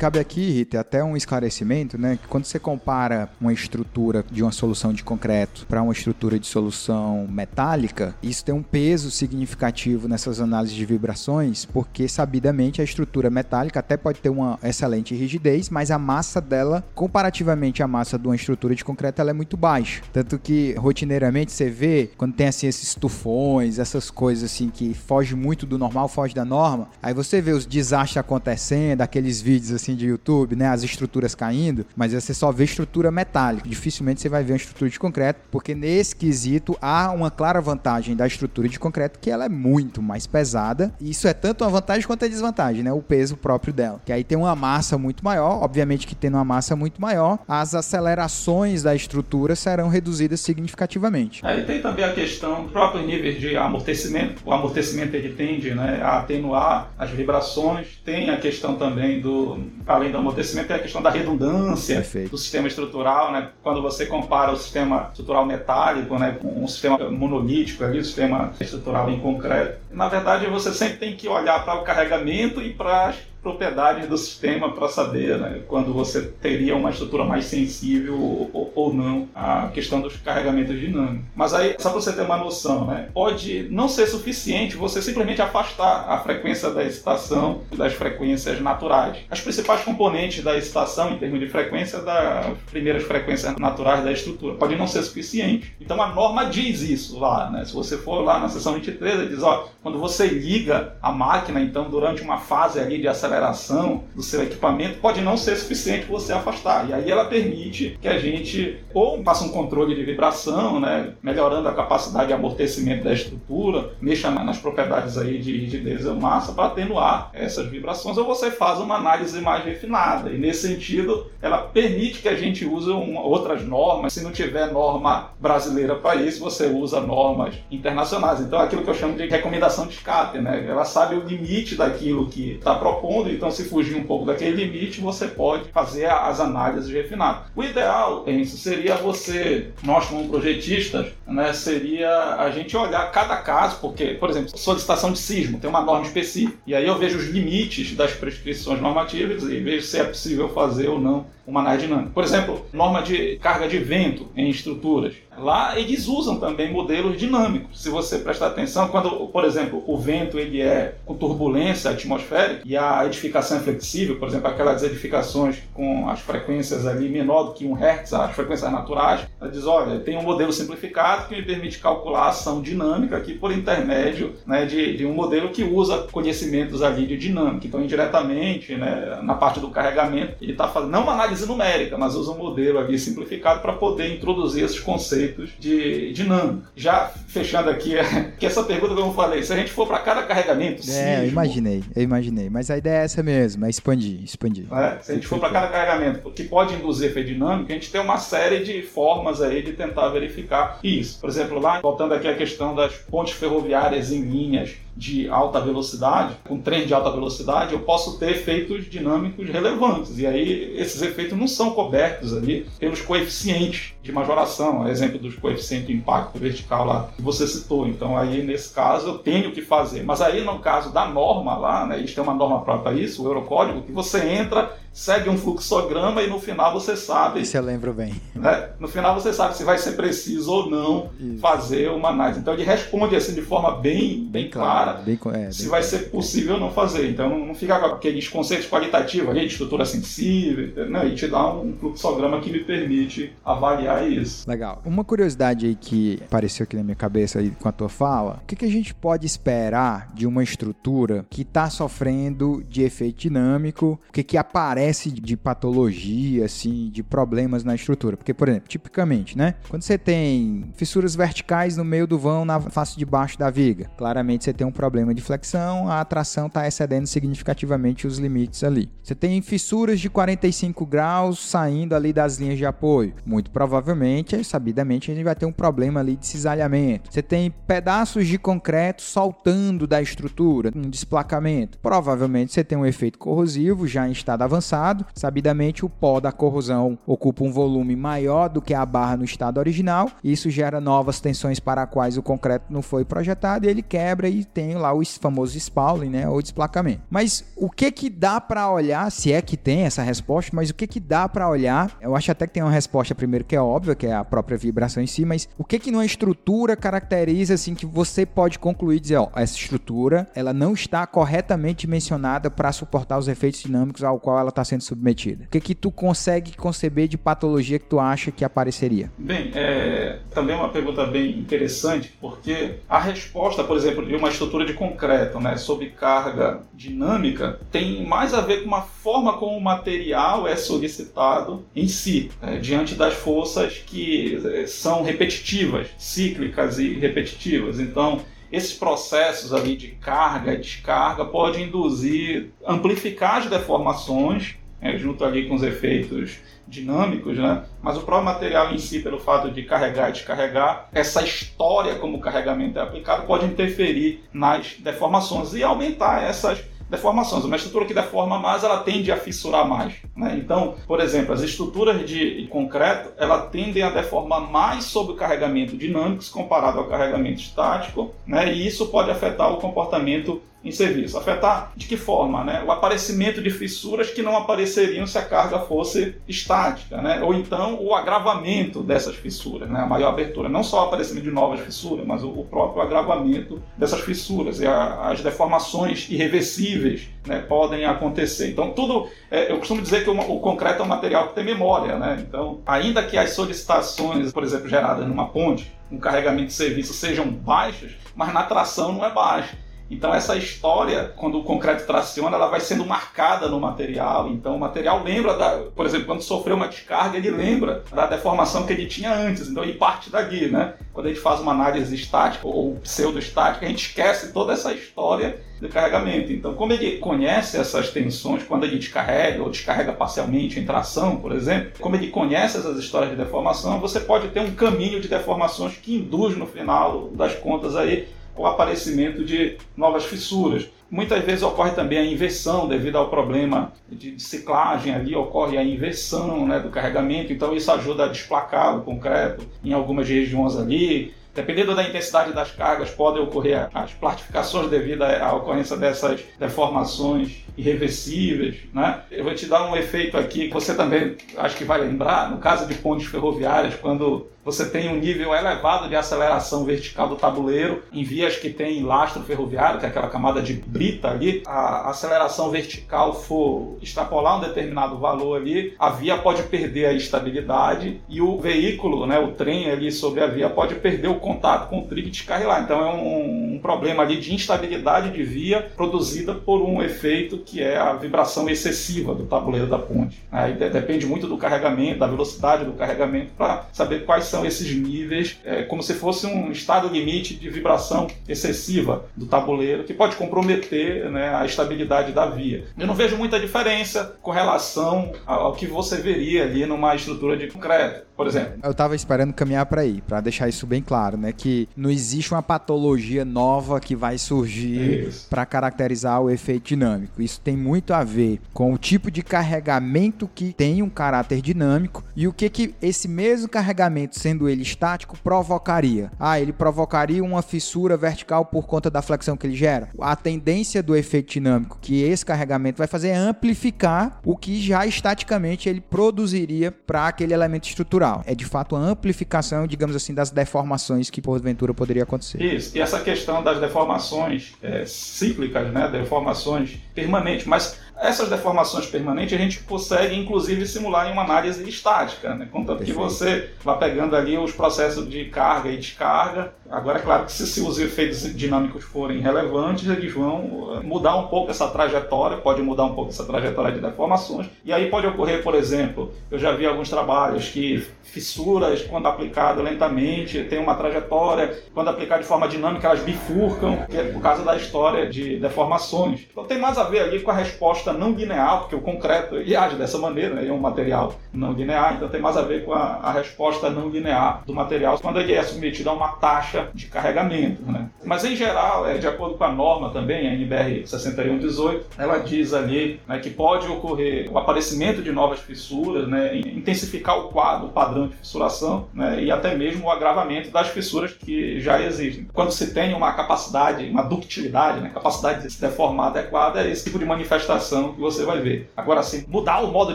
Cabe 0.00 0.18
aqui, 0.18 0.50
Rita, 0.50 0.80
até 0.80 1.04
um 1.04 1.14
esclarecimento, 1.14 1.98
né? 1.98 2.16
Que 2.16 2.26
quando 2.26 2.46
você 2.46 2.58
compara 2.58 3.28
uma 3.38 3.52
estrutura 3.52 4.24
de 4.32 4.42
uma 4.42 4.50
solução 4.50 4.94
de 4.94 5.04
concreto 5.04 5.66
para 5.68 5.82
uma 5.82 5.92
estrutura 5.92 6.38
de 6.38 6.46
solução 6.46 7.26
metálica, 7.28 8.14
isso 8.22 8.42
tem 8.42 8.54
um 8.54 8.62
peso 8.62 9.10
significativo 9.10 10.08
nessas 10.08 10.40
análises 10.40 10.74
de 10.74 10.86
vibrações, 10.86 11.66
porque 11.66 12.08
sabidamente 12.08 12.80
a 12.80 12.84
estrutura 12.84 13.28
metálica 13.28 13.80
até 13.80 13.94
pode 13.94 14.20
ter 14.20 14.30
uma 14.30 14.58
excelente 14.64 15.14
rigidez, 15.14 15.68
mas 15.68 15.90
a 15.90 15.98
massa 15.98 16.40
dela, 16.40 16.82
comparativamente 16.94 17.82
à 17.82 17.86
massa 17.86 18.18
de 18.18 18.26
uma 18.26 18.36
estrutura 18.36 18.74
de 18.74 18.82
concreto, 18.82 19.20
ela 19.20 19.32
é 19.32 19.34
muito 19.34 19.54
baixa. 19.54 20.00
Tanto 20.14 20.38
que 20.38 20.72
rotineiramente 20.78 21.52
você 21.52 21.68
vê 21.68 22.10
quando 22.16 22.32
tem 22.32 22.48
assim 22.48 22.66
esses 22.66 22.94
tufões, 22.94 23.78
essas 23.78 24.10
coisas 24.10 24.44
assim 24.50 24.70
que 24.70 24.94
foge 24.94 25.36
muito 25.36 25.66
do 25.66 25.76
normal, 25.76 26.08
foge 26.08 26.34
da 26.34 26.46
norma, 26.46 26.88
aí 27.02 27.12
você 27.12 27.42
vê 27.42 27.52
os 27.52 27.66
desastres 27.66 28.16
acontecendo, 28.16 29.02
aqueles 29.02 29.42
vídeos 29.42 29.72
assim 29.72 29.89
assim 29.90 29.94
de 29.96 30.06
YouTube, 30.06 30.56
né? 30.56 30.68
As 30.68 30.82
estruturas 30.82 31.34
caindo, 31.34 31.84
mas 31.96 32.12
você 32.12 32.32
só 32.32 32.50
vê 32.52 32.64
estrutura 32.64 33.10
metálica. 33.10 33.68
Dificilmente 33.68 34.20
você 34.20 34.28
vai 34.28 34.42
ver 34.42 34.52
uma 34.52 34.56
estrutura 34.56 34.90
de 34.90 34.98
concreto, 34.98 35.40
porque 35.50 35.74
nesse 35.74 36.14
quesito 36.14 36.76
há 36.80 37.10
uma 37.10 37.30
clara 37.30 37.60
vantagem 37.60 38.16
da 38.16 38.26
estrutura 38.26 38.68
de 38.68 38.78
concreto 38.78 39.18
que 39.18 39.30
ela 39.30 39.44
é 39.44 39.48
muito 39.48 40.00
mais 40.00 40.26
pesada. 40.26 40.92
E 41.00 41.10
isso 41.10 41.26
é 41.26 41.34
tanto 41.34 41.64
uma 41.64 41.70
vantagem 41.70 42.06
quanto 42.06 42.24
a 42.24 42.28
desvantagem, 42.28 42.82
né? 42.82 42.92
O 42.92 43.02
peso 43.02 43.36
próprio 43.36 43.72
dela. 43.72 44.00
Que 44.04 44.12
aí 44.12 44.24
tem 44.24 44.38
uma 44.38 44.54
massa 44.54 44.96
muito 44.96 45.24
maior, 45.24 45.62
obviamente 45.62 46.06
que 46.06 46.14
tendo 46.14 46.34
uma 46.34 46.44
massa 46.44 46.76
muito 46.76 47.00
maior, 47.00 47.38
as 47.48 47.74
acelerações 47.74 48.82
da 48.82 48.94
estrutura 48.94 49.56
serão 49.56 49.88
reduzidas 49.88 50.40
significativamente. 50.40 51.40
Aí 51.44 51.64
tem 51.64 51.80
também 51.80 52.04
a 52.04 52.12
questão 52.12 52.64
do 52.64 52.70
próprio 52.70 53.04
nível 53.04 53.32
de 53.32 53.56
amortecimento. 53.56 54.42
O 54.44 54.52
amortecimento 54.52 55.14
ele 55.14 55.30
tende 55.34 55.74
né, 55.74 56.00
a 56.02 56.18
atenuar 56.18 56.90
as 56.98 57.10
vibrações. 57.10 58.00
Tem 58.04 58.30
a 58.30 58.36
questão 58.36 58.76
também 58.76 59.20
do 59.20 59.58
além 59.86 60.10
do 60.10 60.18
amortecimento, 60.18 60.72
é 60.72 60.76
a 60.76 60.78
questão 60.78 61.02
da 61.02 61.10
redundância 61.10 61.96
Perfeito. 61.96 62.30
do 62.30 62.38
sistema 62.38 62.68
estrutural, 62.68 63.32
né? 63.32 63.48
Quando 63.62 63.82
você 63.82 64.06
compara 64.06 64.52
o 64.52 64.56
sistema 64.56 65.08
estrutural 65.10 65.44
metálico, 65.44 66.18
né, 66.18 66.38
com 66.40 66.64
um 66.64 66.68
sistema 66.68 66.98
monolítico 67.10 67.84
ali, 67.84 67.98
o 67.98 68.04
sistema 68.04 68.52
estrutural 68.60 69.10
em 69.10 69.18
concreto, 69.18 69.78
na 69.90 70.08
verdade 70.08 70.46
você 70.46 70.72
sempre 70.72 70.98
tem 70.98 71.16
que 71.16 71.28
olhar 71.28 71.64
para 71.64 71.80
o 71.80 71.84
carregamento 71.84 72.62
e 72.62 72.72
para 72.72 73.08
as 73.08 73.16
propriedades 73.42 74.08
do 74.08 74.16
sistema 74.16 74.72
para 74.72 74.88
saber 74.88 75.38
né, 75.38 75.60
quando 75.66 75.92
você 75.92 76.22
teria 76.22 76.76
uma 76.76 76.90
estrutura 76.90 77.24
mais 77.24 77.46
sensível 77.46 78.20
ou, 78.52 78.72
ou, 78.74 78.94
não 78.94 79.28
à 79.34 79.68
questão 79.68 80.00
dos 80.00 80.16
carregamentos 80.16 80.78
dinâmicos. 80.78 81.26
Mas 81.34 81.54
aí, 81.54 81.74
só 81.78 81.90
para 81.90 82.00
você 82.00 82.12
ter 82.12 82.22
uma 82.22 82.36
noção, 82.36 82.86
né, 82.86 83.08
pode 83.12 83.68
não 83.70 83.88
ser 83.88 84.06
suficiente 84.06 84.76
você 84.76 85.00
simplesmente 85.00 85.40
afastar 85.40 86.06
a 86.08 86.18
frequência 86.18 86.70
da 86.70 86.84
excitação 86.84 87.62
das 87.76 87.94
frequências 87.94 88.60
naturais. 88.60 89.18
As 89.30 89.40
principais 89.40 89.82
componentes 89.82 90.42
da 90.42 90.56
excitação, 90.56 91.12
em 91.12 91.18
termos 91.18 91.40
de 91.40 91.48
frequência, 91.48 92.00
das 92.00 92.58
primeiras 92.70 93.02
frequências 93.04 93.56
naturais 93.56 94.04
da 94.04 94.12
estrutura, 94.12 94.54
pode 94.54 94.76
não 94.76 94.86
ser 94.86 95.02
suficiente. 95.02 95.74
Então 95.80 96.00
a 96.02 96.14
norma 96.14 96.44
diz 96.44 96.82
isso 96.82 97.18
lá. 97.18 97.50
Né? 97.50 97.64
Se 97.64 97.72
você 97.72 97.96
for 97.96 98.20
lá 98.20 98.38
na 98.38 98.48
seção 98.48 98.74
23, 98.74 99.20
ele 99.20 99.28
diz, 99.28 99.42
ó, 99.42 99.68
quando 99.82 99.98
você 99.98 100.26
liga 100.26 100.94
a 101.00 101.10
máquina, 101.10 101.60
então 101.60 101.88
durante 101.88 102.22
uma 102.22 102.38
fase 102.38 102.78
ali 102.78 102.98
de 102.98 103.08
aceleração 103.08 104.04
do 104.14 104.22
seu 104.22 104.42
equipamento 104.42 104.98
pode 105.00 105.20
não 105.20 105.36
ser 105.36 105.56
suficiente 105.56 106.06
para 106.06 106.12
você 106.12 106.32
afastar. 106.32 106.88
E 106.88 106.92
aí 106.92 107.10
ela 107.10 107.24
permite 107.24 107.98
que 108.00 108.08
a 108.08 108.18
gente 108.18 108.78
ou 108.92 109.22
faça 109.24 109.44
um 109.44 109.50
controle 109.50 109.94
de 109.94 110.04
vibração, 110.04 110.80
né, 110.80 111.14
melhorando 111.22 111.68
a 111.68 111.74
capacidade 111.74 112.28
de 112.28 112.32
amortecimento 112.32 113.04
da 113.04 113.12
estrutura, 113.12 113.90
mexa 114.00 114.30
nas 114.30 114.58
propriedades 114.58 115.16
aí 115.16 115.38
de 115.38 115.56
rigidez 115.56 116.06
ou 116.06 116.14
massa 116.14 116.52
para 116.52 116.66
atenuar 116.66 117.30
essas 117.32 117.66
vibrações, 117.66 118.18
ou 118.18 118.24
você 118.24 118.50
faz 118.50 118.78
uma 118.78 118.96
análise 118.96 119.40
mais 119.40 119.64
refinada. 119.64 120.30
E 120.30 120.38
nesse 120.38 120.68
sentido, 120.68 121.26
ela 121.40 121.58
permite 121.58 122.20
que 122.20 122.28
a 122.28 122.36
gente 122.36 122.64
use 122.64 122.90
uma, 122.90 123.22
outras 123.22 123.64
normas. 123.64 124.12
Se 124.12 124.22
não 124.22 124.30
tiver 124.30 124.70
norma 124.72 125.30
brasileira 125.38 125.94
para 125.94 126.16
isso, 126.16 126.40
você 126.40 126.66
usa 126.66 127.00
normas 127.00 127.54
internacionais. 127.70 128.40
Então, 128.40 128.58
aquilo 128.58 128.82
que 128.82 128.90
eu 128.90 128.94
chamo 128.94 129.16
de 129.16 129.26
recomendação 129.26 129.69
de 129.86 129.94
escape, 129.94 130.38
né? 130.38 130.64
Ela 130.68 130.84
sabe 130.84 131.14
o 131.14 131.24
limite 131.24 131.74
daquilo 131.74 132.28
que 132.28 132.52
está 132.52 132.74
propondo 132.74 133.30
então 133.30 133.50
se 133.50 133.64
fugir 133.64 133.96
um 133.96 134.04
pouco 134.04 134.26
daquele 134.26 134.64
limite, 134.64 135.00
você 135.00 135.26
pode 135.26 135.70
fazer 135.70 136.06
as 136.06 136.40
análises 136.40 136.90
refinadas. 136.90 137.44
O 137.54 137.62
ideal, 137.62 138.24
isso 138.26 138.56
seria 138.56 138.96
você, 138.96 139.70
nós 139.82 140.06
como 140.06 140.28
projetistas, 140.28 141.06
né, 141.26 141.52
seria 141.52 142.36
a 142.36 142.50
gente 142.50 142.76
olhar 142.76 143.10
cada 143.10 143.36
caso, 143.36 143.78
porque, 143.80 144.14
por 144.14 144.30
exemplo, 144.30 144.56
solicitação 144.56 145.12
de 145.12 145.18
sismo 145.18 145.58
tem 145.58 145.70
uma 145.70 145.82
norma 145.82 146.06
específica, 146.06 146.58
e 146.66 146.74
aí 146.74 146.86
eu 146.86 146.98
vejo 146.98 147.18
os 147.18 147.28
limites 147.28 147.94
das 147.94 148.12
prescrições 148.12 148.80
normativas 148.80 149.42
e 149.44 149.60
vejo 149.60 149.86
se 149.86 149.98
é 149.98 150.04
possível 150.04 150.48
fazer 150.50 150.88
ou 150.88 151.00
não 151.00 151.26
uma 151.50 151.60
análise 151.60 151.86
dinâmica. 151.86 152.10
Por 152.14 152.24
exemplo, 152.24 152.66
norma 152.72 153.02
de 153.02 153.36
carga 153.36 153.68
de 153.68 153.78
vento 153.78 154.28
em 154.36 154.48
estruturas. 154.48 155.14
Lá 155.40 155.78
eles 155.78 156.06
usam 156.06 156.38
também 156.38 156.70
modelos 156.70 157.18
dinâmicos. 157.18 157.82
Se 157.82 157.88
você 157.88 158.18
prestar 158.18 158.48
atenção, 158.48 158.88
quando, 158.88 159.10
por 159.28 159.44
exemplo, 159.44 159.82
o 159.86 159.96
vento 159.96 160.38
ele 160.38 160.60
é 160.60 160.96
com 161.06 161.14
turbulência 161.14 161.90
atmosférica 161.90 162.62
e 162.64 162.76
a 162.76 163.04
edificação 163.06 163.56
é 163.56 163.60
flexível, 163.60 164.18
por 164.18 164.28
exemplo, 164.28 164.48
aquelas 164.48 164.82
edificações 164.82 165.58
com 165.72 166.08
as 166.08 166.20
frequências 166.20 166.86
ali 166.86 167.08
menor 167.08 167.44
do 167.44 167.52
que 167.54 167.64
1 167.64 167.74
Hz, 167.74 168.12
as 168.12 168.34
frequências 168.34 168.70
naturais, 168.70 169.26
ela 169.40 169.50
diz, 169.50 169.64
olha, 169.66 169.98
tem 170.00 170.18
um 170.18 170.22
modelo 170.22 170.52
simplificado 170.52 171.28
que 171.28 171.34
me 171.34 171.42
permite 171.42 171.78
calcular 171.78 172.24
a 172.24 172.28
ação 172.28 172.60
dinâmica 172.60 173.16
aqui 173.16 173.34
por 173.34 173.50
intermédio 173.50 174.34
né, 174.46 174.66
de, 174.66 174.96
de 174.96 175.06
um 175.06 175.14
modelo 175.14 175.48
que 175.48 175.64
usa 175.64 176.06
conhecimentos 176.12 176.82
ali 176.82 177.06
de 177.06 177.16
dinâmica. 177.16 177.66
Então, 177.66 177.82
indiretamente, 177.82 178.74
né, 178.74 179.20
na 179.22 179.34
parte 179.34 179.58
do 179.58 179.70
carregamento, 179.70 180.34
ele 180.40 180.52
está 180.52 180.68
fazendo 180.68 180.90
não 180.90 181.02
uma 181.02 181.12
análise 181.12 181.39
numérica, 181.46 181.98
mas 181.98 182.14
usa 182.14 182.32
um 182.32 182.38
modelo 182.38 182.78
ali 182.78 182.98
simplificado 182.98 183.60
para 183.60 183.72
poder 183.74 184.14
introduzir 184.14 184.64
esses 184.64 184.80
conceitos 184.80 185.10
conceitos 185.10 185.50
de 185.58 186.12
dinâmica. 186.12 186.68
Já 186.76 187.12
fechando 187.26 187.70
aqui, 187.70 187.94
que 188.38 188.46
essa 188.46 188.62
pergunta 188.62 188.94
que 188.94 189.00
eu 189.00 189.12
falei, 189.12 189.42
se 189.42 189.52
a 189.52 189.56
gente 189.56 189.72
for 189.72 189.86
para 189.86 189.98
cada 189.98 190.22
carregamento. 190.22 190.82
É, 190.90 191.24
eu 191.24 191.28
imaginei, 191.28 191.82
eu 191.94 192.02
imaginei. 192.02 192.48
Mas 192.50 192.70
a 192.70 192.78
ideia 192.78 193.00
é 193.00 193.04
essa 193.04 193.22
mesmo, 193.22 193.64
é 193.64 193.70
expandir, 193.70 194.22
expandir. 194.22 194.66
É, 194.72 194.98
se 195.00 195.12
a 195.12 195.14
gente 195.14 195.26
for 195.26 195.38
para 195.38 195.50
cada 195.50 195.68
carregamento 195.68 196.30
que 196.30 196.44
pode 196.44 196.74
induzir 196.74 197.10
efeito 197.10 197.28
dinâmico, 197.28 197.70
a 197.70 197.74
gente 197.74 197.90
tem 197.90 198.00
uma 198.00 198.18
série 198.18 198.62
de 198.62 198.82
formas 198.82 199.40
aí 199.42 199.62
de 199.62 199.72
tentar 199.72 200.08
verificar 200.08 200.78
isso. 200.82 201.20
Por 201.20 201.28
exemplo, 201.28 201.58
lá, 201.58 201.80
voltando 201.80 202.14
aqui 202.14 202.28
à 202.28 202.34
questão 202.34 202.74
das 202.74 202.94
pontes 202.94 203.34
ferroviárias 203.34 204.12
em 204.12 204.22
linhas 204.22 204.76
de 204.96 205.28
alta 205.30 205.60
velocidade, 205.60 206.34
com 206.46 206.60
trem 206.60 206.86
de 206.86 206.92
alta 206.92 207.10
velocidade, 207.10 207.72
eu 207.72 207.80
posso 207.80 208.18
ter 208.18 208.32
efeitos 208.32 208.84
dinâmicos 208.84 209.48
relevantes. 209.48 210.18
E 210.18 210.26
aí 210.26 210.74
esses 210.76 211.00
efeitos 211.00 211.29
não 211.34 211.48
são 211.48 211.70
cobertos 211.70 212.36
ali 212.36 212.66
pelos 212.78 213.00
coeficientes 213.00 213.94
de 214.02 214.12
majoração, 214.12 214.88
exemplo 214.88 215.18
dos 215.18 215.36
coeficientes 215.36 215.86
de 215.86 215.92
impacto 215.92 216.38
vertical 216.38 216.84
lá 216.84 217.08
que 217.14 217.22
você 217.22 217.46
citou. 217.46 217.86
Então 217.86 218.16
aí 218.16 218.42
nesse 218.42 218.72
caso 218.74 219.08
eu 219.08 219.18
tenho 219.18 219.52
que 219.52 219.62
fazer. 219.62 220.02
Mas 220.02 220.20
aí 220.20 220.44
no 220.44 220.58
caso 220.58 220.92
da 220.92 221.06
norma 221.06 221.56
lá, 221.56 221.86
né, 221.86 221.98
eles 221.98 222.14
têm 222.14 222.22
uma 222.22 222.34
norma 222.34 222.62
própria 222.62 222.92
para 222.92 223.00
isso, 223.00 223.22
o 223.22 223.26
Eurocódigo, 223.26 223.82
que 223.82 223.92
você 223.92 224.26
entra 224.26 224.76
segue 224.92 225.28
um 225.28 225.38
fluxograma 225.38 226.22
e 226.22 226.28
no 226.28 226.38
final 226.38 226.72
você 226.72 226.96
sabe. 226.96 227.40
Isso 227.40 227.56
eu 227.56 227.62
lembro 227.62 227.92
bem. 227.92 228.20
Né? 228.34 228.70
No 228.78 228.88
final 228.88 229.14
você 229.14 229.32
sabe 229.32 229.56
se 229.56 229.64
vai 229.64 229.78
ser 229.78 229.92
preciso 229.92 230.50
ou 230.50 230.70
não 230.70 231.10
Isso. 231.18 231.38
fazer 231.38 231.90
uma 231.90 232.08
análise. 232.08 232.40
Então 232.40 232.54
ele 232.54 232.64
responde 232.64 233.14
assim 233.14 233.34
de 233.34 233.42
forma 233.42 233.76
bem, 233.78 234.24
bem 234.24 234.50
clara 234.50 234.94
bem, 234.94 235.18
é, 235.32 235.50
se 235.50 235.62
bem 235.62 235.70
vai 235.70 235.82
ser 235.82 236.10
possível 236.10 236.54
ou 236.54 236.60
não 236.60 236.70
fazer. 236.70 237.08
Então 237.08 237.28
não, 237.28 237.46
não 237.46 237.54
fica 237.54 237.78
com 237.78 237.86
aqueles 237.86 238.28
conceitos 238.28 238.68
qualitativos 238.68 239.30
ali 239.30 239.40
de 239.40 239.46
estrutura 239.46 239.84
sensível, 239.84 240.88
né? 240.88 241.06
e 241.06 241.14
te 241.14 241.26
dá 241.26 241.54
um 241.54 241.74
fluxograma 241.78 242.40
que 242.40 242.50
me 242.50 242.60
permite 242.60 243.32
avaliar 243.44 244.10
isso. 244.10 244.48
Legal. 244.48 244.82
Uma 244.84 245.04
curiosidade 245.04 245.66
aí 245.66 245.74
que 245.74 246.20
apareceu 246.24 246.64
aqui 246.64 246.76
na 246.76 246.82
minha 246.82 246.96
cabeça 246.96 247.38
aí 247.38 247.50
com 247.50 247.68
a 247.68 247.72
tua 247.72 247.88
fala, 247.88 248.40
o 248.42 248.46
que, 248.46 248.56
que 248.56 248.64
a 248.64 248.70
gente 248.70 248.94
pode 248.94 249.26
esperar 249.26 250.10
de 250.14 250.26
uma 250.26 250.42
estrutura 250.42 251.24
que 251.30 251.42
está 251.42 251.70
sofrendo 251.70 252.64
de 252.68 252.82
efeito 252.82 253.20
dinâmico, 253.20 253.98
o 254.08 254.12
que, 254.12 254.22
que 254.22 254.36
aparece 254.36 254.79
de 255.20 255.36
patologia, 255.36 256.44
assim, 256.44 256.90
de 256.90 257.02
problemas 257.02 257.64
na 257.64 257.74
estrutura? 257.74 258.16
Porque, 258.16 258.32
por 258.32 258.48
exemplo, 258.48 258.68
tipicamente, 258.68 259.36
né? 259.36 259.54
Quando 259.68 259.82
você 259.82 259.98
tem 259.98 260.70
fissuras 260.74 261.14
verticais 261.14 261.76
no 261.76 261.84
meio 261.84 262.06
do 262.06 262.18
vão 262.18 262.44
na 262.44 262.60
face 262.60 262.98
de 262.98 263.04
baixo 263.04 263.38
da 263.38 263.50
viga, 263.50 263.90
claramente 263.96 264.44
você 264.44 264.52
tem 264.52 264.66
um 264.66 264.72
problema 264.72 265.14
de 265.14 265.22
flexão, 265.22 265.88
a 265.88 266.00
atração 266.00 266.46
está 266.46 266.66
excedendo 266.66 267.06
significativamente 267.06 268.06
os 268.06 268.18
limites 268.18 268.64
ali. 268.64 268.90
Você 269.02 269.14
tem 269.14 269.40
fissuras 269.42 270.00
de 270.00 270.08
45 270.08 270.86
graus 270.86 271.38
saindo 271.38 271.94
ali 271.94 272.12
das 272.12 272.38
linhas 272.38 272.58
de 272.58 272.66
apoio. 272.66 273.14
Muito 273.24 273.50
provavelmente, 273.50 274.42
sabidamente, 274.44 275.10
a 275.10 275.14
gente 275.14 275.24
vai 275.24 275.34
ter 275.34 275.46
um 275.46 275.52
problema 275.52 276.00
ali 276.00 276.16
de 276.16 276.26
cisalhamento. 276.26 277.12
Você 277.12 277.22
tem 277.22 277.50
pedaços 277.50 278.26
de 278.26 278.38
concreto 278.38 279.02
soltando 279.02 279.86
da 279.86 280.00
estrutura, 280.00 280.72
um 280.74 280.88
desplacamento. 280.88 281.78
Provavelmente 281.78 282.52
você 282.52 282.64
tem 282.64 282.78
um 282.78 282.86
efeito 282.86 283.18
corrosivo 283.18 283.86
já 283.86 284.08
em 284.08 284.12
estado 284.12 284.42
avançado. 284.42 284.69
Sabidamente, 285.14 285.84
o 285.84 285.88
pó 285.88 286.20
da 286.20 286.32
corrosão 286.32 286.98
ocupa 287.06 287.44
um 287.44 287.52
volume 287.52 287.96
maior 287.96 288.48
do 288.48 288.62
que 288.62 288.74
a 288.74 288.84
barra 288.86 289.16
no 289.16 289.24
estado 289.24 289.58
original. 289.58 290.10
Isso 290.22 290.50
gera 290.50 290.80
novas 290.80 291.20
tensões 291.20 291.60
para 291.60 291.82
as 291.82 291.90
quais 291.90 292.16
o 292.16 292.22
concreto 292.22 292.66
não 292.70 292.82
foi 292.82 293.04
projetado 293.04 293.66
e 293.66 293.68
ele 293.68 293.82
quebra 293.82 294.28
e 294.28 294.44
tem 294.44 294.74
lá 294.74 294.92
o 294.92 295.04
famoso 295.04 295.56
spalling, 295.56 296.10
né, 296.10 296.28
ou 296.28 296.40
desplacamento. 296.40 297.02
Mas 297.10 297.44
o 297.56 297.68
que 297.70 297.90
que 297.90 298.08
dá 298.08 298.40
para 298.40 298.70
olhar, 298.70 299.10
se 299.10 299.32
é 299.32 299.42
que 299.42 299.56
tem 299.56 299.82
essa 299.82 300.02
resposta, 300.02 300.50
mas 300.54 300.70
o 300.70 300.74
que 300.74 300.86
que 300.86 301.00
dá 301.00 301.28
para 301.28 301.48
olhar? 301.48 301.96
Eu 302.00 302.14
acho 302.14 302.30
até 302.30 302.46
que 302.46 302.54
tem 302.54 302.62
uma 302.62 302.70
resposta 302.70 303.14
primeiro 303.14 303.44
que 303.44 303.56
é 303.56 303.60
óbvia, 303.60 303.94
que 303.94 304.06
é 304.06 304.14
a 304.14 304.24
própria 304.24 304.56
vibração 304.56 305.02
em 305.02 305.06
si, 305.06 305.24
mas 305.24 305.48
o 305.58 305.64
que 305.64 305.78
que 305.78 305.90
numa 305.90 306.04
estrutura 306.04 306.76
caracteriza 306.76 307.54
assim 307.54 307.74
que 307.74 307.86
você 307.86 308.24
pode 308.24 308.58
concluir 308.58 309.00
dizer, 309.00 309.16
ó, 309.16 309.28
essa 309.34 309.56
estrutura, 309.56 310.28
ela 310.34 310.52
não 310.52 310.72
está 310.72 311.06
corretamente 311.06 311.86
mencionada 311.86 312.50
para 312.50 312.72
suportar 312.72 313.18
os 313.18 313.28
efeitos 313.28 313.60
dinâmicos 313.60 314.04
ao 314.04 314.20
qual 314.20 314.38
ela 314.38 314.50
está 314.60 314.64
sendo 314.64 314.82
submetida. 314.82 315.44
O 315.44 315.48
que 315.48 315.60
que 315.60 315.74
tu 315.74 315.90
consegue 315.90 316.56
conceber 316.56 317.08
de 317.08 317.16
patologia 317.16 317.78
que 317.78 317.86
tu 317.86 317.98
acha 317.98 318.30
que 318.30 318.44
apareceria? 318.44 319.10
Bem, 319.18 319.50
é 319.54 320.18
também 320.30 320.54
uma 320.54 320.68
pergunta 320.68 321.04
bem 321.06 321.38
interessante, 321.38 322.12
porque 322.20 322.76
a 322.88 322.98
resposta, 322.98 323.64
por 323.64 323.76
exemplo, 323.76 324.06
de 324.06 324.14
uma 324.14 324.28
estrutura 324.28 324.64
de 324.64 324.74
concreto, 324.74 325.40
né, 325.40 325.56
sob 325.56 325.88
carga 325.90 326.60
dinâmica, 326.74 327.58
tem 327.70 328.06
mais 328.06 328.32
a 328.34 328.40
ver 328.40 328.62
com 328.62 328.66
uma 328.66 328.82
forma 328.82 329.36
como 329.38 329.56
o 329.56 329.60
material 329.60 330.46
é 330.46 330.56
solicitado 330.56 331.64
em 331.74 331.88
si, 331.88 332.30
né, 332.40 332.58
diante 332.58 332.94
das 332.94 333.14
forças 333.14 333.78
que 333.78 334.40
eh, 334.44 334.66
são 334.66 335.02
repetitivas, 335.02 335.88
cíclicas 335.98 336.78
e 336.78 336.94
repetitivas. 336.94 337.80
Então, 337.80 338.20
esses 338.52 338.72
processos 338.72 339.52
ali 339.52 339.76
de 339.76 339.88
carga 339.88 340.54
e 340.54 340.58
descarga 340.58 341.24
podem 341.24 341.66
induzir, 341.66 342.50
amplificar 342.66 343.36
as 343.36 343.46
deformações, 343.46 344.56
né, 344.80 344.96
junto 344.96 345.24
ali 345.24 345.48
com 345.48 345.54
os 345.54 345.62
efeitos 345.62 346.38
dinâmicos, 346.66 347.36
né? 347.36 347.64
Mas 347.82 347.96
o 347.96 348.02
próprio 348.02 348.24
material 348.24 348.72
em 348.72 348.78
si, 348.78 349.00
pelo 349.00 349.18
fato 349.18 349.50
de 349.50 349.64
carregar 349.64 350.08
e 350.08 350.12
descarregar, 350.12 350.88
essa 350.92 351.22
história 351.22 351.96
como 351.96 352.16
o 352.16 352.20
carregamento 352.20 352.78
é 352.78 352.82
aplicado 352.82 353.26
pode 353.26 353.44
interferir 353.44 354.24
nas 354.32 354.76
deformações 354.78 355.52
e 355.52 355.62
aumentar 355.62 356.22
essas 356.22 356.62
deformações. 356.90 357.44
Uma 357.44 357.56
estrutura 357.56 357.84
que 357.86 357.94
deforma 357.94 358.38
mais, 358.38 358.64
ela 358.64 358.78
tende 358.78 359.12
a 359.12 359.16
fissurar 359.16 359.66
mais. 359.66 359.94
Né? 360.16 360.36
Então, 360.42 360.74
por 360.86 361.00
exemplo, 361.00 361.32
as 361.32 361.40
estruturas 361.40 362.04
de 362.04 362.46
concreto, 362.50 363.12
ela 363.16 363.42
tendem 363.42 363.82
a 363.82 363.90
deformar 363.90 364.40
mais 364.40 364.84
sob 364.84 365.12
o 365.12 365.16
carregamento 365.16 365.76
dinâmico 365.76 366.24
comparado 366.32 366.78
ao 366.78 366.86
carregamento 366.86 367.40
estático, 367.40 368.12
né? 368.26 368.52
e 368.52 368.66
isso 368.66 368.86
pode 368.86 369.10
afetar 369.10 369.52
o 369.52 369.58
comportamento 369.58 370.42
em 370.62 370.70
serviço. 370.70 371.16
Afetar 371.16 371.72
de 371.74 371.86
que 371.86 371.96
forma? 371.96 372.44
Né? 372.44 372.62
O 372.66 372.70
aparecimento 372.70 373.40
de 373.40 373.50
fissuras 373.50 374.10
que 374.10 374.22
não 374.22 374.36
apareceriam 374.36 375.06
se 375.06 375.16
a 375.16 375.24
carga 375.24 375.60
fosse 375.60 376.16
estática, 376.28 377.00
né? 377.00 377.22
ou 377.22 377.34
então 377.34 377.82
o 377.82 377.94
agravamento 377.94 378.82
dessas 378.82 379.16
fissuras, 379.16 379.68
né? 379.68 379.80
a 379.80 379.86
maior 379.86 380.08
abertura. 380.08 380.48
Não 380.48 380.62
só 380.62 380.84
o 380.84 380.86
aparecimento 380.88 381.24
de 381.24 381.30
novas 381.30 381.60
fissuras, 381.60 382.06
mas 382.06 382.22
o 382.22 382.44
próprio 382.44 382.82
agravamento 382.82 383.62
dessas 383.76 384.00
fissuras 384.00 384.60
e 384.60 384.66
a, 384.66 385.10
as 385.10 385.22
deformações 385.22 386.06
irreversíveis 386.10 387.08
né? 387.26 387.38
podem 387.40 387.84
acontecer. 387.84 388.50
Então, 388.50 388.70
tudo. 388.70 389.08
É, 389.30 389.50
eu 389.50 389.58
costumo 389.58 389.80
dizer 389.80 390.04
que 390.04 390.10
o, 390.10 390.18
o, 390.18 390.40
concreto 390.40 390.82
é 390.82 390.84
um 390.84 390.88
material 390.88 391.28
que 391.28 391.34
tem 391.34 391.44
memória. 391.44 391.98
Né? 391.98 392.24
Então, 392.26 392.60
ainda 392.66 393.02
que 393.02 393.16
as 393.16 393.30
solicitações, 393.30 394.32
por 394.32 394.42
exemplo, 394.42 394.68
geradas 394.68 395.06
numa 395.06 395.28
ponte, 395.28 395.72
um 395.90 395.98
carregamento 395.98 396.48
de 396.48 396.52
serviço 396.52 396.92
sejam 396.92 397.28
baixas, 397.30 397.92
mas 398.14 398.32
na 398.32 398.42
tração 398.42 398.92
não 398.92 399.04
é 399.04 399.12
baixa. 399.12 399.56
Então 399.90 400.14
essa 400.14 400.36
história, 400.36 401.12
quando 401.16 401.38
o 401.38 401.42
concreto 401.42 401.84
traciona, 401.84 402.36
ela 402.36 402.46
vai 402.48 402.60
sendo 402.60 402.86
marcada 402.86 403.48
no 403.48 403.58
material. 403.58 404.28
Então 404.28 404.54
o 404.56 404.60
material 404.60 405.02
lembra 405.02 405.36
da, 405.36 405.58
por 405.74 405.84
exemplo, 405.84 406.06
quando 406.06 406.22
sofreu 406.22 406.54
uma 406.54 406.68
descarga, 406.68 407.18
ele 407.18 407.30
lembra 407.30 407.82
da 407.92 408.06
deformação 408.06 408.64
que 408.64 408.72
ele 408.72 408.86
tinha 408.86 409.12
antes. 409.12 409.48
Então 409.48 409.64
ele 409.64 409.74
parte 409.74 410.08
daqui, 410.08 410.46
né? 410.46 410.74
Quando 410.92 411.06
a 411.06 411.08
gente 411.08 411.20
faz 411.20 411.40
uma 411.40 411.52
análise 411.52 411.94
estática 411.94 412.46
ou 412.46 412.76
pseudo-estática, 412.76 413.66
a 413.66 413.68
gente 413.68 413.86
esquece 413.88 414.32
toda 414.32 414.52
essa 414.52 414.72
história 414.72 415.40
do 415.60 415.68
carregamento. 415.68 416.32
Então, 416.32 416.54
como 416.54 416.72
ele 416.72 416.98
conhece 416.98 417.58
essas 417.58 417.90
tensões 417.90 418.42
quando 418.42 418.64
ele 418.64 418.78
descarrega 418.78 419.42
ou 419.42 419.50
descarrega 419.50 419.92
parcialmente 419.92 420.58
em 420.58 420.64
tração, 420.64 421.16
por 421.16 421.32
exemplo, 421.32 421.72
como 421.80 421.96
ele 421.96 422.08
conhece 422.08 422.56
essas 422.56 422.78
histórias 422.78 423.10
de 423.10 423.16
deformação, 423.16 423.78
você 423.78 424.00
pode 424.00 424.28
ter 424.28 424.40
um 424.40 424.52
caminho 424.52 425.00
de 425.00 425.08
deformações 425.08 425.76
que 425.76 425.96
induz 425.96 426.36
no 426.36 426.46
final 426.46 427.08
das 427.12 427.34
contas 427.34 427.76
aí 427.76 428.08
o 428.40 428.46
aparecimento 428.46 429.22
de 429.22 429.58
novas 429.76 430.06
fissuras. 430.06 430.66
Muitas 430.90 431.22
vezes 431.22 431.42
ocorre 431.42 431.72
também 431.72 431.98
a 431.98 432.04
inversão 432.04 432.66
devido 432.66 432.96
ao 432.96 433.10
problema 433.10 433.72
de 433.86 434.18
ciclagem 434.18 434.94
ali, 434.94 435.14
ocorre 435.14 435.58
a 435.58 435.62
inversão 435.62 436.48
né, 436.48 436.58
do 436.58 436.70
carregamento, 436.70 437.32
então 437.32 437.54
isso 437.54 437.70
ajuda 437.70 438.06
a 438.06 438.08
desplacar 438.08 438.78
o 438.78 438.82
concreto 438.82 439.46
em 439.62 439.74
algumas 439.74 440.08
regiões 440.08 440.56
ali. 440.56 441.12
Dependendo 441.34 441.76
da 441.76 441.84
intensidade 441.84 442.32
das 442.32 442.50
cargas, 442.50 442.90
podem 442.90 443.22
ocorrer 443.22 443.68
as 443.72 443.92
platificações 443.92 444.68
devido 444.68 445.02
à 445.02 445.32
ocorrência 445.32 445.76
dessas 445.76 446.20
deformações 446.38 447.44
irreversíveis. 447.60 448.56
Né? 448.72 449.00
Eu 449.10 449.24
vou 449.24 449.34
te 449.34 449.46
dar 449.46 449.70
um 449.70 449.76
efeito 449.76 450.16
aqui 450.16 450.48
que 450.48 450.54
você 450.54 450.74
também 450.74 451.16
acho 451.36 451.56
que 451.56 451.64
vai 451.64 451.80
lembrar, 451.80 452.30
no 452.30 452.38
caso 452.38 452.66
de 452.66 452.74
pontes 452.74 453.06
ferroviárias, 453.06 453.74
quando 453.74 454.26
você 454.42 454.68
tem 454.68 454.88
um 454.88 454.98
nível 454.98 455.34
elevado 455.34 455.88
de 455.88 455.94
aceleração 455.94 456.64
vertical 456.64 457.08
do 457.08 457.16
tabuleiro 457.16 457.82
em 457.92 458.02
vias 458.02 458.36
que 458.36 458.48
tem 458.48 458.82
lastro 458.82 459.22
ferroviário, 459.22 459.78
que 459.78 459.84
é 459.84 459.88
aquela 459.88 460.08
camada 460.08 460.40
de 460.40 460.54
brita 460.54 461.10
ali, 461.10 461.42
a 461.46 461.90
aceleração 461.90 462.50
vertical 462.50 463.12
for 463.14 463.76
extrapolar 463.82 464.38
um 464.38 464.40
determinado 464.40 464.96
valor 464.96 465.36
ali, 465.36 465.74
a 465.78 465.90
via 465.90 466.16
pode 466.16 466.42
perder 466.44 466.86
a 466.86 466.92
estabilidade 466.92 468.00
e 468.08 468.22
o 468.22 468.38
veículo, 468.38 469.06
né, 469.06 469.18
o 469.18 469.32
trem 469.32 469.70
ali 469.70 469.92
sobre 469.92 470.22
a 470.22 470.26
via 470.26 470.48
pode 470.48 470.74
perder 470.76 471.08
o 471.08 471.16
contato 471.16 471.68
com 471.68 471.80
o 471.80 471.86
trilho 471.86 472.08
e 472.08 472.10
descarrilar. 472.10 472.62
Então 472.62 472.80
é 472.80 472.94
um, 472.94 473.56
um 473.56 473.58
problema 473.60 474.02
ali 474.02 474.16
de 474.16 474.34
instabilidade 474.34 475.10
de 475.10 475.22
via 475.22 475.70
produzida 475.76 476.34
por 476.34 476.62
um 476.62 476.82
efeito 476.82 477.38
que 477.50 477.62
é 477.62 477.76
a 477.76 477.92
vibração 477.94 478.48
excessiva 478.48 479.14
do 479.14 479.24
tabuleiro 479.24 479.66
da 479.66 479.78
ponte. 479.78 480.22
Aí 480.30 480.54
depende 480.54 481.04
muito 481.04 481.26
do 481.26 481.36
carregamento, 481.36 481.98
da 481.98 482.06
velocidade 482.06 482.64
do 482.64 482.72
carregamento 482.72 483.32
para 483.36 483.66
saber 483.72 484.04
quais 484.04 484.24
são 484.24 484.46
esses 484.46 484.72
níveis, 484.72 485.38
é, 485.44 485.64
como 485.64 485.82
se 485.82 485.94
fosse 485.94 486.26
um 486.26 486.52
estado 486.52 486.88
limite 486.88 487.34
de 487.34 487.50
vibração 487.50 488.06
excessiva 488.28 489.04
do 489.16 489.26
tabuleiro, 489.26 489.82
que 489.82 489.92
pode 489.92 490.14
comprometer 490.14 491.10
né, 491.10 491.34
a 491.34 491.44
estabilidade 491.44 492.12
da 492.12 492.26
via. 492.26 492.64
Eu 492.78 492.86
não 492.86 492.94
vejo 492.94 493.16
muita 493.16 493.40
diferença 493.40 494.16
com 494.22 494.30
relação 494.30 495.12
ao 495.26 495.54
que 495.54 495.66
você 495.66 495.96
veria 495.96 496.44
ali 496.44 496.64
numa 496.64 496.94
estrutura 496.94 497.36
de 497.36 497.48
concreto. 497.48 498.09
Por 498.20 498.26
exemplo. 498.26 498.58
Eu 498.62 498.72
estava 498.72 498.94
esperando 498.94 499.32
caminhar 499.32 499.64
para 499.64 499.80
aí, 499.80 500.02
para 500.06 500.20
deixar 500.20 500.46
isso 500.46 500.66
bem 500.66 500.82
claro, 500.82 501.16
né? 501.16 501.32
Que 501.32 501.66
não 501.74 501.90
existe 501.90 502.34
uma 502.34 502.42
patologia 502.42 503.24
nova 503.24 503.80
que 503.80 503.96
vai 503.96 504.18
surgir 504.18 505.08
para 505.30 505.46
caracterizar 505.46 506.20
o 506.20 506.28
efeito 506.28 506.68
dinâmico. 506.68 507.22
Isso 507.22 507.40
tem 507.40 507.56
muito 507.56 507.94
a 507.94 508.04
ver 508.04 508.38
com 508.52 508.74
o 508.74 508.76
tipo 508.76 509.10
de 509.10 509.22
carregamento 509.22 510.28
que 510.34 510.52
tem 510.52 510.82
um 510.82 510.90
caráter 510.90 511.40
dinâmico 511.40 512.04
e 512.14 512.28
o 512.28 512.32
que 512.34 512.50
que 512.50 512.74
esse 512.82 513.08
mesmo 513.08 513.48
carregamento, 513.48 514.18
sendo 514.18 514.50
ele 514.50 514.60
estático, 514.60 515.16
provocaria. 515.24 516.12
Ah, 516.20 516.38
ele 516.38 516.52
provocaria 516.52 517.24
uma 517.24 517.40
fissura 517.40 517.96
vertical 517.96 518.44
por 518.44 518.66
conta 518.66 518.90
da 518.90 519.00
flexão 519.00 519.34
que 519.34 519.46
ele 519.46 519.56
gera. 519.56 519.88
A 519.98 520.14
tendência 520.14 520.82
do 520.82 520.94
efeito 520.94 521.32
dinâmico 521.32 521.78
que 521.80 522.02
esse 522.02 522.26
carregamento 522.26 522.76
vai 522.76 522.86
fazer 522.86 523.08
é 523.08 523.16
amplificar 523.16 524.20
o 524.26 524.36
que 524.36 524.60
já 524.60 524.84
estaticamente 524.84 525.70
ele 525.70 525.80
produziria 525.80 526.70
para 526.70 527.06
aquele 527.06 527.32
elemento 527.32 527.66
estrutural. 527.66 528.09
É 528.26 528.34
de 528.34 528.44
fato 528.44 528.76
a 528.76 528.78
amplificação, 528.78 529.66
digamos 529.66 529.94
assim, 529.94 530.14
das 530.14 530.30
deformações 530.30 531.10
que 531.10 531.20
porventura 531.20 531.72
poderia 531.74 532.02
acontecer. 532.02 532.42
Isso. 532.42 532.76
E 532.76 532.80
essa 532.80 533.00
questão 533.00 533.42
das 533.42 533.60
deformações 533.60 534.54
é, 534.62 534.84
cíclicas, 534.86 535.72
né, 535.72 535.88
deformações 535.88 536.78
permanentes, 536.94 537.46
mas 537.46 537.78
essas 538.00 538.30
deformações 538.30 538.86
permanentes 538.86 539.34
a 539.34 539.40
gente 539.40 539.60
consegue, 539.60 540.16
inclusive, 540.16 540.66
simular 540.66 541.08
em 541.08 541.12
uma 541.12 541.22
análise 541.22 541.68
estática, 541.68 542.34
né? 542.34 542.48
contanto 542.50 542.78
Perfeito. 542.78 542.98
que 542.98 543.04
você 543.04 543.50
vá 543.62 543.76
pegando 543.76 544.16
ali 544.16 544.38
os 544.38 544.52
processos 544.52 545.08
de 545.08 545.26
carga 545.26 545.70
e 545.70 545.76
descarga. 545.76 546.52
Agora, 546.70 546.98
é 546.98 547.02
claro 547.02 547.24
que 547.24 547.32
se, 547.32 547.46
se 547.48 547.60
os 547.60 547.80
efeitos 547.80 548.22
dinâmicos 548.34 548.84
forem 548.84 549.20
relevantes, 549.20 549.88
eles 549.88 550.12
vão 550.12 550.76
eh, 550.76 550.80
mudar 550.84 551.16
um 551.16 551.26
pouco 551.26 551.50
essa 551.50 551.68
trajetória, 551.68 552.36
pode 552.36 552.62
mudar 552.62 552.84
um 552.84 552.94
pouco 552.94 553.10
essa 553.10 553.24
trajetória 553.24 553.72
de 553.72 553.80
deformações. 553.80 554.48
E 554.64 554.72
aí 554.72 554.88
pode 554.88 555.06
ocorrer, 555.06 555.42
por 555.42 555.56
exemplo, 555.56 556.12
eu 556.30 556.38
já 556.38 556.52
vi 556.52 556.66
alguns 556.66 556.88
trabalhos 556.88 557.48
que 557.48 557.84
fissuras, 558.04 558.82
quando 558.82 559.06
aplicado 559.06 559.62
lentamente, 559.62 560.44
tem 560.44 560.58
uma 560.58 560.74
trajetória, 560.76 561.60
quando 561.74 561.88
aplicado 561.88 562.22
de 562.22 562.28
forma 562.28 562.46
dinâmica, 562.46 562.86
elas 562.86 563.00
bifurcam, 563.00 563.86
que 563.88 563.96
é 563.96 564.04
por 564.04 564.22
causa 564.22 564.44
da 564.44 564.56
história 564.56 565.08
de 565.08 565.38
deformações. 565.38 566.26
Então 566.30 566.44
tem 566.44 566.58
mais 566.58 566.78
a 566.78 566.84
ver 566.84 567.00
ali 567.00 567.20
com 567.20 567.30
a 567.32 567.34
resposta 567.34 567.92
não 567.92 568.12
linear, 568.12 568.60
porque 568.60 568.76
o 568.76 568.80
concreto 568.80 569.36
ele 569.36 569.56
age 569.56 569.76
dessa 569.76 569.98
maneira, 569.98 570.34
né? 570.34 570.46
é 570.46 570.52
um 570.52 570.58
material 570.58 571.14
não 571.32 571.52
linear, 571.52 571.94
então 571.94 572.08
tem 572.08 572.20
mais 572.20 572.36
a 572.36 572.42
ver 572.42 572.64
com 572.64 572.72
a, 572.72 573.00
a 573.02 573.12
resposta 573.12 573.70
não 573.70 573.88
linear 573.88 574.42
do 574.46 574.54
material 574.54 574.98
quando 575.00 575.20
ele 575.20 575.32
é 575.32 575.42
submetido 575.42 575.90
a 575.90 575.92
uma 575.92 576.08
taxa 576.12 576.59
de 576.74 576.86
carregamento. 576.86 577.62
Né? 577.62 577.88
Mas 578.04 578.24
em 578.24 578.36
geral, 578.36 578.88
é, 578.88 578.98
de 578.98 579.06
acordo 579.06 579.36
com 579.36 579.44
a 579.44 579.52
norma 579.52 579.90
também, 579.90 580.28
a 580.28 580.34
NBR 580.34 580.86
6118, 580.86 581.86
ela 581.98 582.18
diz 582.18 582.52
ali 582.52 583.00
né, 583.06 583.18
que 583.18 583.30
pode 583.30 583.66
ocorrer 583.66 584.30
o 584.30 584.38
aparecimento 584.38 585.02
de 585.02 585.12
novas 585.12 585.40
fissuras, 585.40 586.08
né, 586.08 586.36
intensificar 586.36 587.18
o 587.18 587.28
quadro, 587.28 587.68
o 587.68 587.70
padrão 587.70 588.08
de 588.08 588.16
fissuração 588.16 588.88
né, 588.94 589.22
e 589.22 589.30
até 589.30 589.54
mesmo 589.54 589.86
o 589.86 589.90
agravamento 589.90 590.50
das 590.50 590.68
fissuras 590.68 591.12
que 591.12 591.60
já 591.60 591.80
existem. 591.80 592.28
Quando 592.32 592.52
se 592.52 592.72
tem 592.72 592.94
uma 592.94 593.12
capacidade, 593.12 593.88
uma 593.88 594.02
ductilidade, 594.02 594.80
né, 594.80 594.90
capacidade 594.92 595.42
de 595.42 595.52
se 595.52 595.60
deformar 595.60 596.08
adequada, 596.08 596.62
é 596.62 596.70
esse 596.70 596.84
tipo 596.84 596.98
de 596.98 597.04
manifestação 597.04 597.92
que 597.94 598.00
você 598.00 598.24
vai 598.24 598.40
ver. 598.40 598.70
Agora, 598.76 599.00
assim, 599.00 599.24
mudar 599.28 599.60
o 599.60 599.72
modo 599.72 599.94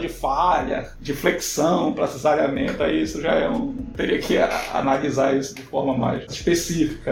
de 0.00 0.08
falha, 0.08 0.90
de 1.00 1.14
flexão 1.14 1.92
para 1.92 2.06
cesariamento, 2.06 2.82
aí 2.82 3.02
isso 3.02 3.20
já 3.20 3.32
é 3.32 3.48
um. 3.48 3.74
teria 3.96 4.18
que 4.18 4.36
analisar 4.72 5.36
isso 5.36 5.54
de 5.54 5.62
forma 5.62 5.96
mais 5.96 6.24
específica. 6.24 6.55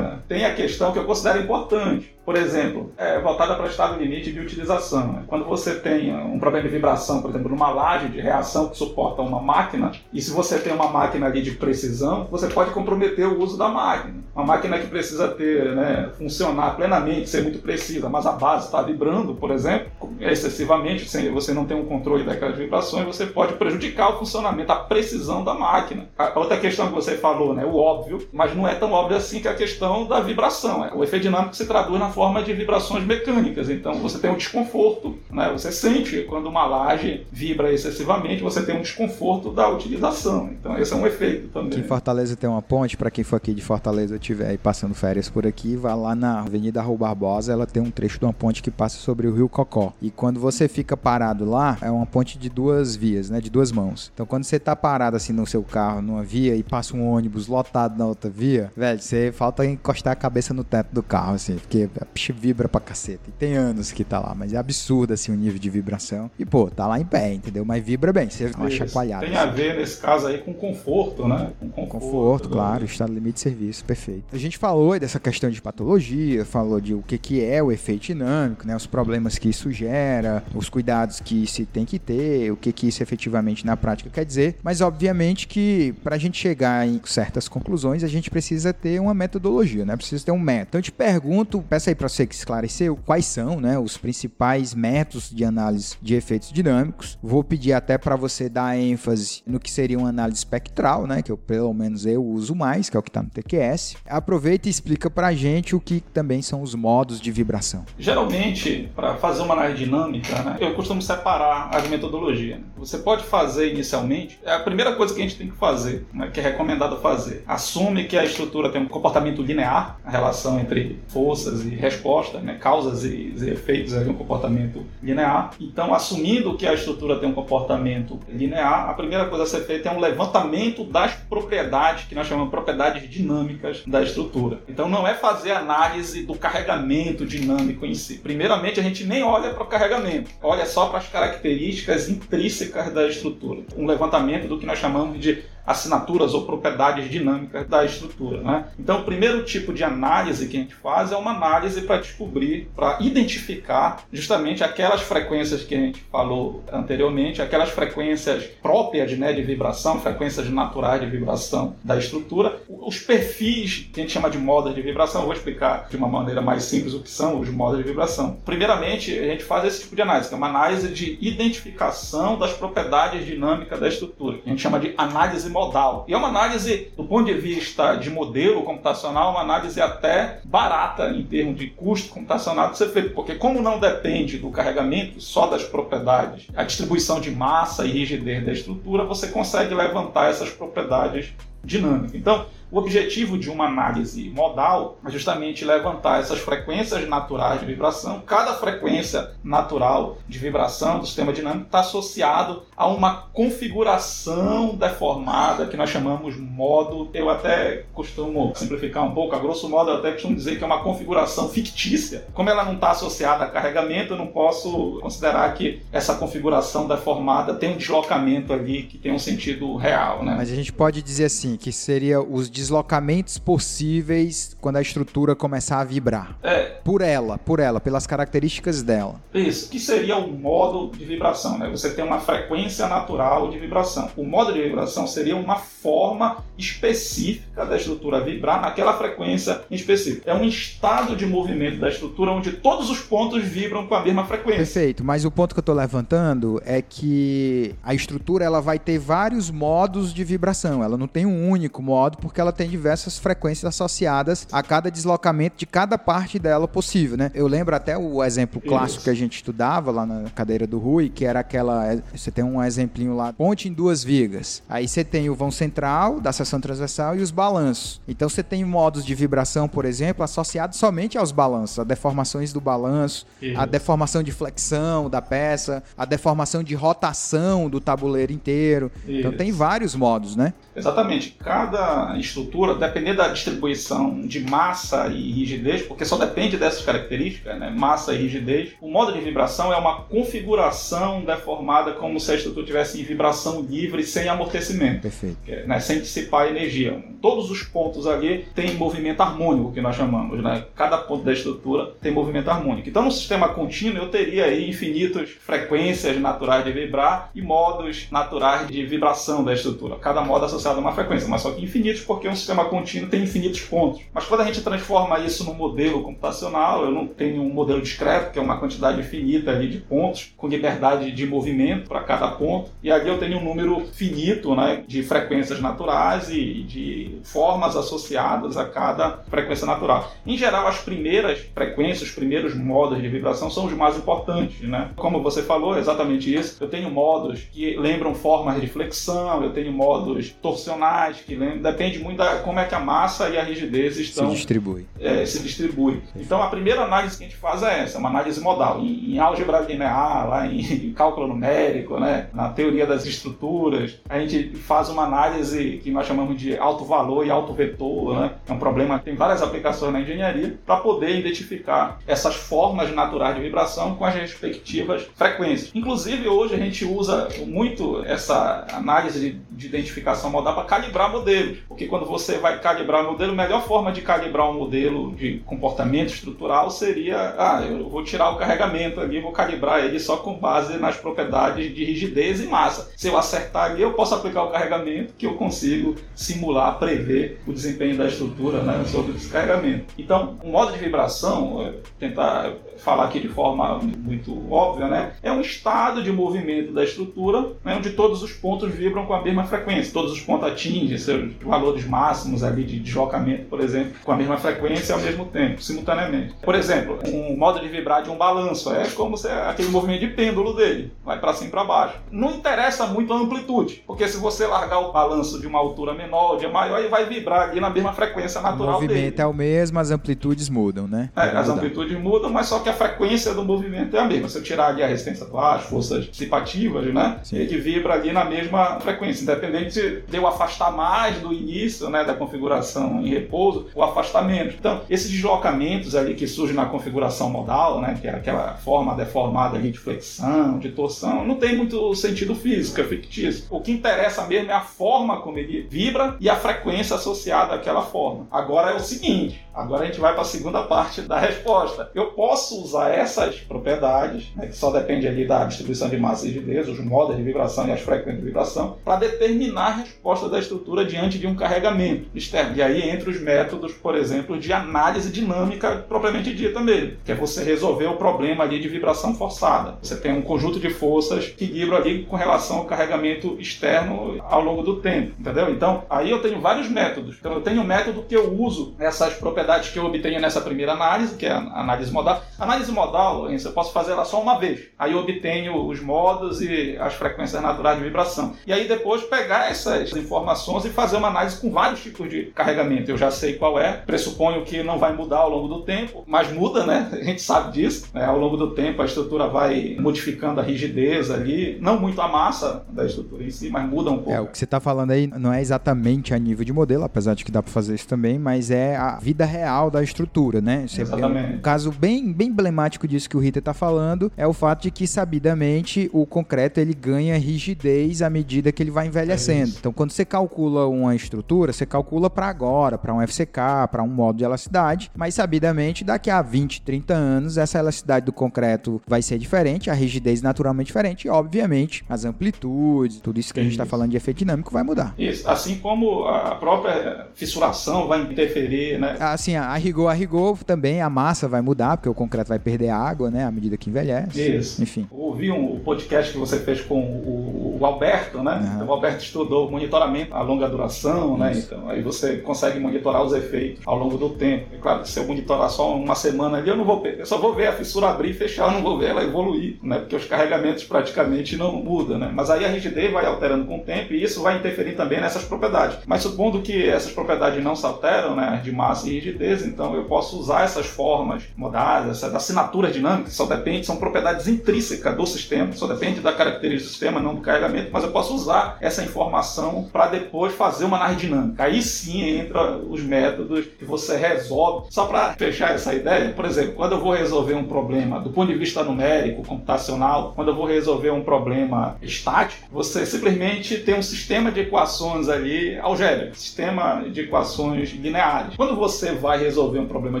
Né? 0.02 0.18
Tem 0.28 0.44
a 0.44 0.54
questão 0.54 0.92
que 0.92 0.98
eu 0.98 1.04
considero 1.04 1.40
importante 1.40 2.14
por 2.30 2.36
exemplo, 2.36 2.92
é 2.96 3.18
voltada 3.18 3.56
para 3.56 3.66
estado 3.66 4.00
limite 4.00 4.30
de 4.30 4.38
utilização. 4.38 5.14
Né? 5.14 5.22
Quando 5.26 5.44
você 5.46 5.74
tem 5.74 6.14
um 6.14 6.38
problema 6.38 6.68
de 6.68 6.72
vibração, 6.72 7.20
por 7.20 7.30
exemplo, 7.30 7.48
numa 7.48 7.70
laje 7.70 8.06
de 8.06 8.20
reação 8.20 8.68
que 8.68 8.76
suporta 8.76 9.20
uma 9.20 9.42
máquina, 9.42 9.90
e 10.12 10.22
se 10.22 10.30
você 10.30 10.56
tem 10.60 10.72
uma 10.72 10.86
máquina 10.86 11.26
ali 11.26 11.42
de 11.42 11.50
precisão, 11.50 12.28
você 12.30 12.46
pode 12.46 12.70
comprometer 12.70 13.26
o 13.26 13.42
uso 13.42 13.58
da 13.58 13.68
máquina. 13.68 14.20
Uma 14.32 14.44
máquina 14.44 14.78
que 14.78 14.86
precisa 14.86 15.26
ter, 15.26 15.74
né, 15.74 16.10
funcionar 16.16 16.76
plenamente, 16.76 17.28
ser 17.28 17.42
muito 17.42 17.58
precisa, 17.58 18.08
mas 18.08 18.24
a 18.26 18.32
base 18.32 18.66
está 18.66 18.80
vibrando, 18.80 19.34
por 19.34 19.50
exemplo, 19.50 19.90
excessivamente, 20.20 21.08
sem 21.08 21.32
você 21.32 21.52
não 21.52 21.64
tem 21.64 21.76
um 21.76 21.84
controle 21.84 22.22
daquelas 22.22 22.56
vibrações, 22.56 23.06
você 23.06 23.26
pode 23.26 23.54
prejudicar 23.54 24.10
o 24.10 24.18
funcionamento, 24.20 24.70
a 24.70 24.76
precisão 24.76 25.42
da 25.42 25.54
máquina. 25.54 26.06
A 26.16 26.38
outra 26.38 26.56
questão 26.56 26.86
que 26.86 26.94
você 26.94 27.16
falou, 27.16 27.54
né, 27.54 27.64
o 27.64 27.76
óbvio, 27.76 28.28
mas 28.32 28.54
não 28.54 28.68
é 28.68 28.74
tão 28.76 28.92
óbvio 28.92 29.16
assim 29.16 29.40
que 29.40 29.48
a 29.48 29.54
questão 29.54 30.06
da 30.06 30.20
vibração. 30.20 30.88
O 30.94 31.02
efeito 31.02 31.24
dinâmico 31.24 31.56
se 31.56 31.66
traduz 31.66 31.98
na 31.98 32.08
forma 32.20 32.42
de 32.42 32.52
vibrações 32.52 33.02
mecânicas. 33.06 33.70
Então 33.70 33.94
você 33.94 34.18
tem 34.18 34.30
um 34.30 34.36
desconforto, 34.36 35.16
né? 35.32 35.50
Você 35.54 35.72
sente 35.72 36.20
quando 36.24 36.50
uma 36.50 36.66
laje 36.66 37.26
vibra 37.32 37.72
excessivamente, 37.72 38.42
você 38.42 38.62
tem 38.62 38.76
um 38.76 38.82
desconforto 38.82 39.50
da 39.50 39.66
utilização. 39.70 40.50
Então 40.52 40.76
esse 40.76 40.92
é 40.92 40.96
um 40.96 41.06
efeito 41.06 41.48
também. 41.48 41.70
Aqui 41.70 41.80
em 41.80 41.84
Fortaleza 41.84 42.36
tem 42.36 42.50
uma 42.50 42.60
ponte, 42.60 42.94
para 42.94 43.10
quem 43.10 43.24
for 43.24 43.36
aqui 43.36 43.54
de 43.54 43.62
Fortaleza 43.62 44.18
tiver 44.18 44.48
aí 44.48 44.58
passando 44.58 44.92
férias 44.92 45.30
por 45.30 45.46
aqui, 45.46 45.76
vá 45.76 45.94
lá 45.94 46.14
na 46.14 46.40
Avenida 46.40 46.82
Rua 46.82 46.98
Barbosa, 46.98 47.54
ela 47.54 47.64
tem 47.64 47.82
um 47.82 47.90
trecho 47.90 48.18
de 48.18 48.26
uma 48.26 48.34
ponte 48.34 48.62
que 48.62 48.70
passa 48.70 48.98
sobre 48.98 49.26
o 49.26 49.34
Rio 49.34 49.48
Cocó. 49.48 49.94
E 50.02 50.10
quando 50.10 50.38
você 50.38 50.68
fica 50.68 50.98
parado 50.98 51.46
lá, 51.46 51.78
é 51.80 51.90
uma 51.90 52.04
ponte 52.04 52.36
de 52.36 52.50
duas 52.50 52.94
vias, 52.94 53.30
né? 53.30 53.40
De 53.40 53.48
duas 53.48 53.72
mãos. 53.72 54.12
Então 54.12 54.26
quando 54.26 54.44
você 54.44 54.58
tá 54.58 54.76
parado 54.76 55.16
assim 55.16 55.32
no 55.32 55.46
seu 55.46 55.62
carro, 55.62 56.02
numa 56.02 56.22
via, 56.22 56.54
e 56.54 56.62
passa 56.62 56.94
um 56.94 57.10
ônibus 57.10 57.46
lotado 57.46 57.96
na 57.98 58.04
outra 58.04 58.28
via, 58.28 58.70
velho, 58.76 59.00
você 59.00 59.32
falta 59.32 59.64
encostar 59.64 60.12
a 60.12 60.16
cabeça 60.16 60.52
no 60.52 60.62
teto 60.62 60.88
do 60.92 61.02
carro, 61.02 61.32
assim, 61.32 61.54
porque 61.54 61.88
bicho 62.12 62.32
vibra 62.32 62.68
pra 62.68 62.80
caceta. 62.80 63.28
E 63.28 63.32
tem 63.32 63.54
anos 63.54 63.92
que 63.92 64.04
tá 64.04 64.18
lá, 64.18 64.34
mas 64.34 64.52
é 64.52 64.56
absurdo 64.56 65.12
assim 65.12 65.32
o 65.32 65.34
nível 65.34 65.58
de 65.58 65.70
vibração. 65.70 66.30
E 66.38 66.44
pô, 66.44 66.70
tá 66.70 66.86
lá 66.86 66.98
em 66.98 67.04
pé, 67.04 67.34
entendeu? 67.34 67.64
Mas 67.64 67.84
vibra 67.84 68.12
bem, 68.12 68.28
você 68.28 68.50
uma 68.56 68.70
chacoalhada. 68.70 69.26
Tem 69.26 69.36
a 69.36 69.44
assim. 69.44 69.54
ver 69.54 69.76
nesse 69.76 70.00
caso 70.00 70.26
aí 70.26 70.38
com 70.38 70.52
conforto, 70.52 71.26
né? 71.26 71.52
Com 71.58 71.70
conforto, 71.70 71.90
conforto 71.90 72.48
claro, 72.48 72.84
estado 72.84 73.12
limite 73.12 73.34
de 73.34 73.40
serviço, 73.40 73.84
perfeito. 73.84 74.24
A 74.32 74.38
gente 74.38 74.58
falou 74.58 74.98
dessa 74.98 75.20
questão 75.20 75.50
de 75.50 75.60
patologia, 75.60 76.44
falou 76.44 76.80
de 76.80 76.94
o 76.94 77.02
que, 77.02 77.18
que 77.18 77.44
é 77.44 77.62
o 77.62 77.70
efeito 77.70 78.02
dinâmico, 78.02 78.66
né? 78.66 78.74
Os 78.74 78.86
problemas 78.86 79.38
que 79.38 79.48
isso 79.48 79.70
gera, 79.70 80.42
os 80.54 80.68
cuidados 80.68 81.20
que 81.20 81.46
se 81.46 81.64
tem 81.64 81.84
que 81.84 81.98
ter, 81.98 82.50
o 82.50 82.56
que, 82.56 82.72
que 82.72 82.88
isso 82.88 83.02
efetivamente 83.02 83.64
na 83.64 83.76
prática 83.76 84.10
quer 84.10 84.24
dizer. 84.24 84.56
Mas 84.62 84.80
obviamente 84.80 85.46
que 85.46 85.94
pra 86.02 86.18
gente 86.18 86.38
chegar 86.38 86.86
em 86.86 87.00
certas 87.04 87.48
conclusões, 87.48 88.04
a 88.04 88.08
gente 88.08 88.30
precisa 88.30 88.72
ter 88.72 89.00
uma 89.00 89.14
metodologia, 89.14 89.84
né? 89.84 89.96
Precisa 89.96 90.24
ter 90.24 90.32
um 90.32 90.38
método. 90.38 90.68
Então 90.70 90.78
eu 90.78 90.82
te 90.82 90.92
pergunto, 90.92 91.62
peça 91.62 91.89
aí 91.90 91.94
para 91.94 92.08
você 92.08 92.26
que 92.26 92.34
esclareceu 92.34 92.96
quais 93.04 93.26
são 93.26 93.60
né, 93.60 93.78
os 93.78 93.96
principais 93.96 94.74
métodos 94.74 95.30
de 95.30 95.44
análise 95.44 95.96
de 96.00 96.14
efeitos 96.14 96.52
dinâmicos. 96.52 97.18
Vou 97.22 97.44
pedir 97.44 97.72
até 97.72 97.98
para 97.98 98.16
você 98.16 98.48
dar 98.48 98.78
ênfase 98.78 99.42
no 99.46 99.60
que 99.60 99.70
seria 99.70 99.98
uma 99.98 100.08
análise 100.08 100.38
espectral, 100.38 101.06
né, 101.06 101.22
que 101.22 101.30
eu, 101.30 101.36
pelo 101.36 101.72
menos 101.74 102.06
eu 102.06 102.24
uso 102.24 102.54
mais, 102.54 102.88
que 102.88 102.96
é 102.96 103.00
o 103.00 103.02
que 103.02 103.10
está 103.10 103.22
no 103.22 103.30
TQS. 103.30 103.96
Aproveita 104.06 104.68
e 104.68 104.70
explica 104.70 105.10
para 105.10 105.28
a 105.28 105.32
gente 105.32 105.76
o 105.76 105.80
que 105.80 106.00
também 106.00 106.40
são 106.42 106.62
os 106.62 106.74
modos 106.74 107.20
de 107.20 107.30
vibração. 107.30 107.84
Geralmente, 107.98 108.90
para 108.94 109.16
fazer 109.16 109.42
uma 109.42 109.54
análise 109.54 109.84
dinâmica, 109.84 110.42
né, 110.42 110.56
eu 110.60 110.74
costumo 110.74 111.02
separar 111.02 111.70
as 111.74 111.88
metodologias. 111.88 112.60
Você 112.76 112.98
pode 112.98 113.24
fazer 113.24 113.72
inicialmente, 113.72 114.38
é 114.44 114.54
a 114.54 114.60
primeira 114.60 114.94
coisa 114.94 115.14
que 115.14 115.20
a 115.20 115.22
gente 115.22 115.36
tem 115.36 115.48
que 115.48 115.56
fazer, 115.56 116.06
né, 116.12 116.30
que 116.32 116.40
é 116.40 116.42
recomendado 116.42 116.96
fazer. 117.00 117.42
Assume 117.46 118.04
que 118.04 118.16
a 118.16 118.24
estrutura 118.24 118.70
tem 118.70 118.80
um 118.80 118.88
comportamento 118.88 119.42
linear, 119.42 119.98
a 120.04 120.10
relação 120.10 120.60
entre 120.60 121.00
forças 121.08 121.64
e 121.64 121.70
resposta, 121.80 122.38
né, 122.38 122.58
causas 122.60 123.04
e, 123.04 123.34
efeitos 123.50 123.92
de 123.92 124.08
um 124.08 124.14
comportamento 124.14 124.84
linear. 125.02 125.50
Então, 125.60 125.94
assumindo 125.94 126.56
que 126.56 126.66
a 126.66 126.74
estrutura 126.74 127.16
tem 127.16 127.28
um 127.28 127.32
comportamento 127.32 128.18
linear, 128.28 128.88
a 128.88 128.94
primeira 128.94 129.26
coisa 129.26 129.44
a 129.44 129.46
ser 129.46 129.60
feita 129.62 129.88
é 129.88 129.92
um 129.92 130.00
levantamento 130.00 130.84
das 130.84 131.14
propriedades, 131.14 132.04
que 132.04 132.14
nós 132.14 132.26
chamamos 132.26 132.48
de 132.48 132.56
propriedades 132.56 133.08
dinâmicas 133.08 133.82
da 133.86 134.02
estrutura. 134.02 134.60
Então, 134.68 134.88
não 134.88 135.06
é 135.06 135.14
fazer 135.14 135.52
análise 135.52 136.22
do 136.22 136.34
carregamento 136.34 137.26
dinâmico 137.26 137.84
em 137.86 137.94
si. 137.94 138.18
Primeiramente, 138.18 138.78
a 138.78 138.82
gente 138.82 139.04
nem 139.04 139.22
olha 139.22 139.50
para 139.50 139.62
o 139.62 139.66
carregamento, 139.66 140.30
olha 140.42 140.66
só 140.66 140.86
para 140.86 140.98
as 140.98 141.08
características 141.08 142.08
intrínsecas 142.08 142.92
da 142.92 143.06
estrutura. 143.08 143.62
Um 143.76 143.86
levantamento 143.86 144.46
do 144.46 144.58
que 144.58 144.66
nós 144.66 144.78
chamamos 144.78 145.18
de 145.18 145.42
assinaturas 145.66 146.34
ou 146.34 146.44
propriedades 146.44 147.10
dinâmicas 147.10 147.66
da 147.68 147.84
estrutura. 147.84 148.40
Né? 148.40 148.64
Então, 148.78 149.00
o 149.00 149.04
primeiro 149.04 149.44
tipo 149.44 149.72
de 149.72 149.84
análise 149.84 150.48
que 150.48 150.56
a 150.56 150.60
gente 150.60 150.74
faz 150.74 151.12
é 151.12 151.16
uma 151.16 151.32
análise 151.32 151.82
para 151.82 152.00
descobrir, 152.00 152.70
para 152.74 152.98
identificar 153.00 154.04
justamente 154.12 154.64
aquelas 154.64 155.02
frequências 155.02 155.62
que 155.62 155.74
a 155.74 155.78
gente 155.78 156.00
falou 156.10 156.64
anteriormente, 156.72 157.42
aquelas 157.42 157.70
frequências 157.70 158.44
próprias 158.44 159.16
né, 159.16 159.32
de 159.32 159.42
vibração, 159.42 160.00
frequências 160.00 160.48
naturais 160.50 161.00
de 161.00 161.06
vibração 161.06 161.76
da 161.84 161.96
estrutura, 161.96 162.60
os 162.68 162.98
perfis 162.98 163.88
que 163.92 164.00
a 164.00 164.02
gente 164.02 164.12
chama 164.12 164.30
de 164.30 164.38
modas 164.38 164.74
de 164.74 164.82
vibração. 164.82 165.22
Eu 165.22 165.26
vou 165.26 165.36
explicar 165.36 165.88
de 165.88 165.96
uma 165.96 166.08
maneira 166.08 166.40
mais 166.40 166.64
simples 166.64 166.94
o 166.94 167.00
que 167.00 167.10
são 167.10 167.40
os 167.40 167.48
modos 167.48 167.78
de 167.78 167.84
vibração. 167.84 168.38
Primeiramente, 168.44 169.16
a 169.18 169.24
gente 169.24 169.44
faz 169.44 169.64
esse 169.64 169.82
tipo 169.82 169.96
de 169.96 170.02
análise, 170.02 170.28
que 170.28 170.34
é 170.34 170.38
uma 170.38 170.48
análise 170.48 170.88
de 170.88 171.18
identificação 171.20 172.38
das 172.38 172.52
propriedades 172.52 173.24
dinâmicas 173.26 173.78
da 173.78 173.88
estrutura, 173.88 174.38
que 174.38 174.48
a 174.48 174.50
gente 174.50 174.62
chama 174.62 174.80
de 174.80 174.94
análise 174.96 175.49
modal. 175.50 176.04
E 176.08 176.14
é 176.14 176.16
uma 176.16 176.28
análise, 176.28 176.90
do 176.96 177.04
ponto 177.04 177.26
de 177.26 177.34
vista 177.34 177.96
de 177.96 178.08
modelo 178.08 178.62
computacional, 178.62 179.32
uma 179.32 179.40
análise 179.40 179.80
até 179.80 180.40
barata 180.44 181.10
em 181.10 181.22
termos 181.22 181.58
de 181.58 181.68
custo 181.68 182.08
computacional 182.10 182.70
de 182.70 182.78
ser 182.78 182.88
feito, 182.88 183.14
porque 183.14 183.34
como 183.34 183.60
não 183.60 183.78
depende 183.78 184.38
do 184.38 184.50
carregamento, 184.50 185.20
só 185.20 185.46
das 185.46 185.64
propriedades, 185.64 186.46
a 186.56 186.62
distribuição 186.62 187.20
de 187.20 187.30
massa 187.30 187.84
e 187.84 187.90
rigidez 187.90 188.44
da 188.44 188.52
estrutura, 188.52 189.04
você 189.04 189.28
consegue 189.28 189.74
levantar 189.74 190.30
essas 190.30 190.50
propriedades 190.50 191.32
dinâmicas. 191.62 192.14
Então, 192.14 192.46
o 192.70 192.78
objetivo 192.78 193.38
de 193.38 193.50
uma 193.50 193.66
análise 193.66 194.30
modal 194.30 194.98
é 195.04 195.10
justamente 195.10 195.64
levantar 195.64 196.20
essas 196.20 196.38
frequências 196.38 197.08
naturais 197.08 197.60
de 197.60 197.66
vibração. 197.66 198.22
Cada 198.26 198.54
frequência 198.54 199.30
natural 199.42 200.18
de 200.28 200.38
vibração 200.38 201.00
do 201.00 201.06
sistema 201.06 201.32
dinâmico 201.32 201.66
está 201.66 201.80
associado 201.80 202.62
a 202.76 202.86
uma 202.86 203.28
configuração 203.32 204.74
deformada 204.76 205.66
que 205.66 205.76
nós 205.76 205.90
chamamos 205.90 206.36
modo. 206.36 207.10
Eu 207.12 207.28
até 207.28 207.84
costumo 207.92 208.52
simplificar 208.54 209.04
um 209.04 209.12
pouco, 209.12 209.34
a 209.34 209.38
grosso 209.38 209.68
modo 209.68 209.90
eu 209.90 209.96
até 209.96 210.12
costumo 210.12 210.36
dizer 210.36 210.56
que 210.56 210.64
é 210.64 210.66
uma 210.66 210.82
configuração 210.82 211.48
fictícia. 211.48 212.26
Como 212.32 212.48
ela 212.48 212.64
não 212.64 212.74
está 212.74 212.90
associada 212.90 213.44
a 213.44 213.48
carregamento, 213.48 214.14
eu 214.14 214.16
não 214.16 214.28
posso 214.28 214.98
considerar 215.00 215.52
que 215.54 215.82
essa 215.92 216.14
configuração 216.14 216.86
deformada 216.86 217.54
tem 217.54 217.74
um 217.74 217.76
deslocamento 217.76 218.52
ali 218.52 218.84
que 218.84 218.98
tem 218.98 219.12
um 219.12 219.18
sentido 219.18 219.76
real. 219.76 220.24
Né? 220.24 220.34
Mas 220.36 220.50
a 220.52 220.54
gente 220.54 220.72
pode 220.72 221.02
dizer 221.02 221.24
assim 221.24 221.56
que 221.56 221.72
seria 221.72 222.20
os 222.20 222.50
deslocamentos 222.60 223.38
possíveis 223.38 224.56
quando 224.60 224.76
a 224.76 224.82
estrutura 224.82 225.34
começar 225.34 225.80
a 225.80 225.84
vibrar. 225.84 226.36
É. 226.42 226.78
Por 226.84 227.00
ela, 227.00 227.38
por 227.38 227.58
ela, 227.58 227.80
pelas 227.80 228.06
características 228.06 228.82
dela. 228.82 229.20
Isso, 229.32 229.70
que 229.70 229.80
seria 229.80 230.16
o 230.16 230.30
modo 230.30 230.96
de 230.96 231.04
vibração, 231.04 231.58
né? 231.58 231.68
Você 231.70 231.90
tem 231.90 232.04
uma 232.04 232.20
frequência 232.20 232.86
natural 232.86 233.50
de 233.50 233.58
vibração. 233.58 234.10
O 234.16 234.24
modo 234.24 234.52
de 234.52 234.60
vibração 234.60 235.06
seria 235.06 235.36
uma 235.36 235.56
forma 235.56 236.44
específica 236.58 237.64
da 237.64 237.76
estrutura 237.76 238.22
vibrar 238.22 238.60
naquela 238.60 238.92
frequência 238.98 239.62
específica. 239.70 240.30
É 240.30 240.34
um 240.34 240.44
estado 240.44 241.16
de 241.16 241.26
movimento 241.26 241.78
da 241.78 241.88
estrutura 241.88 242.30
onde 242.30 242.52
todos 242.52 242.90
os 242.90 243.00
pontos 243.00 243.42
vibram 243.42 243.86
com 243.86 243.94
a 243.94 244.02
mesma 244.02 244.26
frequência. 244.26 244.58
Perfeito, 244.58 245.02
mas 245.02 245.24
o 245.24 245.30
ponto 245.30 245.54
que 245.54 245.58
eu 245.58 245.62
estou 245.62 245.74
levantando 245.74 246.60
é 246.64 246.82
que 246.82 247.74
a 247.82 247.94
estrutura 247.94 248.44
ela 248.44 248.60
vai 248.60 248.78
ter 248.78 248.98
vários 248.98 249.50
modos 249.50 250.12
de 250.12 250.22
vibração. 250.24 250.82
Ela 250.84 250.96
não 250.96 251.08
tem 251.08 251.24
um 251.24 251.48
único 251.48 251.82
modo 251.82 252.18
porque 252.18 252.40
ela 252.40 252.49
ela 252.50 252.52
tem 252.52 252.68
diversas 252.68 253.16
frequências 253.16 253.64
associadas 253.64 254.46
a 254.50 254.62
cada 254.62 254.90
deslocamento 254.90 255.56
de 255.56 255.66
cada 255.66 255.96
parte 255.96 256.38
dela 256.38 256.66
possível, 256.66 257.16
né? 257.16 257.30
Eu 257.32 257.46
lembro 257.46 257.74
até 257.74 257.96
o 257.96 258.22
exemplo 258.24 258.60
clássico 258.60 258.98
Isso. 258.98 259.04
que 259.04 259.10
a 259.10 259.14
gente 259.14 259.36
estudava 259.36 259.90
lá 259.92 260.04
na 260.04 260.28
cadeira 260.30 260.66
do 260.66 260.78
Rui, 260.78 261.08
que 261.08 261.24
era 261.24 261.40
aquela. 261.40 261.96
Você 262.14 262.30
tem 262.30 262.44
um 262.44 262.62
exemplinho 262.62 263.14
lá, 263.14 263.32
ponte 263.32 263.68
em 263.68 263.72
duas 263.72 264.02
vigas. 264.02 264.62
Aí 264.68 264.88
você 264.88 265.04
tem 265.04 265.30
o 265.30 265.34
vão 265.34 265.50
central 265.50 266.20
da 266.20 266.32
seção 266.32 266.60
transversal 266.60 267.16
e 267.16 267.22
os 267.22 267.30
balanços. 267.30 268.00
Então 268.08 268.28
você 268.28 268.42
tem 268.42 268.64
modos 268.64 269.04
de 269.04 269.14
vibração, 269.14 269.68
por 269.68 269.84
exemplo, 269.84 270.24
associados 270.24 270.78
somente 270.78 271.16
aos 271.16 271.30
balanços, 271.30 271.78
a 271.78 271.84
deformações 271.84 272.52
do 272.52 272.60
balanço, 272.60 273.26
Isso. 273.40 273.58
a 273.58 273.64
deformação 273.64 274.22
de 274.22 274.32
flexão 274.32 275.08
da 275.08 275.22
peça, 275.22 275.82
a 275.96 276.04
deformação 276.04 276.64
de 276.64 276.74
rotação 276.74 277.70
do 277.70 277.80
tabuleiro 277.80 278.32
inteiro. 278.32 278.90
Isso. 279.06 279.20
Então 279.20 279.32
tem 279.32 279.52
vários 279.52 279.94
modos, 279.94 280.34
né? 280.34 280.52
Exatamente. 280.74 281.36
Cada 281.38 282.18
estrutura, 282.40 282.74
dependendo 282.74 283.18
da 283.18 283.28
distribuição 283.28 284.20
de 284.22 284.40
massa 284.40 285.08
e 285.08 285.32
rigidez, 285.32 285.82
porque 285.82 286.04
só 286.04 286.16
depende 286.16 286.56
dessas 286.56 286.84
características, 286.84 287.58
né? 287.58 287.70
massa 287.70 288.14
e 288.14 288.18
rigidez, 288.18 288.70
o 288.80 288.90
modo 288.90 289.12
de 289.12 289.20
vibração 289.20 289.72
é 289.72 289.76
uma 289.76 290.02
configuração 290.02 291.22
deformada 291.22 291.92
como 291.92 292.18
se 292.18 292.32
a 292.32 292.34
estrutura 292.34 292.66
tivesse 292.66 293.00
em 293.00 293.04
vibração 293.04 293.60
livre, 293.62 294.02
sem 294.02 294.28
amortecimento, 294.28 295.02
Perfeito. 295.02 295.36
Né? 295.66 295.80
sem 295.80 296.00
dissipar 296.00 296.48
energia. 296.48 297.02
Todos 297.20 297.50
os 297.50 297.62
pontos 297.62 298.06
ali 298.06 298.46
têm 298.54 298.74
movimento 298.74 299.20
harmônico, 299.20 299.72
que 299.72 299.80
nós 299.80 299.96
chamamos. 299.96 300.42
Né? 300.42 300.64
Cada 300.74 300.98
ponto 300.98 301.24
da 301.24 301.32
estrutura 301.32 301.92
tem 302.00 302.12
movimento 302.12 302.48
harmônico. 302.48 302.88
Então, 302.88 303.04
no 303.04 303.12
sistema 303.12 303.48
contínuo, 303.48 304.02
eu 304.02 304.08
teria 304.08 304.46
aí 304.46 304.68
infinitas 304.68 305.30
frequências 305.30 306.18
naturais 306.18 306.64
de 306.64 306.72
vibrar 306.72 307.30
e 307.34 307.42
modos 307.42 308.06
naturais 308.10 308.68
de 308.68 308.84
vibração 308.86 309.44
da 309.44 309.52
estrutura. 309.52 309.96
Cada 309.96 310.22
modo 310.22 310.44
associado 310.44 310.78
a 310.78 310.80
uma 310.80 310.92
frequência, 310.92 311.28
mas 311.28 311.42
só 311.42 311.50
que 311.50 311.62
infinitos 311.62 312.00
porque 312.02 312.28
um 312.30 312.36
sistema 312.36 312.64
contínuo 312.64 313.08
tem 313.08 313.22
infinitos 313.22 313.60
pontos. 313.60 314.02
Mas 314.12 314.24
quando 314.24 314.42
a 314.42 314.44
gente 314.44 314.62
transforma 314.62 315.18
isso 315.20 315.44
num 315.44 315.54
modelo 315.54 316.02
computacional, 316.02 316.84
eu 316.84 316.90
não 316.90 317.06
tenho 317.06 317.42
um 317.42 317.50
modelo 317.50 317.80
discreto, 317.80 318.32
que 318.32 318.38
é 318.38 318.42
uma 318.42 318.58
quantidade 318.58 319.00
infinita 319.00 319.50
ali 319.50 319.68
de 319.68 319.78
pontos, 319.78 320.32
com 320.36 320.48
liberdade 320.48 321.10
de 321.12 321.26
movimento 321.26 321.88
para 321.88 322.02
cada 322.02 322.28
ponto, 322.28 322.70
e 322.82 322.90
ali 322.90 323.08
eu 323.08 323.18
tenho 323.18 323.38
um 323.38 323.44
número 323.44 323.86
finito 323.92 324.54
né, 324.54 324.84
de 324.86 325.02
frequências 325.02 325.60
naturais 325.60 326.30
e 326.30 326.62
de 326.62 327.18
formas 327.24 327.76
associadas 327.76 328.56
a 328.56 328.64
cada 328.64 329.18
frequência 329.28 329.66
natural. 329.66 330.12
Em 330.26 330.36
geral, 330.36 330.66
as 330.66 330.78
primeiras 330.78 331.40
frequências, 331.54 332.08
os 332.08 332.14
primeiros 332.14 332.54
modos 332.54 333.00
de 333.00 333.08
vibração 333.08 333.50
são 333.50 333.66
os 333.66 333.72
mais 333.72 333.96
importantes. 333.96 334.60
Né? 334.60 334.90
Como 334.96 335.22
você 335.22 335.42
falou, 335.42 335.76
é 335.76 335.80
exatamente 335.80 336.32
isso. 336.34 336.56
Eu 336.60 336.68
tenho 336.68 336.90
modos 336.90 337.40
que 337.52 337.76
lembram 337.76 338.14
formas 338.14 338.60
de 338.60 338.66
flexão, 338.66 339.42
eu 339.42 339.52
tenho 339.52 339.72
modos 339.72 340.30
torsionais 340.42 341.20
que 341.20 341.34
lembram, 341.34 341.62
depende 341.62 341.98
muito 341.98 342.19
da 342.20 342.36
como 342.36 342.60
é 342.60 342.66
que 342.66 342.74
a 342.74 342.80
massa 342.80 343.30
e 343.30 343.38
a 343.38 343.42
rigidez 343.42 343.96
estão 343.98 344.28
se 344.28 344.36
distribui. 344.36 344.86
É, 345.00 345.24
se 345.24 345.40
distribui. 345.40 346.02
Então 346.14 346.42
a 346.42 346.48
primeira 346.48 346.82
análise 346.82 347.16
que 347.16 347.24
a 347.24 347.26
gente 347.26 347.38
faz 347.38 347.62
é 347.62 347.80
essa, 347.80 347.98
uma 347.98 348.10
análise 348.10 348.40
modal 348.40 348.80
em, 348.80 349.14
em 349.14 349.18
álgebra 349.18 349.60
linear, 349.60 350.28
lá 350.28 350.46
em, 350.46 350.60
em, 350.88 350.92
cálculo 350.92 351.26
numérico, 351.26 351.98
né, 351.98 352.28
na 352.34 352.50
teoria 352.50 352.86
das 352.86 353.06
estruturas, 353.06 353.98
a 354.08 354.18
gente 354.18 354.54
faz 354.56 354.90
uma 354.90 355.04
análise 355.04 355.80
que 355.82 355.90
nós 355.90 356.06
chamamos 356.06 356.38
de 356.38 356.56
alto 356.58 356.84
valor 356.84 357.26
e 357.26 357.30
alto 357.30 357.54
vetor, 357.54 358.20
né? 358.20 358.32
É 358.46 358.52
um 358.52 358.58
problema 358.58 358.98
tem 358.98 359.14
várias 359.14 359.42
aplicações 359.42 359.92
na 359.92 360.00
engenharia 360.00 360.58
para 360.66 360.76
poder 360.76 361.18
identificar 361.18 361.98
essas 362.06 362.34
formas 362.34 362.94
naturais 362.94 363.34
de 363.34 363.40
vibração 363.40 363.94
com 363.94 364.04
as 364.04 364.14
respectivas 364.14 365.08
frequências. 365.14 365.70
Inclusive 365.74 366.28
hoje 366.28 366.54
a 366.54 366.58
gente 366.58 366.84
usa 366.84 367.28
muito 367.46 368.04
essa 368.04 368.66
análise 368.72 369.18
de, 369.18 369.40
de 369.50 369.66
identificação 369.66 370.30
modal 370.30 370.54
para 370.54 370.64
calibrar 370.64 371.10
modelos, 371.10 371.58
porque 371.66 371.86
quando 371.86 372.04
você 372.10 372.38
vai 372.38 372.60
calibrar 372.60 373.04
o 373.04 373.12
modelo, 373.12 373.32
a 373.32 373.36
melhor 373.36 373.62
forma 373.66 373.92
de 373.92 374.02
calibrar 374.02 374.50
um 374.50 374.54
modelo 374.54 375.14
de 375.14 375.38
comportamento 375.46 376.12
estrutural 376.12 376.70
seria, 376.70 377.34
ah, 377.38 377.62
eu 377.62 377.88
vou 377.88 378.02
tirar 378.02 378.30
o 378.30 378.36
carregamento 378.36 379.00
ali, 379.00 379.20
vou 379.20 379.32
calibrar 379.32 379.84
ele 379.84 379.98
só 380.00 380.16
com 380.16 380.34
base 380.34 380.76
nas 380.76 380.96
propriedades 380.96 381.74
de 381.74 381.84
rigidez 381.84 382.40
e 382.40 382.46
massa. 382.46 382.90
Se 382.96 383.08
eu 383.08 383.16
acertar 383.16 383.70
ali, 383.70 383.82
eu 383.82 383.92
posso 383.94 384.14
aplicar 384.14 384.42
o 384.42 384.50
carregamento 384.50 385.14
que 385.16 385.26
eu 385.26 385.34
consigo 385.34 385.94
simular, 386.14 386.78
prever 386.78 387.40
o 387.46 387.52
desempenho 387.52 387.96
da 387.96 388.06
estrutura 388.06 388.62
né, 388.62 388.84
sobre 388.86 389.16
esse 389.16 389.28
carregamento. 389.28 389.94
Então, 389.96 390.38
o 390.42 390.48
modo 390.48 390.72
de 390.72 390.78
vibração, 390.78 391.72
tentar 391.98 392.52
falar 392.80 393.04
aqui 393.04 393.20
de 393.20 393.28
forma 393.28 393.78
muito 393.78 394.52
óbvia, 394.52 394.88
né, 394.88 395.12
é 395.22 395.30
um 395.30 395.40
estado 395.40 396.02
de 396.02 396.12
movimento 396.12 396.72
da 396.72 396.84
estrutura 396.84 397.52
né, 397.64 397.76
onde 397.76 397.90
todos 397.90 398.22
os 398.22 398.32
pontos 398.32 398.72
vibram 398.72 399.06
com 399.06 399.14
a 399.14 399.22
mesma 399.22 399.44
frequência, 399.44 399.92
todos 399.92 400.12
os 400.12 400.20
pontos 400.20 400.48
atingem 400.48 400.96
seus 400.98 401.32
valores 401.42 401.86
máximos 401.86 402.42
ali 402.42 402.64
de 402.64 402.78
deslocamento, 402.78 403.44
por 403.44 403.60
exemplo, 403.60 403.92
com 404.04 404.12
a 404.12 404.16
mesma 404.16 404.36
frequência 404.36 404.94
ao 404.94 405.00
mesmo 405.00 405.26
tempo, 405.26 405.62
simultaneamente. 405.62 406.34
Por 406.42 406.54
exemplo, 406.54 406.98
um 407.06 407.36
modo 407.36 407.60
de 407.60 407.68
vibrar 407.68 408.02
de 408.02 408.10
um 408.10 408.16
balanço 408.16 408.72
é 408.72 408.88
como 408.90 409.16
se 409.16 409.28
aquele 409.28 409.68
movimento 409.68 410.00
de 410.00 410.08
pêndulo 410.08 410.54
dele, 410.54 410.92
vai 411.04 411.18
para 411.18 411.32
cima 411.32 411.48
e 411.48 411.50
para 411.50 411.64
baixo. 411.64 411.94
Não 412.10 412.30
interessa 412.32 412.86
muito 412.86 413.12
a 413.12 413.16
amplitude, 413.16 413.82
porque 413.86 414.08
se 414.08 414.16
você 414.18 414.46
largar 414.46 414.80
o 414.80 414.92
balanço 414.92 415.40
de 415.40 415.46
uma 415.46 415.58
altura 415.58 415.94
menor 415.94 416.32
ou 416.32 416.36
de 416.36 416.46
maior, 416.48 416.78
ele 416.78 416.88
vai 416.88 417.06
vibrar 417.06 417.50
ali 417.50 417.60
na 417.60 417.70
mesma 417.70 417.92
frequência 417.92 418.40
natural 418.40 418.80
dele. 418.80 418.92
O 418.92 418.94
movimento 418.94 419.16
dele. 419.16 419.22
é 419.22 419.26
o 419.26 419.34
mesmo, 419.34 419.78
as 419.78 419.90
amplitudes 419.90 420.48
mudam, 420.48 420.86
né? 420.86 421.10
É, 421.16 421.22
as 421.22 421.48
amplitudes 421.48 421.98
mudam, 421.98 422.30
mas 422.30 422.46
só 422.46 422.58
que 422.60 422.69
a 422.70 422.74
frequência 422.74 423.34
do 423.34 423.44
movimento 423.44 423.96
é 423.96 424.00
a 424.00 424.04
mesma. 424.04 424.28
Se 424.28 424.38
eu 424.38 424.42
tirar 424.42 424.68
ali 424.68 424.82
a 424.82 424.86
resistência 424.86 425.26
ar, 425.34 425.56
as 425.56 425.64
forças 425.64 426.06
dissipativas, 426.06 426.92
né? 426.92 427.20
Sim. 427.22 427.36
Ele 427.36 427.58
vibra 427.58 427.94
ali 427.94 428.12
na 428.12 428.24
mesma 428.24 428.80
frequência, 428.80 429.22
independente 429.22 430.02
de 430.08 430.16
eu 430.16 430.26
afastar 430.26 430.70
mais 430.70 431.18
do 431.18 431.32
início, 431.32 431.88
né, 431.88 432.04
da 432.04 432.14
configuração 432.14 433.00
em 433.00 433.08
repouso, 433.08 433.68
o 433.74 433.82
afastamento. 433.82 434.56
Então, 434.58 434.82
esses 434.88 435.10
deslocamentos 435.10 435.94
ali 435.94 436.14
que 436.14 436.26
surgem 436.26 436.56
na 436.56 436.66
configuração 436.66 437.30
modal, 437.30 437.80
né, 437.80 437.98
que 438.00 438.06
é 438.06 438.10
aquela 438.10 438.54
forma 438.54 438.94
deformada 438.94 439.56
ali 439.56 439.70
de 439.70 439.78
flexão, 439.78 440.58
de 440.58 440.70
torção, 440.70 441.24
não 441.24 441.36
tem 441.36 441.56
muito 441.56 441.94
sentido 441.94 442.34
físico, 442.34 442.80
é 442.80 442.84
fictício. 442.84 443.44
O 443.50 443.60
que 443.60 443.72
interessa 443.72 444.26
mesmo 444.26 444.50
é 444.50 444.54
a 444.54 444.60
forma 444.60 445.20
como 445.20 445.38
ele 445.38 445.66
vibra 445.68 446.16
e 446.20 446.28
a 446.28 446.36
frequência 446.36 446.96
associada 446.96 447.54
àquela 447.54 447.82
forma. 447.82 448.26
Agora 448.30 448.72
é 448.72 448.76
o 448.76 448.80
seguinte, 448.80 449.44
Agora 449.52 449.82
a 449.82 449.86
gente 449.86 450.00
vai 450.00 450.12
para 450.12 450.22
a 450.22 450.24
segunda 450.24 450.62
parte 450.62 451.02
da 451.02 451.18
resposta. 451.18 451.90
Eu 451.94 452.12
posso 452.12 452.62
usar 452.62 452.90
essas 452.90 453.36
propriedades, 453.40 454.30
né, 454.36 454.46
que 454.46 454.56
só 454.56 454.70
depende 454.70 455.08
ali 455.08 455.26
da 455.26 455.44
distribuição 455.44 455.88
de 455.88 455.96
massa 455.96 456.26
e 456.26 456.30
rigidez, 456.30 456.68
os 456.68 456.78
modos 456.80 457.16
de 457.16 457.22
vibração 457.22 457.66
e 457.66 457.72
as 457.72 457.80
frequências 457.80 458.20
de 458.20 458.26
vibração, 458.26 458.78
para 458.84 458.96
determinar 458.96 459.66
a 459.66 459.74
resposta 459.76 460.28
da 460.28 460.38
estrutura 460.38 460.84
diante 460.84 461.18
de 461.18 461.26
um 461.26 461.34
carregamento 461.34 462.08
externo. 462.14 462.56
E 462.56 462.62
aí 462.62 462.88
entra 462.88 463.10
os 463.10 463.20
métodos, 463.20 463.72
por 463.72 463.96
exemplo, 463.96 464.38
de 464.38 464.52
análise 464.52 465.10
dinâmica 465.10 465.84
propriamente 465.88 466.32
dita 466.34 466.60
mesmo, 466.60 466.96
que 467.04 467.12
é 467.12 467.14
você 467.14 467.42
resolver 467.42 467.86
o 467.86 467.96
problema 467.96 468.44
ali 468.44 468.60
de 468.60 468.68
vibração 468.68 469.14
forçada. 469.14 469.78
Você 469.82 469.96
tem 469.96 470.12
um 470.12 470.22
conjunto 470.22 470.60
de 470.60 470.70
forças 470.70 471.26
que 471.26 471.46
vibram 471.46 471.76
ali 471.76 472.04
com 472.04 472.16
relação 472.16 472.58
ao 472.58 472.64
carregamento 472.64 473.36
externo 473.40 474.20
ao 474.20 474.42
longo 474.42 474.62
do 474.62 474.76
tempo, 474.80 475.12
entendeu? 475.18 475.50
Então, 475.50 475.84
aí 475.90 476.10
eu 476.10 476.22
tenho 476.22 476.40
vários 476.40 476.68
métodos. 476.68 477.16
Então, 477.18 477.32
eu 477.32 477.40
tenho 477.40 477.62
um 477.62 477.66
método 477.66 478.02
que 478.02 478.16
eu 478.16 478.32
uso 478.32 478.74
essas 478.78 479.14
propriedades 479.14 479.39
que 479.72 479.78
eu 479.78 479.84
obtenho 479.84 480.20
nessa 480.20 480.40
primeira 480.40 480.72
análise, 480.72 481.16
que 481.16 481.26
é 481.26 481.32
a 481.32 481.60
análise 481.60 481.92
modal. 481.92 482.22
Análise 482.38 482.72
modal, 482.72 483.30
eu 483.30 483.52
posso 483.52 483.72
fazer 483.72 483.92
ela 483.92 484.04
só 484.04 484.20
uma 484.20 484.38
vez. 484.38 484.68
Aí 484.78 484.92
eu 484.92 484.98
obtenho 484.98 485.66
os 485.66 485.80
modos 485.80 486.40
e 486.40 486.76
as 486.78 486.94
frequências 486.94 487.40
naturais 487.42 487.78
de 487.78 487.84
vibração. 487.84 488.34
E 488.46 488.52
aí 488.52 488.66
depois 488.66 489.02
pegar 489.02 489.50
essas 489.50 489.92
informações 489.94 490.64
e 490.64 490.70
fazer 490.70 490.96
uma 490.96 491.08
análise 491.08 491.40
com 491.40 491.50
vários 491.50 491.82
tipos 491.82 492.08
de 492.08 492.26
carregamento. 492.26 492.90
Eu 492.90 492.98
já 492.98 493.10
sei 493.10 493.34
qual 493.34 493.58
é, 493.58 493.72
pressuponho 493.72 494.44
que 494.44 494.62
não 494.62 494.78
vai 494.78 494.94
mudar 494.94 495.18
ao 495.18 495.30
longo 495.30 495.48
do 495.48 495.62
tempo, 495.62 496.04
mas 496.06 496.32
muda, 496.32 496.64
né? 496.64 496.88
A 497.00 497.04
gente 497.04 497.22
sabe 497.22 497.52
disso. 497.52 497.88
Né? 497.94 498.04
Ao 498.04 498.18
longo 498.18 498.36
do 498.36 498.54
tempo 498.54 498.82
a 498.82 498.84
estrutura 498.84 499.26
vai 499.28 499.76
modificando 499.78 500.40
a 500.40 500.42
rigidez 500.42 501.10
ali, 501.10 501.58
não 501.60 501.78
muito 501.78 502.00
a 502.00 502.08
massa 502.08 502.64
da 502.68 502.84
estrutura 502.84 503.24
em 503.24 503.30
si, 503.30 503.48
mas 503.50 503.68
muda 503.68 503.90
um 503.90 503.96
pouco. 503.98 504.12
É, 504.12 504.20
o 504.20 504.26
que 504.26 504.38
você 504.38 504.44
está 504.44 504.60
falando 504.60 504.90
aí 504.90 505.06
não 505.06 505.32
é 505.32 505.40
exatamente 505.40 506.14
a 506.14 506.18
nível 506.18 506.44
de 506.44 506.52
modelo, 506.52 506.84
apesar 506.84 507.14
de 507.14 507.24
que 507.24 507.30
dá 507.30 507.42
para 507.42 507.52
fazer 507.52 507.74
isso 507.74 507.88
também, 507.88 508.18
mas 508.18 508.50
é 508.50 508.76
a 508.76 508.98
vida 508.98 509.24
real 509.30 509.70
da 509.70 509.82
estrutura, 509.82 510.40
né? 510.40 510.66
Você 510.66 510.82
Exatamente. 510.82 511.36
Um 511.36 511.40
caso 511.40 511.72
bem, 511.72 512.12
bem 512.12 512.28
emblemático 512.28 512.86
disso 512.86 513.08
que 513.08 513.16
o 513.16 513.20
Rita 513.20 513.38
está 513.38 513.54
falando 513.54 514.10
é 514.16 514.26
o 514.26 514.32
fato 514.32 514.62
de 514.62 514.70
que, 514.70 514.86
sabidamente, 514.86 515.88
o 515.92 516.04
concreto 516.04 516.60
ele 516.60 516.74
ganha 516.74 517.16
rigidez 517.18 518.02
à 518.02 518.10
medida 518.10 518.52
que 518.52 518.62
ele 518.62 518.70
vai 518.70 518.86
envelhecendo. 518.86 519.52
É 519.54 519.58
então, 519.58 519.72
quando 519.72 519.92
você 519.92 520.04
calcula 520.04 520.66
uma 520.66 520.94
estrutura, 520.94 521.52
você 521.52 521.64
calcula 521.64 522.10
para 522.10 522.26
agora, 522.26 522.76
para 522.76 522.92
um 522.92 523.00
FCK, 523.06 523.68
para 523.70 523.82
um 523.82 523.88
modo 523.88 524.18
de 524.18 524.24
elasticidade, 524.24 524.90
mas 524.96 525.14
sabidamente, 525.14 525.84
daqui 525.84 526.10
a 526.10 526.20
20, 526.22 526.62
30 526.62 526.94
anos, 526.94 527.38
essa 527.38 527.58
elasticidade 527.58 528.06
do 528.06 528.12
concreto 528.12 528.80
vai 528.86 529.02
ser 529.02 529.18
diferente, 529.18 529.70
a 529.70 529.74
rigidez 529.74 530.22
naturalmente 530.22 530.66
diferente 530.66 531.06
e, 531.06 531.10
obviamente, 531.10 531.84
as 531.88 532.04
amplitudes, 532.04 533.00
tudo 533.00 533.20
isso 533.20 533.32
que 533.32 533.40
a 533.40 533.42
gente 533.42 533.52
está 533.52 533.66
falando 533.66 533.90
de 533.90 533.96
efeito 533.96 534.18
dinâmico 534.18 534.52
vai 534.52 534.62
mudar. 534.62 534.94
Isso, 534.98 535.28
assim 535.28 535.58
como 535.58 536.04
a 536.04 536.34
própria 536.36 537.08
fissuração 537.14 537.86
vai 537.86 538.02
interferir, 538.02 538.78
né? 538.78 538.96
A 538.98 539.16
rigor, 539.56 539.88
a 539.88 539.92
rigor 539.92 540.42
também 540.44 540.80
a 540.80 540.90
massa 540.90 541.28
vai 541.28 541.40
mudar, 541.40 541.76
porque 541.76 541.88
o 541.88 541.94
concreto 541.94 542.28
vai 542.28 542.38
perder 542.38 542.70
água, 542.70 543.10
né, 543.10 543.24
à 543.24 543.30
medida 543.30 543.56
que 543.56 543.70
envelhece. 543.70 544.36
Isso. 544.36 544.62
Enfim. 544.62 544.86
Ouvi 544.90 545.30
um 545.30 545.58
podcast 545.60 546.12
que 546.12 546.18
você 546.18 546.38
fez 546.38 546.60
com 546.60 546.80
o, 546.80 547.58
o 547.60 547.66
Alberto, 547.66 548.22
né? 548.22 548.34
Uhum. 548.36 548.54
Então, 548.54 548.66
o 548.66 548.72
Alberto 548.72 549.04
estudou 549.04 549.50
monitoramento 549.50 550.14
a 550.14 550.22
longa 550.22 550.48
duração, 550.48 551.16
né? 551.16 551.32
Então, 551.34 551.68
aí 551.68 551.82
você 551.82 552.18
consegue 552.18 552.58
monitorar 552.58 553.02
os 553.02 553.12
efeitos 553.12 553.62
ao 553.66 553.78
longo 553.78 553.96
do 553.96 554.10
tempo. 554.10 554.46
É 554.54 554.58
claro 554.58 554.86
se 554.86 554.98
eu 554.98 555.06
monitorar 555.06 555.50
só 555.50 555.74
uma 555.76 555.94
semana 555.94 556.38
ali, 556.38 556.48
eu 556.48 556.56
não 556.56 556.64
vou 556.64 556.80
eu 556.86 557.06
só 557.06 557.18
vou 557.18 557.34
ver 557.34 557.48
a 557.48 557.52
fissura 557.52 557.88
abrir 557.88 558.10
e 558.10 558.14
fechar, 558.14 558.48
eu 558.48 558.52
não 558.52 558.62
vou 558.62 558.78
ver 558.78 558.90
ela 558.90 559.02
evoluir, 559.02 559.56
né? 559.62 559.78
Porque 559.78 559.96
os 559.96 560.04
carregamentos 560.04 560.64
praticamente 560.64 561.36
não 561.36 561.52
mudam, 561.52 561.98
né? 561.98 562.10
Mas 562.14 562.30
aí 562.30 562.44
a 562.44 562.48
rigidez 562.48 562.90
vai 562.92 563.04
alterando 563.04 563.44
com 563.44 563.58
o 563.58 563.62
tempo 563.62 563.92
e 563.92 564.02
isso 564.02 564.22
vai 564.22 564.38
interferir 564.38 564.72
também 564.72 565.00
nessas 565.00 565.24
propriedades. 565.24 565.78
Mas 565.86 566.02
supondo 566.02 566.40
que 566.40 566.68
essas 566.68 566.92
propriedades 566.92 567.42
não 567.42 567.54
se 567.54 567.66
alteram, 567.66 568.16
né? 568.16 568.40
De 568.42 568.52
massa 568.52 568.88
e 568.88 568.94
rigidez, 568.94 569.09
então 569.46 569.74
eu 569.74 569.84
posso 569.84 570.18
usar 570.18 570.44
essas 570.44 570.66
formas 570.66 571.24
modais, 571.36 571.88
essas 571.88 572.14
assinaturas 572.14 572.72
dinâmicas, 572.72 573.14
só 573.14 573.26
depende, 573.26 573.66
são 573.66 573.76
propriedades 573.76 574.26
intrínsecas 574.28 574.96
do 574.96 575.06
sistema, 575.06 575.52
só 575.52 575.66
depende 575.66 576.00
da 576.00 576.12
característica 576.12 576.68
do 576.68 576.70
sistema, 576.70 577.00
não 577.00 577.14
do 577.14 577.20
carregamento, 577.20 577.70
mas 577.72 577.84
eu 577.84 577.90
posso 577.90 578.14
usar 578.14 578.58
essa 578.60 578.82
informação 578.82 579.68
para 579.72 579.88
depois 579.88 580.34
fazer 580.34 580.64
uma 580.64 580.76
análise 580.76 581.00
dinâmica. 581.00 581.44
Aí 581.44 581.62
sim 581.62 582.18
entra 582.18 582.56
os 582.56 582.82
métodos 582.82 583.46
que 583.58 583.64
você 583.64 583.96
resolve. 583.96 584.68
Só 584.70 584.86
para 584.86 585.14
fechar 585.14 585.54
essa 585.54 585.74
ideia, 585.74 586.12
por 586.12 586.24
exemplo, 586.24 586.54
quando 586.54 586.72
eu 586.72 586.80
vou 586.80 586.92
resolver 586.92 587.34
um 587.34 587.44
problema 587.44 588.00
do 588.00 588.10
ponto 588.10 588.32
de 588.32 588.38
vista 588.38 588.62
numérico, 588.62 589.22
computacional, 589.24 590.12
quando 590.14 590.28
eu 590.28 590.34
vou 590.34 590.46
resolver 590.46 590.90
um 590.90 591.02
problema 591.02 591.76
estático, 591.82 592.46
você 592.50 592.84
simplesmente 592.84 593.58
tem 593.58 593.76
um 593.76 593.82
sistema 593.82 594.30
de 594.30 594.40
equações 594.40 595.08
ali 595.08 595.58
algébrico, 595.58 596.16
sistema 596.16 596.84
de 596.90 597.02
equações 597.02 597.70
lineares. 597.70 598.36
Quando 598.36 598.56
você 598.56 598.92
vai 599.00 599.18
resolver 599.18 599.58
um 599.58 599.66
problema 599.66 600.00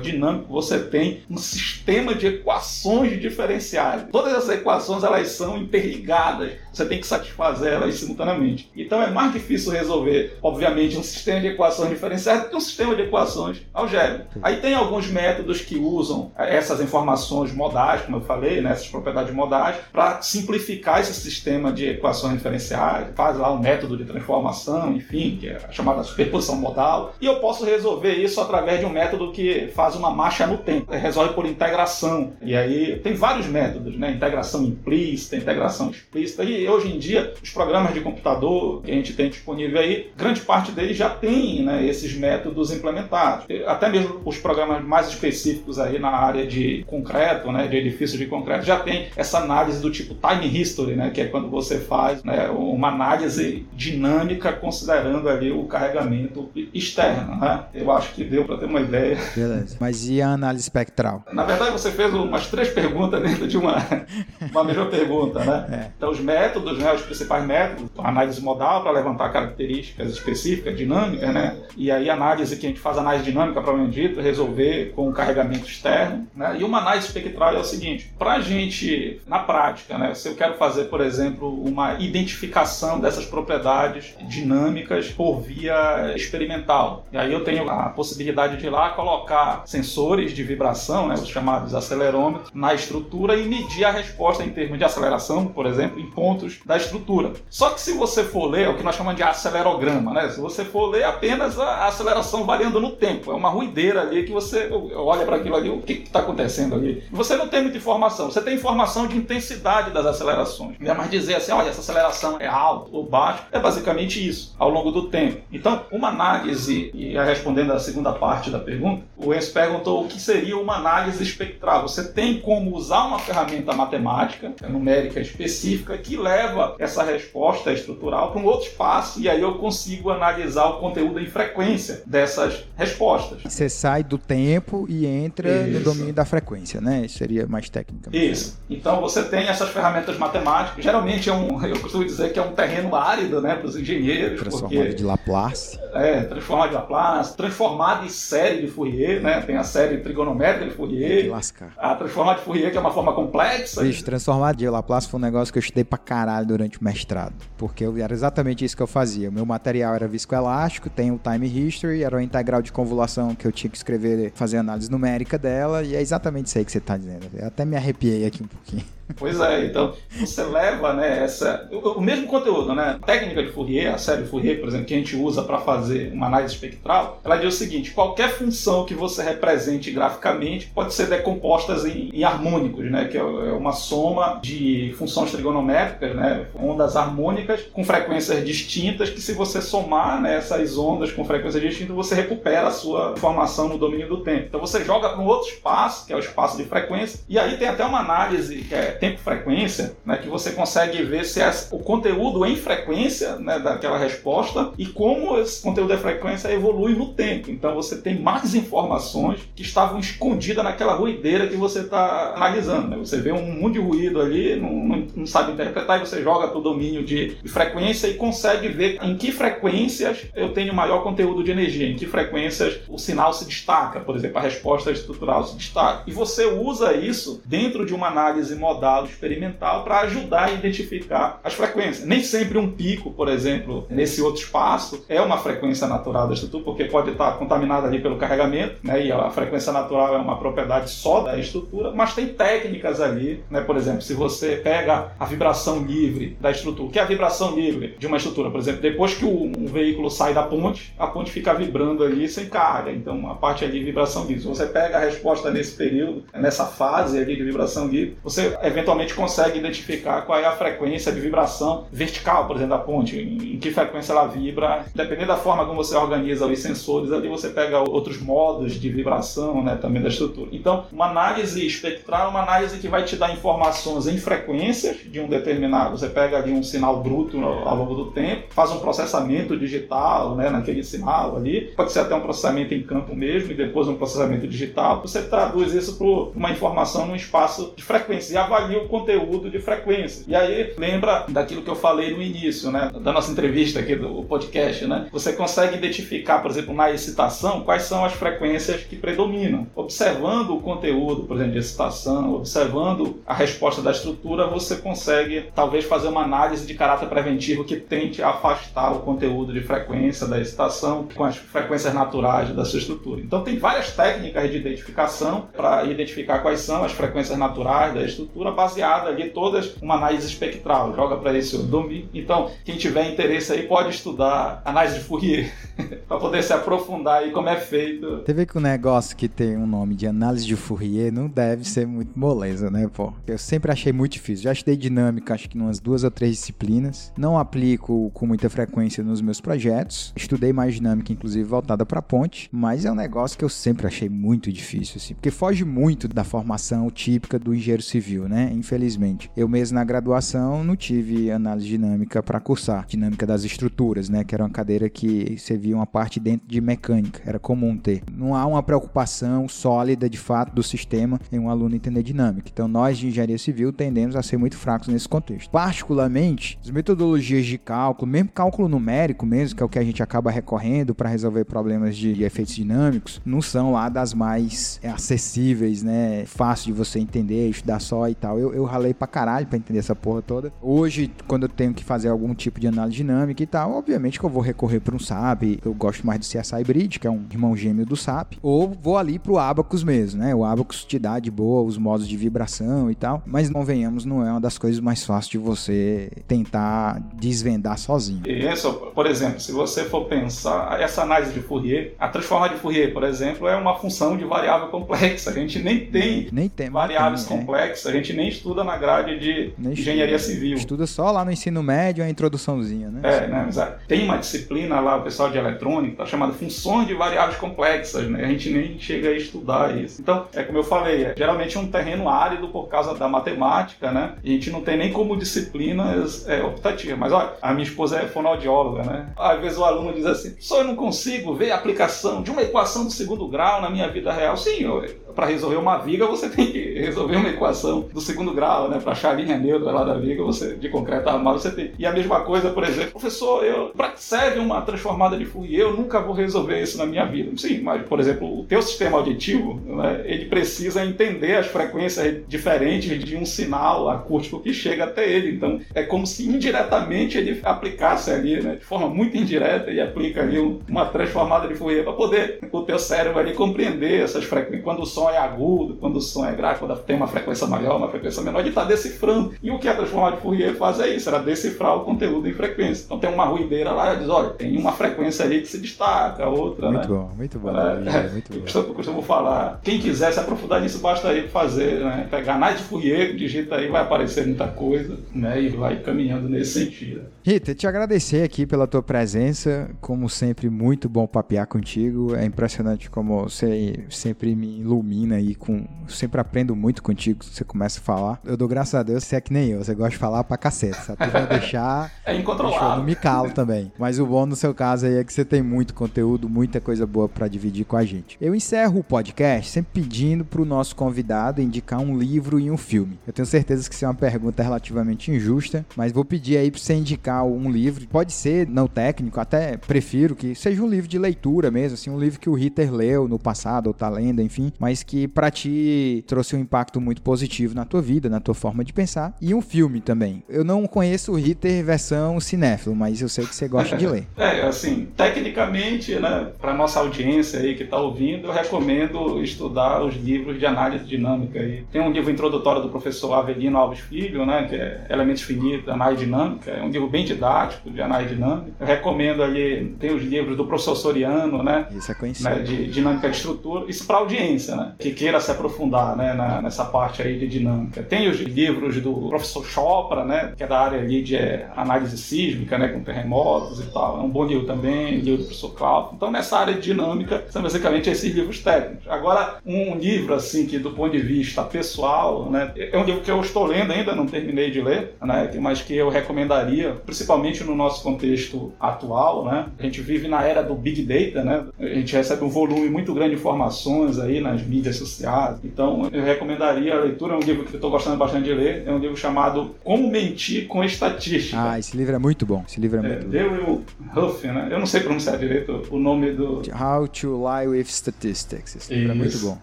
dinâmico, 0.00 0.52
você 0.52 0.78
tem 0.78 1.22
um 1.30 1.36
sistema 1.36 2.14
de 2.14 2.26
equações 2.26 3.20
diferenciais. 3.20 4.04
Todas 4.12 4.34
essas 4.34 4.50
equações 4.50 5.02
elas 5.02 5.28
são 5.28 5.58
interligadas. 5.58 6.52
Você 6.72 6.84
tem 6.86 7.00
que 7.00 7.06
satisfazer 7.06 7.72
elas 7.72 7.94
simultaneamente. 7.94 8.70
Então 8.76 9.02
é 9.02 9.10
mais 9.10 9.32
difícil 9.32 9.72
resolver, 9.72 10.38
obviamente, 10.42 10.96
um 10.96 11.02
sistema 11.02 11.40
de 11.40 11.48
equações 11.48 11.90
diferenciais 11.90 12.42
do 12.42 12.48
que 12.50 12.56
um 12.56 12.60
sistema 12.60 12.94
de 12.94 13.02
equações 13.02 13.62
algébrico. 13.72 14.38
Aí 14.42 14.56
tem 14.56 14.74
alguns 14.74 15.08
métodos 15.08 15.60
que 15.60 15.76
usam 15.76 16.30
essas 16.36 16.80
informações 16.80 17.52
modais, 17.52 18.02
como 18.02 18.18
eu 18.18 18.20
falei, 18.22 18.60
né, 18.60 18.72
essas 18.72 18.88
propriedades 18.88 19.34
modais, 19.34 19.76
para 19.92 20.22
simplificar 20.22 21.00
esse 21.00 21.14
sistema 21.14 21.72
de 21.72 21.88
equações 21.88 22.34
diferenciais. 22.34 23.08
Faz 23.14 23.36
lá 23.36 23.52
um 23.52 23.58
método 23.58 23.96
de 23.96 24.04
transformação, 24.04 24.92
enfim, 24.94 25.36
que 25.40 25.48
é 25.48 25.56
a 25.56 25.72
chamada 25.72 26.02
superposição 26.02 26.56
modal. 26.56 27.14
E 27.20 27.26
eu 27.26 27.36
posso 27.36 27.64
resolver 27.64 28.14
isso 28.14 28.40
através 28.40 28.80
de 28.80 28.86
um 28.86 28.90
método 28.90 29.32
que 29.32 29.68
faz 29.74 29.94
uma 29.94 30.10
marcha 30.10 30.46
no 30.46 30.58
tempo, 30.58 30.92
resolve 30.92 31.34
por 31.34 31.46
integração. 31.46 32.32
E 32.42 32.56
aí 32.56 32.98
tem 32.98 33.14
vários 33.14 33.46
métodos, 33.46 33.96
né? 33.96 34.10
Integração 34.12 34.64
implícita, 34.64 35.36
integração 35.36 35.90
explícita. 35.90 36.44
E 36.44 36.59
hoje 36.68 36.94
em 36.94 36.98
dia, 36.98 37.34
os 37.42 37.50
programas 37.50 37.94
de 37.94 38.00
computador 38.00 38.82
que 38.82 38.90
a 38.90 38.94
gente 38.94 39.12
tem 39.12 39.28
disponível 39.28 39.80
aí, 39.80 40.10
grande 40.16 40.40
parte 40.40 40.72
deles 40.72 40.96
já 40.96 41.10
tem 41.10 41.62
né, 41.62 41.86
esses 41.86 42.14
métodos 42.14 42.70
implementados. 42.72 43.46
Até 43.66 43.88
mesmo 43.88 44.20
os 44.24 44.38
programas 44.38 44.84
mais 44.84 45.08
específicos 45.08 45.78
aí 45.78 45.98
na 45.98 46.10
área 46.10 46.46
de 46.46 46.84
concreto, 46.86 47.50
né, 47.52 47.66
de 47.66 47.76
edifícios 47.76 48.18
de 48.18 48.26
concreto, 48.26 48.64
já 48.64 48.78
tem 48.78 49.08
essa 49.16 49.38
análise 49.38 49.80
do 49.80 49.90
tipo 49.90 50.14
time 50.14 50.60
history, 50.60 50.94
né, 50.96 51.10
que 51.10 51.20
é 51.20 51.26
quando 51.26 51.48
você 51.48 51.78
faz 51.78 52.22
né, 52.22 52.48
uma 52.48 52.88
análise 52.88 53.66
dinâmica 53.72 54.52
considerando 54.52 55.28
ali 55.28 55.50
o 55.50 55.64
carregamento 55.64 56.50
externo. 56.72 57.36
Né? 57.36 57.64
Eu 57.74 57.90
acho 57.90 58.14
que 58.14 58.24
deu 58.24 58.44
para 58.44 58.58
ter 58.58 58.66
uma 58.66 58.80
ideia. 58.80 59.18
Beleza. 59.34 59.76
Mas 59.80 60.08
e 60.08 60.20
a 60.20 60.28
análise 60.28 60.64
espectral? 60.64 61.24
Na 61.32 61.44
verdade, 61.44 61.72
você 61.72 61.90
fez 61.90 62.12
umas 62.12 62.46
três 62.48 62.68
perguntas 62.68 63.22
dentro 63.22 63.46
de 63.46 63.56
uma, 63.56 63.76
uma 64.50 64.64
mesma 64.64 64.86
pergunta, 64.86 65.44
né? 65.44 65.66
É. 65.70 65.90
Então, 65.96 66.10
os 66.10 66.20
métodos, 66.20 66.49
né, 66.58 66.92
os 66.92 67.02
principais 67.02 67.44
métodos, 67.44 67.90
análise 67.98 68.40
modal 68.40 68.82
para 68.82 68.92
levantar 68.92 69.30
características 69.30 70.10
específicas, 70.10 70.76
dinâmicas, 70.76 71.32
né? 71.32 71.56
E 71.76 71.90
aí 71.90 72.10
análise 72.10 72.56
que 72.56 72.66
a 72.66 72.68
gente 72.68 72.80
faz 72.80 72.98
análise 72.98 73.24
dinâmica, 73.24 73.60
provavelmente 73.60 73.94
dito, 73.94 74.20
resolver 74.20 74.92
com 74.94 75.12
carregamento 75.12 75.66
externo, 75.66 76.26
né? 76.34 76.56
E 76.58 76.64
uma 76.64 76.78
análise 76.78 77.06
espectral 77.06 77.54
é 77.54 77.58
o 77.58 77.64
seguinte, 77.64 78.12
para 78.18 78.34
a 78.34 78.40
gente, 78.40 79.20
na 79.26 79.38
prática, 79.38 79.96
né, 79.98 80.14
se 80.14 80.28
eu 80.28 80.34
quero 80.34 80.54
fazer, 80.54 80.84
por 80.84 81.00
exemplo, 81.00 81.62
uma 81.62 81.94
identificação 82.00 83.00
dessas 83.00 83.24
propriedades 83.24 84.14
dinâmicas 84.22 85.08
por 85.08 85.40
via 85.40 86.12
experimental, 86.16 87.06
e 87.12 87.18
aí 87.18 87.32
eu 87.32 87.44
tenho 87.44 87.68
a 87.68 87.90
possibilidade 87.90 88.56
de 88.56 88.66
ir 88.66 88.70
lá 88.70 88.90
colocar 88.90 89.62
sensores 89.66 90.32
de 90.32 90.42
vibração, 90.42 91.08
né, 91.08 91.14
os 91.14 91.28
chamados 91.28 91.74
acelerômetros, 91.74 92.50
na 92.54 92.74
estrutura 92.74 93.36
e 93.36 93.48
medir 93.48 93.84
a 93.84 93.90
resposta 93.90 94.44
em 94.44 94.50
termos 94.50 94.78
de 94.78 94.84
aceleração, 94.84 95.46
por 95.46 95.66
exemplo, 95.66 96.00
em 96.00 96.06
pontos 96.10 96.39
da 96.64 96.76
estrutura. 96.76 97.32
Só 97.48 97.70
que 97.70 97.80
se 97.80 97.92
você 97.92 98.24
for 98.24 98.46
ler, 98.46 98.66
é 98.66 98.68
o 98.68 98.76
que 98.76 98.82
nós 98.82 98.94
chamamos 98.94 99.16
de 99.16 99.22
acelerograma, 99.22 100.12
né? 100.12 100.28
Se 100.28 100.40
você 100.40 100.64
for 100.64 100.86
ler 100.86 101.04
apenas 101.04 101.58
a 101.58 101.86
aceleração 101.86 102.44
variando 102.44 102.80
no 102.80 102.92
tempo, 102.92 103.30
é 103.30 103.34
uma 103.34 103.50
ruideira 103.50 104.02
ali 104.02 104.24
que 104.24 104.32
você 104.32 104.70
olha 104.94 105.24
para 105.24 105.36
aquilo 105.36 105.56
ali, 105.56 105.68
o 105.68 105.80
que 105.80 105.92
está 105.92 106.20
acontecendo 106.20 106.74
ali. 106.74 107.02
Você 107.10 107.36
não 107.36 107.48
tem 107.48 107.62
muita 107.62 107.78
informação, 107.78 108.30
você 108.30 108.40
tem 108.40 108.54
informação 108.54 109.06
de 109.06 109.16
intensidade 109.16 109.90
das 109.90 110.06
acelerações. 110.06 110.76
Não 110.78 110.90
é 110.90 110.94
mais 110.94 111.10
dizer 111.10 111.36
assim, 111.36 111.52
olha, 111.52 111.68
essa 111.68 111.80
aceleração 111.80 112.38
é 112.38 112.46
alta 112.46 112.88
ou 112.92 113.04
baixa, 113.04 113.44
é 113.52 113.58
basicamente 113.58 114.26
isso, 114.26 114.54
ao 114.58 114.70
longo 114.70 114.90
do 114.90 115.08
tempo. 115.08 115.42
Então, 115.52 115.84
uma 115.90 116.08
análise, 116.08 116.90
e 116.94 117.16
respondendo 117.16 117.72
a 117.72 117.78
segunda 117.78 118.12
parte 118.12 118.50
da 118.50 118.58
pergunta, 118.58 119.02
o 119.16 119.34
Enzo 119.34 119.52
perguntou 119.52 120.04
o 120.04 120.08
que 120.08 120.20
seria 120.20 120.56
uma 120.56 120.76
análise 120.76 121.22
espectral. 121.22 121.82
Você 121.82 122.12
tem 122.12 122.40
como 122.40 122.74
usar 122.74 123.04
uma 123.04 123.18
ferramenta 123.18 123.72
matemática, 123.72 124.52
numérica 124.68 125.20
específica, 125.20 125.96
que 125.98 126.16
leva 126.16 126.29
essa 126.78 127.02
resposta 127.02 127.72
estrutural 127.72 128.32
para 128.32 128.40
um 128.40 128.44
outro 128.44 128.66
espaço 128.68 129.20
e 129.20 129.28
aí 129.28 129.40
eu 129.40 129.54
consigo 129.58 130.10
analisar 130.10 130.66
o 130.66 130.78
conteúdo 130.78 131.20
em 131.20 131.26
frequência 131.26 132.02
dessas 132.06 132.64
respostas. 132.76 133.42
Você 133.42 133.68
sai 133.68 134.02
do 134.02 134.18
tempo 134.18 134.86
e 134.88 135.06
entra 135.06 135.48
Isso. 135.48 135.78
no 135.78 135.80
domínio 135.80 136.14
da 136.14 136.24
frequência, 136.24 136.80
né? 136.80 137.06
Seria 137.08 137.46
mais 137.46 137.68
técnica. 137.68 138.10
Isso. 138.12 138.58
Então 138.68 139.00
você 139.00 139.22
tem 139.24 139.48
essas 139.48 139.70
ferramentas 139.70 140.16
matemáticas. 140.18 140.82
Geralmente 140.82 141.28
é 141.28 141.32
um, 141.32 141.62
eu 141.64 141.78
costumo 141.80 142.04
dizer 142.04 142.32
que 142.32 142.38
é 142.38 142.42
um 142.42 142.52
terreno 142.52 142.94
árido, 142.94 143.40
né, 143.40 143.54
para 143.54 143.66
os 143.66 143.76
engenheiros. 143.76 144.40
Transformado 144.40 144.76
porque, 144.76 144.94
de 144.94 145.04
Laplace. 145.04 145.78
É, 145.92 146.22
transformado 146.22 146.68
de 146.70 146.74
Laplace, 146.74 147.36
transformado 147.36 148.06
em 148.06 148.08
série 148.08 148.62
de 148.62 148.68
Fourier, 148.68 149.20
né? 149.22 149.40
Tem 149.40 149.56
a 149.56 149.64
série 149.64 149.98
trigonométrica 149.98 150.66
de 150.66 150.74
Fourier. 150.74 151.30
lascar. 151.30 151.72
A 151.76 151.94
transformada 151.94 152.38
de 152.38 152.44
Fourier 152.44 152.70
que 152.70 152.76
é 152.76 152.80
uma 152.80 152.92
forma 152.92 153.12
complexa. 153.12 153.82
Bicho, 153.82 154.04
transformado 154.04 154.56
de 154.56 154.68
Laplace 154.68 155.08
foi 155.08 155.18
um 155.18 155.22
negócio 155.22 155.52
que 155.52 155.58
eu 155.58 155.62
estudei 155.62 155.84
pra 155.84 155.98
caralho 155.98 156.19
durante 156.46 156.78
o 156.80 156.84
mestrado, 156.84 157.34
porque 157.56 157.84
eu, 157.84 157.96
era 157.96 158.12
exatamente 158.12 158.64
isso 158.64 158.76
que 158.76 158.82
eu 158.82 158.86
fazia. 158.86 159.28
O 159.28 159.32
meu 159.32 159.46
material 159.46 159.94
era 159.94 160.06
viscoelástico, 160.06 160.88
tem 160.88 161.10
o 161.10 161.18
time 161.18 161.46
history, 161.46 162.02
era 162.02 162.16
uma 162.16 162.22
integral 162.22 162.62
de 162.62 162.72
convolução 162.72 163.34
que 163.34 163.46
eu 163.46 163.52
tinha 163.52 163.70
que 163.70 163.76
escrever, 163.76 164.32
fazer 164.34 164.58
análise 164.58 164.90
numérica 164.90 165.38
dela, 165.38 165.82
e 165.82 165.94
é 165.94 166.00
exatamente 166.00 166.46
isso 166.46 166.58
aí 166.58 166.64
que 166.64 166.72
você 166.72 166.78
está 166.78 166.96
dizendo. 166.96 167.26
Eu 167.34 167.46
até 167.46 167.64
me 167.64 167.76
arrepiei 167.76 168.26
aqui 168.26 168.42
um 168.42 168.46
pouquinho. 168.46 168.84
Pois 169.16 169.40
é, 169.40 169.64
então 169.66 169.94
você 170.10 170.42
leva 170.42 170.92
né, 170.92 171.24
essa, 171.24 171.68
o, 171.70 171.98
o, 171.98 172.00
mesmo 172.00 172.26
conteúdo, 172.26 172.74
né? 172.74 172.98
A 173.00 173.06
técnica 173.06 173.42
de 173.42 173.50
Fourier, 173.50 173.94
a 173.94 173.98
série 173.98 174.24
Fourier, 174.24 174.60
por 174.60 174.68
exemplo, 174.68 174.86
que 174.86 174.94
a 174.94 174.96
gente 174.96 175.16
usa 175.16 175.42
para 175.42 175.58
fazer 175.58 176.12
uma 176.12 176.26
análise 176.26 176.54
espectral, 176.54 177.20
ela 177.24 177.36
diz 177.36 177.54
o 177.54 177.56
seguinte: 177.56 177.90
qualquer 177.92 178.30
função 178.30 178.84
que 178.84 178.94
você 178.94 179.22
represente 179.22 179.90
graficamente 179.90 180.66
pode 180.66 180.94
ser 180.94 181.06
decomposta 181.06 181.74
em, 181.88 182.10
em 182.12 182.24
harmônicos, 182.24 182.90
né? 182.90 183.06
Que 183.06 183.16
é, 183.16 183.20
é 183.20 183.52
uma 183.52 183.72
soma 183.72 184.40
de 184.42 184.94
funções 184.98 185.30
trigonométricas, 185.32 186.09
né? 186.14 186.46
Ondas 186.54 186.96
harmônicas 186.96 187.62
com 187.72 187.84
frequências 187.84 188.44
distintas, 188.44 189.10
que 189.10 189.20
se 189.20 189.32
você 189.32 189.60
somar 189.60 190.20
né, 190.20 190.36
essas 190.36 190.76
ondas 190.76 191.12
com 191.12 191.24
frequências 191.24 191.62
distintas, 191.62 191.94
você 191.94 192.14
recupera 192.14 192.68
a 192.68 192.70
sua 192.70 193.14
informação 193.16 193.68
no 193.68 193.78
domínio 193.78 194.08
do 194.08 194.18
tempo. 194.18 194.46
Então 194.48 194.60
você 194.60 194.84
joga 194.84 195.08
para 195.10 195.20
um 195.20 195.26
outro 195.26 195.48
espaço, 195.48 196.06
que 196.06 196.12
é 196.12 196.16
o 196.16 196.20
espaço 196.20 196.56
de 196.56 196.64
frequência, 196.64 197.20
e 197.28 197.38
aí 197.38 197.56
tem 197.56 197.68
até 197.68 197.84
uma 197.84 198.00
análise 198.00 198.62
que 198.62 198.74
é 198.74 198.92
tempo-frequência, 198.92 199.96
né, 200.04 200.16
que 200.16 200.28
você 200.28 200.52
consegue 200.52 201.02
ver 201.02 201.24
se 201.24 201.40
é 201.40 201.50
o 201.70 201.78
conteúdo 201.78 202.44
em 202.44 202.56
frequência 202.56 203.36
né, 203.36 203.58
daquela 203.58 203.98
resposta 203.98 204.70
e 204.78 204.86
como 204.86 205.38
esse 205.38 205.62
conteúdo 205.62 205.92
em 205.92 205.98
frequência 205.98 206.52
evolui 206.52 206.94
no 206.94 207.12
tempo. 207.12 207.50
Então 207.50 207.74
você 207.74 207.96
tem 207.98 208.18
mais 208.20 208.54
informações 208.54 209.40
que 209.54 209.62
estavam 209.62 209.98
escondidas 209.98 210.64
naquela 210.64 210.94
ruideira 210.94 211.46
que 211.46 211.56
você 211.56 211.80
está 211.80 212.34
analisando. 212.34 212.88
Né? 212.88 212.96
Você 212.98 213.20
vê 213.20 213.32
um 213.32 213.60
monte 213.60 213.74
de 213.74 213.80
ruído 213.80 214.20
ali, 214.20 214.56
não, 214.56 214.72
não, 214.72 215.06
não 215.16 215.26
sabe 215.26 215.52
interpretar, 215.52 215.99
você 216.00 216.22
joga 216.22 216.48
para 216.48 216.58
o 216.58 216.62
domínio 216.62 217.04
de, 217.04 217.36
de 217.36 217.48
frequência 217.48 218.08
e 218.08 218.14
consegue 218.14 218.68
ver 218.68 218.98
em 219.02 219.16
que 219.16 219.32
frequências 219.32 220.26
eu 220.34 220.52
tenho 220.52 220.74
maior 220.74 221.02
conteúdo 221.02 221.42
de 221.42 221.50
energia, 221.50 221.88
em 221.88 221.96
que 221.96 222.06
frequências 222.06 222.80
o 222.88 222.98
sinal 222.98 223.32
se 223.32 223.44
destaca, 223.44 224.00
por 224.00 224.16
exemplo, 224.16 224.38
a 224.38 224.42
resposta 224.42 224.90
estrutural 224.90 225.44
se 225.44 225.56
destaca. 225.56 226.02
E 226.06 226.12
você 226.12 226.46
usa 226.46 226.94
isso 226.94 227.42
dentro 227.44 227.86
de 227.86 227.94
uma 227.94 228.08
análise 228.08 228.54
modal 228.54 229.04
experimental 229.04 229.84
para 229.84 230.00
ajudar 230.00 230.44
a 230.44 230.52
identificar 230.52 231.40
as 231.42 231.54
frequências. 231.54 232.06
Nem 232.06 232.22
sempre 232.22 232.58
um 232.58 232.70
pico, 232.70 233.10
por 233.12 233.28
exemplo, 233.28 233.86
nesse 233.88 234.20
outro 234.22 234.42
espaço 234.42 235.04
é 235.08 235.20
uma 235.20 235.38
frequência 235.38 235.86
natural 235.86 236.26
da 236.26 236.34
estrutura, 236.34 236.64
porque 236.64 236.84
pode 236.84 237.10
estar 237.10 237.32
contaminada 237.32 237.86
ali 237.86 238.00
pelo 238.00 238.16
carregamento, 238.16 238.76
né? 238.82 239.06
E 239.06 239.12
a 239.12 239.30
frequência 239.30 239.72
natural 239.72 240.14
é 240.14 240.18
uma 240.18 240.38
propriedade 240.38 240.90
só 240.90 241.20
da 241.20 241.38
estrutura, 241.38 241.92
mas 241.92 242.14
tem 242.14 242.28
técnicas 242.28 243.00
ali, 243.00 243.42
né? 243.50 243.60
Por 243.60 243.76
exemplo, 243.76 244.02
se 244.02 244.14
você 244.14 244.56
pega 244.56 245.12
a 245.18 245.24
vibração 245.24 245.79
livre 245.84 246.36
da 246.40 246.50
estrutura, 246.50 246.88
o 246.88 246.90
que 246.90 246.98
é 246.98 247.02
a 247.02 247.06
vibração 247.06 247.54
livre 247.54 247.94
de 247.98 248.06
uma 248.06 248.16
estrutura, 248.16 248.50
por 248.50 248.60
exemplo, 248.60 248.80
depois 248.80 249.14
que 249.14 249.24
um 249.24 249.66
veículo 249.66 250.10
sai 250.10 250.34
da 250.34 250.42
ponte, 250.42 250.94
a 250.98 251.06
ponte 251.06 251.30
fica 251.30 251.54
vibrando 251.54 252.04
ali 252.04 252.28
sem 252.28 252.46
carga, 252.46 252.90
então 252.90 253.30
a 253.30 253.34
parte 253.34 253.64
ali 253.64 253.78
de 253.78 253.84
vibração 253.84 254.24
livre. 254.24 254.42
Se 254.42 254.48
você 254.48 254.66
pega 254.66 254.96
a 254.96 255.00
resposta 255.00 255.50
nesse 255.50 255.76
período, 255.76 256.24
nessa 256.34 256.66
fase 256.66 257.18
ali 257.18 257.36
de 257.36 257.42
vibração 257.42 257.88
livre, 257.88 258.16
você 258.22 258.56
eventualmente 258.62 259.14
consegue 259.14 259.58
identificar 259.58 260.22
qual 260.22 260.38
é 260.38 260.44
a 260.44 260.52
frequência 260.52 261.12
de 261.12 261.20
vibração 261.20 261.86
vertical, 261.92 262.46
por 262.46 262.56
exemplo, 262.56 262.76
da 262.76 262.82
ponte, 262.82 263.18
em, 263.18 263.58
que 263.58 263.70
frequência 263.70 264.12
ela 264.12 264.26
vibra. 264.26 264.84
Dependendo 264.94 265.28
da 265.28 265.36
forma 265.36 265.64
como 265.66 265.82
você 265.82 265.94
organiza 265.94 266.46
os 266.46 266.58
sensores, 266.58 267.12
ali 267.12 267.28
você 267.28 267.48
pega 267.48 267.78
outros 267.80 268.20
modos 268.20 268.74
de 268.74 268.88
vibração 268.88 269.62
né, 269.62 269.76
também 269.76 270.02
da 270.02 270.08
estrutura. 270.08 270.48
Então, 270.52 270.86
uma 270.92 271.06
análise 271.06 271.64
espectral 271.66 272.26
é 272.26 272.30
uma 272.30 272.42
análise 272.42 272.78
que 272.78 272.88
vai 272.88 273.04
te 273.04 273.16
dar 273.16 273.32
informações 273.32 274.06
em 274.06 274.18
frequências 274.18 274.98
de 275.04 275.20
um 275.20 275.28
determinado. 275.28 275.69
Você 275.90 276.08
pega 276.08 276.38
ali 276.38 276.52
um 276.52 276.62
sinal 276.62 277.02
bruto 277.02 277.38
ao 277.42 277.76
longo 277.76 277.94
do 277.94 278.10
tempo, 278.10 278.44
faz 278.50 278.70
um 278.70 278.78
processamento 278.78 279.56
digital 279.56 280.34
né, 280.34 280.50
naquele 280.50 280.82
sinal 280.82 281.36
ali, 281.36 281.72
pode 281.76 281.92
ser 281.92 282.00
até 282.00 282.14
um 282.14 282.20
processamento 282.20 282.74
em 282.74 282.82
campo 282.82 283.14
mesmo, 283.14 283.52
e 283.52 283.54
depois 283.54 283.88
um 283.88 283.96
processamento 283.96 284.46
digital. 284.46 285.00
Você 285.02 285.22
traduz 285.22 285.72
isso 285.72 285.96
para 285.96 286.06
uma 286.06 286.50
informação 286.50 287.06
num 287.06 287.16
espaço 287.16 287.72
de 287.76 287.82
frequência 287.82 288.34
e 288.34 288.36
avalia 288.36 288.78
o 288.78 288.88
conteúdo 288.88 289.50
de 289.50 289.58
frequência. 289.58 290.24
E 290.26 290.34
aí 290.34 290.72
lembra 290.76 291.26
daquilo 291.28 291.62
que 291.62 291.70
eu 291.70 291.76
falei 291.76 292.14
no 292.14 292.22
início, 292.22 292.70
né, 292.70 292.90
da 293.00 293.12
nossa 293.12 293.30
entrevista 293.30 293.80
aqui 293.80 293.94
do 293.94 294.22
podcast, 294.24 294.86
né? 294.86 295.06
Você 295.12 295.32
consegue 295.32 295.76
identificar, 295.76 296.40
por 296.40 296.50
exemplo, 296.50 296.74
na 296.74 296.90
excitação, 296.90 297.62
quais 297.62 297.82
são 297.82 298.04
as 298.04 298.12
frequências 298.12 298.82
que 298.82 298.96
predominam. 298.96 299.66
Observando 299.74 300.50
o 300.50 300.60
conteúdo, 300.60 301.24
por 301.24 301.36
exemplo, 301.36 301.52
de 301.52 301.58
excitação, 301.58 302.34
observando 302.34 303.20
a 303.26 303.34
resposta 303.34 303.82
da 303.82 303.90
estrutura, 303.90 304.46
você 304.46 304.76
consegue 304.76 305.50
talvez 305.60 305.84
fazer 305.84 306.08
uma 306.08 306.22
análise 306.22 306.66
de 306.66 306.72
caráter 306.72 307.06
preventivo 307.06 307.64
que 307.64 307.76
tente 307.76 308.22
afastar 308.22 308.92
o 308.92 309.00
conteúdo 309.00 309.52
de 309.52 309.60
frequência 309.60 310.26
da 310.26 310.40
excitação 310.40 311.06
com 311.14 311.22
as 311.22 311.36
frequências 311.36 311.92
naturais 311.92 312.48
da 312.56 312.64
sua 312.64 312.78
estrutura. 312.78 313.20
Então 313.20 313.44
tem 313.44 313.58
várias 313.58 313.94
técnicas 313.94 314.50
de 314.50 314.56
identificação 314.56 315.48
para 315.54 315.84
identificar 315.84 316.38
quais 316.38 316.60
são 316.60 316.82
as 316.82 316.92
frequências 316.92 317.36
naturais 317.36 317.92
da 317.92 318.02
estrutura 318.02 318.50
baseada 318.52 319.10
ali, 319.10 319.28
todas 319.28 319.76
uma 319.82 319.96
análise 319.96 320.26
espectral, 320.28 320.96
joga 320.96 321.18
para 321.18 321.36
esse 321.36 321.58
domínio. 321.58 322.08
Então, 322.14 322.50
quem 322.64 322.78
tiver 322.78 323.12
interesse 323.12 323.52
aí 323.52 323.64
pode 323.64 323.90
estudar 323.90 324.62
análise 324.64 324.94
de 324.94 325.04
Fourier 325.04 325.52
para 326.08 326.18
poder 326.18 326.42
se 326.42 326.54
aprofundar 326.54 327.22
aí 327.22 327.32
como 327.32 327.50
é 327.50 327.56
feito. 327.56 328.22
Você 328.24 328.32
vê 328.32 328.46
que 328.46 328.56
o 328.56 328.60
negócio 328.60 329.14
que 329.14 329.28
tem 329.28 329.58
um 329.58 329.66
nome 329.66 329.94
de 329.94 330.06
análise 330.06 330.46
de 330.46 330.56
Fourier 330.56 331.12
não 331.12 331.28
deve 331.28 331.68
ser 331.68 331.86
muito 331.86 332.18
moleza, 332.18 332.70
né, 332.70 332.88
pô? 332.90 333.12
Eu 333.26 333.36
sempre 333.36 333.70
achei 333.70 333.92
muito 333.92 334.12
difícil. 334.12 334.44
Já 334.44 334.52
estudei 334.52 334.76
dinâmica, 334.76 335.34
que 335.50 335.58
em 335.58 335.60
umas 335.60 335.80
duas 335.80 336.04
ou 336.04 336.10
três 336.10 336.36
disciplinas. 336.36 337.12
Não 337.18 337.38
aplico 337.38 338.10
com 338.14 338.26
muita 338.26 338.48
frequência 338.48 339.04
nos 339.04 339.20
meus 339.20 339.40
projetos. 339.40 340.12
Estudei 340.16 340.52
mais 340.52 340.74
dinâmica, 340.74 341.12
inclusive 341.12 341.44
voltada 341.44 341.84
para 341.84 342.00
ponte, 342.00 342.48
mas 342.52 342.84
é 342.84 342.92
um 342.92 342.94
negócio 342.94 343.36
que 343.36 343.44
eu 343.44 343.48
sempre 343.48 343.86
achei 343.86 344.08
muito 344.08 344.52
difícil, 344.52 344.96
assim, 344.96 345.14
porque 345.14 345.30
foge 345.30 345.64
muito 345.64 346.08
da 346.08 346.24
formação 346.24 346.88
típica 346.90 347.38
do 347.38 347.54
engenheiro 347.54 347.82
civil, 347.82 348.28
né? 348.28 348.50
Infelizmente. 348.54 349.30
Eu 349.36 349.48
mesmo 349.48 349.74
na 349.74 349.84
graduação 349.84 350.62
não 350.62 350.76
tive 350.76 351.30
análise 351.30 351.66
dinâmica 351.66 352.22
para 352.22 352.40
cursar, 352.40 352.86
dinâmica 352.86 353.26
das 353.26 353.44
estruturas, 353.44 354.08
né? 354.08 354.24
Que 354.24 354.34
era 354.34 354.44
uma 354.44 354.50
cadeira 354.50 354.88
que 354.88 355.36
servia 355.38 355.74
uma 355.74 355.86
parte 355.86 356.20
dentro 356.20 356.46
de 356.46 356.60
mecânica, 356.60 357.20
era 357.26 357.38
comum 357.38 357.76
ter. 357.76 358.02
Não 358.12 358.34
há 358.34 358.46
uma 358.46 358.62
preocupação 358.62 359.48
sólida 359.48 360.08
de 360.08 360.18
fato 360.18 360.54
do 360.54 360.62
sistema 360.62 361.20
em 361.32 361.38
um 361.38 361.50
aluno 361.50 361.74
entender 361.74 362.02
dinâmica. 362.02 362.48
Então 362.52 362.68
nós 362.68 362.98
de 362.98 363.08
engenharia 363.08 363.38
civil 363.38 363.72
tendemos 363.72 364.14
a 364.14 364.22
ser 364.22 364.36
muito 364.36 364.56
fracos 364.56 364.88
nesse 364.88 365.08
contexto. 365.08 365.39
Particularmente, 365.46 366.58
as 366.62 366.70
metodologias 366.70 367.44
de 367.44 367.58
cálculo, 367.58 368.10
mesmo 368.10 368.30
cálculo 368.30 368.68
numérico 368.68 369.26
mesmo, 369.26 369.56
que 369.56 369.62
é 369.62 369.66
o 369.66 369.68
que 369.68 369.78
a 369.78 369.84
gente 369.84 370.02
acaba 370.02 370.30
recorrendo 370.30 370.94
para 370.94 371.08
resolver 371.08 371.44
problemas 371.44 371.96
de, 371.96 372.22
efeitos 372.24 372.54
dinâmicos, 372.54 373.20
não 373.24 373.42
são 373.42 373.72
lá 373.72 373.88
das 373.88 374.14
mais 374.14 374.80
acessíveis, 374.82 375.82
né? 375.82 376.24
Fácil 376.26 376.66
de 376.66 376.72
você 376.72 376.98
entender, 376.98 377.48
estudar 377.48 377.80
só 377.80 378.08
e 378.08 378.14
tal 378.14 378.30
tal. 378.30 378.38
Eu, 378.38 378.54
eu 378.54 378.64
ralei 378.64 378.94
pra 378.94 379.06
caralho 379.06 379.46
pra 379.46 379.56
entender 379.56 379.78
essa 379.78 379.94
porra 379.94 380.22
toda. 380.22 380.52
Hoje, 380.62 381.10
quando 381.26 381.44
eu 381.44 381.48
tenho 381.48 381.74
que 381.74 381.84
fazer 381.84 382.08
algum 382.08 382.34
tipo 382.34 382.60
de 382.60 382.68
análise 382.68 382.96
dinâmica 382.96 383.42
e 383.42 383.46
tal, 383.46 383.72
obviamente 383.72 384.18
que 384.18 384.24
eu 384.24 384.30
vou 384.30 384.42
recorrer 384.42 384.80
para 384.80 384.94
um 384.94 384.98
SAP. 384.98 385.60
Eu 385.64 385.74
gosto 385.74 386.06
mais 386.06 386.20
do 386.20 386.26
CSI 386.26 386.62
Bridge, 386.64 386.98
que 386.98 387.06
é 387.06 387.10
um 387.10 387.24
irmão 387.30 387.56
gêmeo 387.56 387.84
do 387.84 387.96
SAP. 387.96 388.34
Ou 388.42 388.72
vou 388.80 388.96
ali 388.96 389.18
pro 389.18 389.38
Abacus 389.38 389.82
mesmo, 389.82 390.20
né? 390.20 390.34
O 390.34 390.44
Abacus 390.44 390.84
te 390.84 390.98
dá 390.98 391.18
de 391.18 391.30
boa 391.30 391.62
os 391.62 391.78
modos 391.78 392.06
de 392.06 392.16
vibração 392.16 392.90
e 392.90 392.94
tal. 392.94 393.22
Mas 393.26 393.50
não 393.50 393.64
venhamos, 393.64 394.04
não 394.04 394.24
é 394.24 394.30
uma 394.30 394.40
das 394.40 394.58
coisas 394.58 394.80
mais 394.80 395.04
fáceis 395.04 395.29
de 395.30 395.38
você 395.38 396.10
tentar 396.26 397.00
desvendar 397.14 397.78
sozinho. 397.78 398.22
Isso, 398.26 398.72
por 398.92 399.06
exemplo, 399.06 399.38
se 399.38 399.52
você 399.52 399.84
for 399.84 400.06
pensar, 400.06 400.80
essa 400.80 401.02
análise 401.02 401.32
de 401.32 401.38
Fourier, 401.38 401.94
a 402.00 402.08
transformada 402.08 402.54
de 402.54 402.60
Fourier, 402.60 402.92
por 402.92 403.04
exemplo, 403.04 403.46
é 403.46 403.54
uma 403.54 403.78
função 403.78 404.16
de 404.16 404.24
variável 404.24 404.66
complexa. 404.70 405.30
A 405.30 405.32
gente 405.32 405.60
nem 405.60 405.86
tem, 405.86 406.28
nem 406.32 406.48
tem 406.48 406.68
variáveis 406.68 407.24
tem, 407.24 407.36
é. 407.36 407.40
complexas, 407.40 407.86
a 407.86 407.96
gente 407.96 408.12
nem 408.12 408.28
estuda 408.28 408.64
na 408.64 408.76
grade 408.76 409.20
de 409.20 409.52
nem 409.56 409.72
engenharia 409.72 410.16
estuda, 410.16 410.34
civil. 410.34 410.56
Estuda 410.56 410.86
só 410.88 411.12
lá 411.12 411.24
no 411.24 411.30
ensino 411.30 411.62
médio 411.62 412.02
a 412.02 412.10
introduçãozinha, 412.10 412.90
né? 412.90 413.00
É, 413.04 413.28
né? 413.28 413.46
Exato. 413.48 413.86
Tem 413.86 414.02
uma 414.02 414.16
disciplina 414.16 414.80
lá, 414.80 414.96
o 414.96 415.02
pessoal 415.02 415.30
de 415.30 415.38
eletrônica, 415.38 416.04
chamada 416.06 416.32
funções 416.32 416.88
de 416.88 416.94
variáveis 416.94 417.38
complexas, 417.38 418.08
né? 418.08 418.24
A 418.24 418.26
gente 418.26 418.50
nem 418.50 418.80
chega 418.80 419.10
a 419.10 419.16
estudar 419.16 419.78
isso. 419.78 420.02
Então, 420.02 420.26
é 420.34 420.42
como 420.42 420.58
eu 420.58 420.64
falei, 420.64 421.04
é 421.04 421.14
geralmente 421.16 421.56
um 421.56 421.68
terreno 421.68 422.08
árido 422.08 422.48
por 422.48 422.66
causa 422.66 422.96
da 422.96 423.06
matemática, 423.06 423.92
né? 423.92 424.14
E 424.24 424.30
a 424.30 424.32
gente 424.32 424.50
não 424.50 424.62
tem 424.62 424.76
nem 424.76 424.92
como 424.92 425.19
disciplinas 425.20 426.28
é, 426.28 426.42
optativas. 426.42 426.98
Mas 426.98 427.12
olha, 427.12 427.32
a 427.40 427.52
minha 427.52 427.66
esposa 427.66 427.98
é 427.98 428.08
fonoaudióloga, 428.08 428.82
né? 428.82 429.12
Às 429.16 429.40
vezes 429.40 429.58
o 429.58 429.64
aluno 429.64 429.92
diz 429.92 430.06
assim: 430.06 430.34
só 430.40 430.58
eu 430.58 430.64
não 430.64 430.74
consigo 430.74 431.34
ver 431.34 431.52
a 431.52 431.56
aplicação 431.56 432.22
de 432.22 432.30
uma 432.30 432.42
equação 432.42 432.84
do 432.84 432.90
segundo 432.90 433.28
grau 433.28 433.60
na 433.60 433.70
minha 433.70 433.88
vida 433.88 434.12
real. 434.12 434.36
Sim, 434.36 434.66
para 435.14 435.26
resolver 435.26 435.56
uma 435.56 435.78
viga 435.78 436.06
você 436.06 436.28
tem 436.28 436.46
que 436.46 436.74
resolver 436.78 437.16
uma 437.16 437.28
equação 437.28 437.88
do 437.92 438.00
segundo 438.00 438.32
grau, 438.32 438.68
né? 438.68 438.78
Para 438.82 438.92
achar 438.92 439.10
a 439.10 439.14
linha 439.14 439.36
neutra 439.36 439.70
lá 439.70 439.84
da 439.84 439.94
viga, 439.94 440.22
você 440.22 440.54
de 440.54 440.68
concreto 440.68 441.08
armado 441.08 441.38
você 441.38 441.50
tem. 441.50 441.72
E 441.78 441.86
a 441.86 441.92
mesma 441.92 442.20
coisa, 442.20 442.50
por 442.50 442.64
exemplo, 442.64 442.92
professor, 442.92 443.44
eu 443.44 443.70
para 443.76 443.90
que 443.90 444.02
serve 444.02 444.38
uma 444.38 444.62
transformada 444.62 445.16
de 445.16 445.24
Fourier? 445.24 445.60
Eu 445.60 445.76
nunca 445.76 446.00
vou 446.00 446.14
resolver 446.14 446.60
isso 446.60 446.78
na 446.78 446.86
minha 446.86 447.04
vida. 447.04 447.30
Sim, 447.36 447.60
mas 447.60 447.82
por 447.86 448.00
exemplo, 448.00 448.40
o 448.40 448.44
teu 448.44 448.62
sistema 448.62 448.98
auditivo, 448.98 449.60
né, 449.66 450.02
ele 450.04 450.26
precisa 450.26 450.84
entender 450.84 451.36
as 451.36 451.46
frequências 451.46 452.22
diferentes 452.26 453.02
de 453.04 453.16
um 453.16 453.24
sinal 453.24 453.88
acústico 453.88 454.40
que 454.40 454.52
chega 454.52 454.84
até 454.84 455.10
ele. 455.10 455.34
Então, 455.34 455.60
é 455.74 455.82
como 455.82 456.06
se 456.06 456.26
indiretamente 456.26 457.18
ele 457.18 457.40
aplicasse 457.42 458.10
ali, 458.10 458.40
né, 458.40 458.56
de 458.56 458.64
forma 458.64 458.88
muito 458.88 459.16
indireta, 459.16 459.70
e 459.70 459.80
aplica 459.80 460.22
ali 460.22 460.38
uma 460.68 460.86
transformada 460.86 461.48
de 461.48 461.54
Fourier 461.54 461.84
para 461.84 461.92
poder 461.92 462.38
o 462.50 462.62
teu 462.62 462.78
cérebro 462.78 463.18
ali 463.18 463.34
compreender 463.34 464.02
essas 464.02 464.24
frequências, 464.24 464.64
quando 464.64 464.82
o 464.82 464.86
é 465.08 465.16
agudo, 465.16 465.76
quando 465.76 465.96
o 465.96 466.00
som 466.00 466.26
é 466.26 466.34
grave, 466.34 466.58
quando 466.58 466.76
tem 466.78 466.96
uma 466.96 467.06
frequência 467.06 467.46
maior, 467.46 467.76
uma 467.76 467.88
frequência 467.88 468.22
menor, 468.22 468.40
ele 468.40 468.50
está 468.50 468.64
decifrando. 468.64 469.32
E 469.42 469.50
o 469.50 469.58
que 469.58 469.68
a 469.68 469.74
transformada 469.74 470.16
de 470.16 470.22
Fourier 470.22 470.54
faz 470.56 470.80
é 470.80 470.88
isso, 470.88 471.08
era 471.08 471.18
decifrar 471.18 471.76
o 471.76 471.84
conteúdo 471.84 472.28
em 472.28 472.32
frequência. 472.32 472.84
Então 472.84 472.98
tem 472.98 473.12
uma 473.12 473.24
ruideira 473.24 473.72
lá 473.72 473.94
e 473.94 473.98
diz, 473.98 474.08
olha, 474.08 474.30
tem 474.30 474.58
uma 474.58 474.72
frequência 474.72 475.24
ali 475.24 475.40
que 475.40 475.48
se 475.48 475.58
destaca, 475.58 476.28
outra, 476.28 476.70
muito 476.70 476.88
né? 476.88 476.94
Bom, 476.94 477.10
muito 477.16 477.38
bom, 477.38 477.50
é, 477.50 478.10
muito 478.10 478.32
bom. 478.32 478.60
Eu 478.60 478.74
costumo 478.74 479.02
falar, 479.02 479.60
quem 479.62 479.78
quiser 479.78 480.12
se 480.12 480.20
aprofundar 480.20 480.60
nisso, 480.60 480.78
basta 480.80 481.08
aí 481.08 481.28
fazer, 481.28 481.80
né? 481.80 482.06
Pegar 482.10 482.38
de 482.52 482.62
Fourier, 482.64 483.14
digita 483.14 483.56
aí, 483.56 483.68
vai 483.68 483.82
aparecer 483.82 484.26
muita 484.26 484.48
coisa, 484.48 484.98
né? 485.14 485.40
E 485.40 485.48
vai 485.48 485.76
caminhando 485.80 486.28
nesse 486.28 486.64
sentido. 486.64 487.02
Rita, 487.22 487.54
te 487.54 487.66
agradecer 487.66 488.22
aqui 488.22 488.46
pela 488.46 488.66
tua 488.66 488.82
presença, 488.82 489.70
como 489.80 490.08
sempre, 490.08 490.48
muito 490.48 490.88
bom 490.88 491.06
papear 491.06 491.46
contigo. 491.46 492.14
É 492.14 492.24
impressionante 492.24 492.90
como 492.90 493.24
você 493.24 493.84
sempre 493.88 494.34
me 494.34 494.60
ilumina 494.60 494.89
aí 495.12 495.34
com. 495.34 495.66
Sempre 495.88 496.20
aprendo 496.20 496.54
muito 496.54 496.82
contigo, 496.82 497.24
você 497.24 497.44
começa 497.44 497.80
a 497.80 497.82
falar. 497.82 498.20
Eu 498.24 498.36
dou 498.36 498.48
graças 498.48 498.74
a 498.74 498.82
Deus, 498.82 499.04
você 499.04 499.16
é 499.16 499.20
que 499.20 499.32
nem 499.32 499.50
eu, 499.50 499.64
você 499.64 499.74
gosta 499.74 499.90
de 499.90 499.98
falar 499.98 500.24
pra 500.24 500.36
cacete, 500.36 500.82
sabe? 500.82 501.04
Tu 501.04 501.10
vai 501.10 501.26
deixar. 501.26 501.92
é 502.04 502.16
incontrolável. 502.16 502.70
Eu 502.70 502.76
não 502.78 502.84
me 502.84 502.94
calo 502.94 503.30
também. 503.30 503.72
Mas 503.78 503.98
o 503.98 504.06
bom 504.06 504.26
no 504.26 504.36
seu 504.36 504.54
caso 504.54 504.86
aí 504.86 504.96
é 504.96 505.04
que 505.04 505.12
você 505.12 505.24
tem 505.24 505.42
muito 505.42 505.74
conteúdo, 505.74 506.28
muita 506.28 506.60
coisa 506.60 506.86
boa 506.86 507.08
para 507.08 507.28
dividir 507.28 507.64
com 507.64 507.76
a 507.76 507.84
gente. 507.84 508.16
Eu 508.20 508.34
encerro 508.34 508.80
o 508.80 508.84
podcast 508.84 509.50
sempre 509.50 509.82
pedindo 509.82 510.24
pro 510.24 510.44
nosso 510.44 510.74
convidado 510.76 511.40
indicar 511.40 511.80
um 511.80 511.96
livro 511.96 512.38
e 512.38 512.50
um 512.50 512.56
filme. 512.56 512.98
Eu 513.06 513.12
tenho 513.12 513.26
certeza 513.26 513.68
que 513.68 513.74
isso 513.74 513.84
é 513.84 513.88
uma 513.88 513.94
pergunta 513.94 514.42
relativamente 514.42 515.10
injusta, 515.10 515.64
mas 515.76 515.92
vou 515.92 516.04
pedir 516.04 516.36
aí 516.36 516.50
pra 516.50 516.60
você 516.60 516.74
indicar 516.74 517.24
um 517.24 517.50
livro. 517.50 517.86
Pode 517.88 518.12
ser 518.12 518.48
não 518.48 518.66
técnico, 518.66 519.20
até 519.20 519.56
prefiro 519.56 520.14
que 520.14 520.34
seja 520.34 520.62
um 520.62 520.68
livro 520.68 520.88
de 520.88 520.98
leitura 520.98 521.50
mesmo, 521.50 521.74
assim, 521.74 521.90
um 521.90 521.98
livro 521.98 522.20
que 522.20 522.30
o 522.30 522.34
Ritter 522.34 522.72
leu 522.72 523.08
no 523.08 523.18
passado 523.18 523.66
ou 523.66 523.74
tá 523.74 523.88
lendo, 523.88 524.22
enfim, 524.22 524.52
mas 524.58 524.79
que 524.82 525.06
para 525.08 525.30
ti 525.30 526.04
trouxe 526.06 526.36
um 526.36 526.38
impacto 526.38 526.80
muito 526.80 527.02
positivo 527.02 527.54
na 527.54 527.64
tua 527.64 527.80
vida, 527.80 528.08
na 528.08 528.20
tua 528.20 528.34
forma 528.34 528.64
de 528.64 528.72
pensar. 528.72 529.14
E 529.20 529.34
um 529.34 529.40
filme 529.40 529.80
também. 529.80 530.22
Eu 530.28 530.44
não 530.44 530.66
conheço 530.66 531.12
o 531.12 531.16
Ritter 531.16 531.64
versão 531.64 532.18
cinéfilo, 532.20 532.74
mas 532.74 533.00
eu 533.00 533.08
sei 533.08 533.26
que 533.26 533.34
você 533.34 533.48
gosta 533.48 533.76
de 533.76 533.86
ler. 533.86 534.06
É, 534.16 534.42
assim, 534.42 534.88
tecnicamente, 534.96 535.94
né, 535.96 536.30
para 536.40 536.54
nossa 536.54 536.80
audiência 536.80 537.40
aí 537.40 537.54
que 537.54 537.64
está 537.64 537.78
ouvindo, 537.78 538.26
eu 538.26 538.32
recomendo 538.32 539.22
estudar 539.22 539.82
os 539.82 539.94
livros 539.94 540.38
de 540.38 540.46
análise 540.46 540.84
dinâmica. 540.84 541.38
E 541.38 541.64
tem 541.70 541.80
um 541.80 541.90
livro 541.90 542.10
introdutório 542.10 542.62
do 542.62 542.68
professor 542.68 543.12
Avelino 543.14 543.58
Alves 543.58 543.80
Filho, 543.80 544.24
né, 544.26 544.46
que 544.48 544.54
é 544.56 544.86
Elementos 544.90 545.22
Finitos, 545.22 545.68
Análise 545.68 546.04
Dinâmica. 546.04 546.50
É 546.50 546.62
um 546.62 546.70
livro 546.70 546.88
bem 546.88 547.04
didático 547.04 547.70
de 547.70 547.80
análise 547.80 548.14
dinâmica. 548.14 548.52
Eu 548.58 548.66
recomendo 548.66 549.22
ali, 549.22 549.74
tem 549.78 549.94
os 549.94 550.02
livros 550.02 550.36
do 550.36 550.44
professor 550.46 550.74
Soriano, 550.76 551.42
né, 551.42 551.66
Isso 551.76 551.90
é 551.90 551.94
conhecido. 551.94 552.28
né 552.28 552.38
de 552.40 552.66
dinâmica 552.68 553.08
de 553.10 553.16
estrutura. 553.16 553.64
Isso 553.68 553.86
para 553.86 553.98
audiência, 553.98 554.56
né, 554.56 554.69
que 554.78 554.92
queira 554.92 555.20
se 555.20 555.30
aprofundar, 555.30 555.96
né, 555.96 556.12
na, 556.14 556.42
nessa 556.42 556.64
parte 556.64 557.02
aí 557.02 557.18
de 557.18 557.26
dinâmica. 557.26 557.82
Tem 557.82 558.08
os 558.08 558.20
livros 558.20 558.80
do 558.80 559.08
professor 559.08 559.44
Chopra, 559.44 560.04
né, 560.04 560.32
que 560.36 560.42
é 560.42 560.46
da 560.46 560.58
área 560.58 560.78
ali 560.78 561.02
de 561.02 561.16
é, 561.16 561.48
análise 561.56 561.96
sísmica, 561.98 562.58
né, 562.58 562.68
com 562.68 562.80
terremotos 562.80 563.60
e 563.60 563.66
tal. 563.72 564.00
É 564.00 564.02
um 564.02 564.08
bom 564.08 564.24
livro 564.24 564.46
também, 564.46 564.96
livro 564.96 565.18
do 565.18 565.24
professor 565.24 565.54
Cláudio. 565.54 565.92
Então, 565.96 566.10
nessa 566.10 566.38
área 566.38 566.54
de 566.54 566.60
dinâmica, 566.60 567.24
são 567.30 567.42
basicamente 567.42 567.90
esses 567.90 568.14
livros 568.14 568.40
técnicos. 568.40 568.86
Agora, 568.88 569.36
um 569.44 569.76
livro, 569.76 570.14
assim, 570.14 570.46
que 570.46 570.58
do 570.58 570.70
ponto 570.70 570.92
de 570.92 570.98
vista 571.02 571.42
pessoal, 571.42 572.30
né, 572.30 572.52
é 572.56 572.78
um 572.78 572.84
livro 572.84 573.00
que 573.02 573.10
eu 573.10 573.20
estou 573.20 573.44
lendo 573.44 573.72
ainda, 573.72 573.94
não 573.94 574.06
terminei 574.06 574.50
de 574.50 574.60
ler, 574.60 574.94
né, 575.02 575.30
mas 575.40 575.62
que 575.62 575.74
eu 575.74 575.88
recomendaria, 575.88 576.72
principalmente 576.84 577.44
no 577.44 577.54
nosso 577.54 577.82
contexto 577.82 578.52
atual, 578.60 579.24
né. 579.24 579.46
A 579.58 579.62
gente 579.62 579.80
vive 579.80 580.08
na 580.08 580.22
era 580.22 580.42
do 580.42 580.54
Big 580.54 580.82
Data, 580.82 581.24
né. 581.24 581.44
A 581.58 581.74
gente 581.74 581.94
recebe 581.94 582.24
um 582.24 582.28
volume 582.28 582.68
muito 582.68 582.92
grande 582.94 583.10
de 583.10 583.16
informações 583.16 583.98
aí 583.98 584.20
nas 584.20 584.42
mídias 584.42 584.59
sociais. 584.76 585.38
Então, 585.44 585.88
eu 585.92 586.02
recomendaria 586.04 586.74
a 586.76 586.80
leitura. 586.80 587.14
É 587.14 587.16
um 587.16 587.20
livro 587.20 587.44
que 587.44 587.50
eu 587.52 587.56
estou 587.56 587.70
gostando 587.70 587.96
bastante 587.96 588.24
de 588.24 588.34
ler. 588.34 588.64
É 588.66 588.72
um 588.72 588.78
livro 588.78 588.96
chamado 588.96 589.54
Como 589.64 589.90
Mentir 589.90 590.46
com 590.46 590.62
Estatística. 590.62 591.36
Ah, 591.40 591.58
esse 591.58 591.76
livro 591.76 591.94
é 591.94 591.98
muito 591.98 592.24
bom. 592.26 592.44
Esse 592.48 592.60
livro 592.60 592.78
é, 592.78 592.86
É, 592.86 592.88
muito 592.92 593.04
bom. 593.04 593.10
Daryl 593.10 593.64
Huff, 593.96 594.26
né? 594.26 594.48
Eu 594.50 594.58
não 594.58 594.66
sei 594.66 594.80
pronunciar 594.80 595.18
direito 595.18 595.62
o 595.70 595.78
nome 595.78 596.12
do. 596.12 596.42
How 596.54 596.86
to 596.88 597.16
Lie 597.24 597.48
with 597.48 597.64
Statistics. 597.64 598.56
Esse 598.56 598.74
livro 598.74 598.92
é 598.92 598.94
muito 598.94 599.14
Isso, 599.14 599.26
bom. 599.26 599.38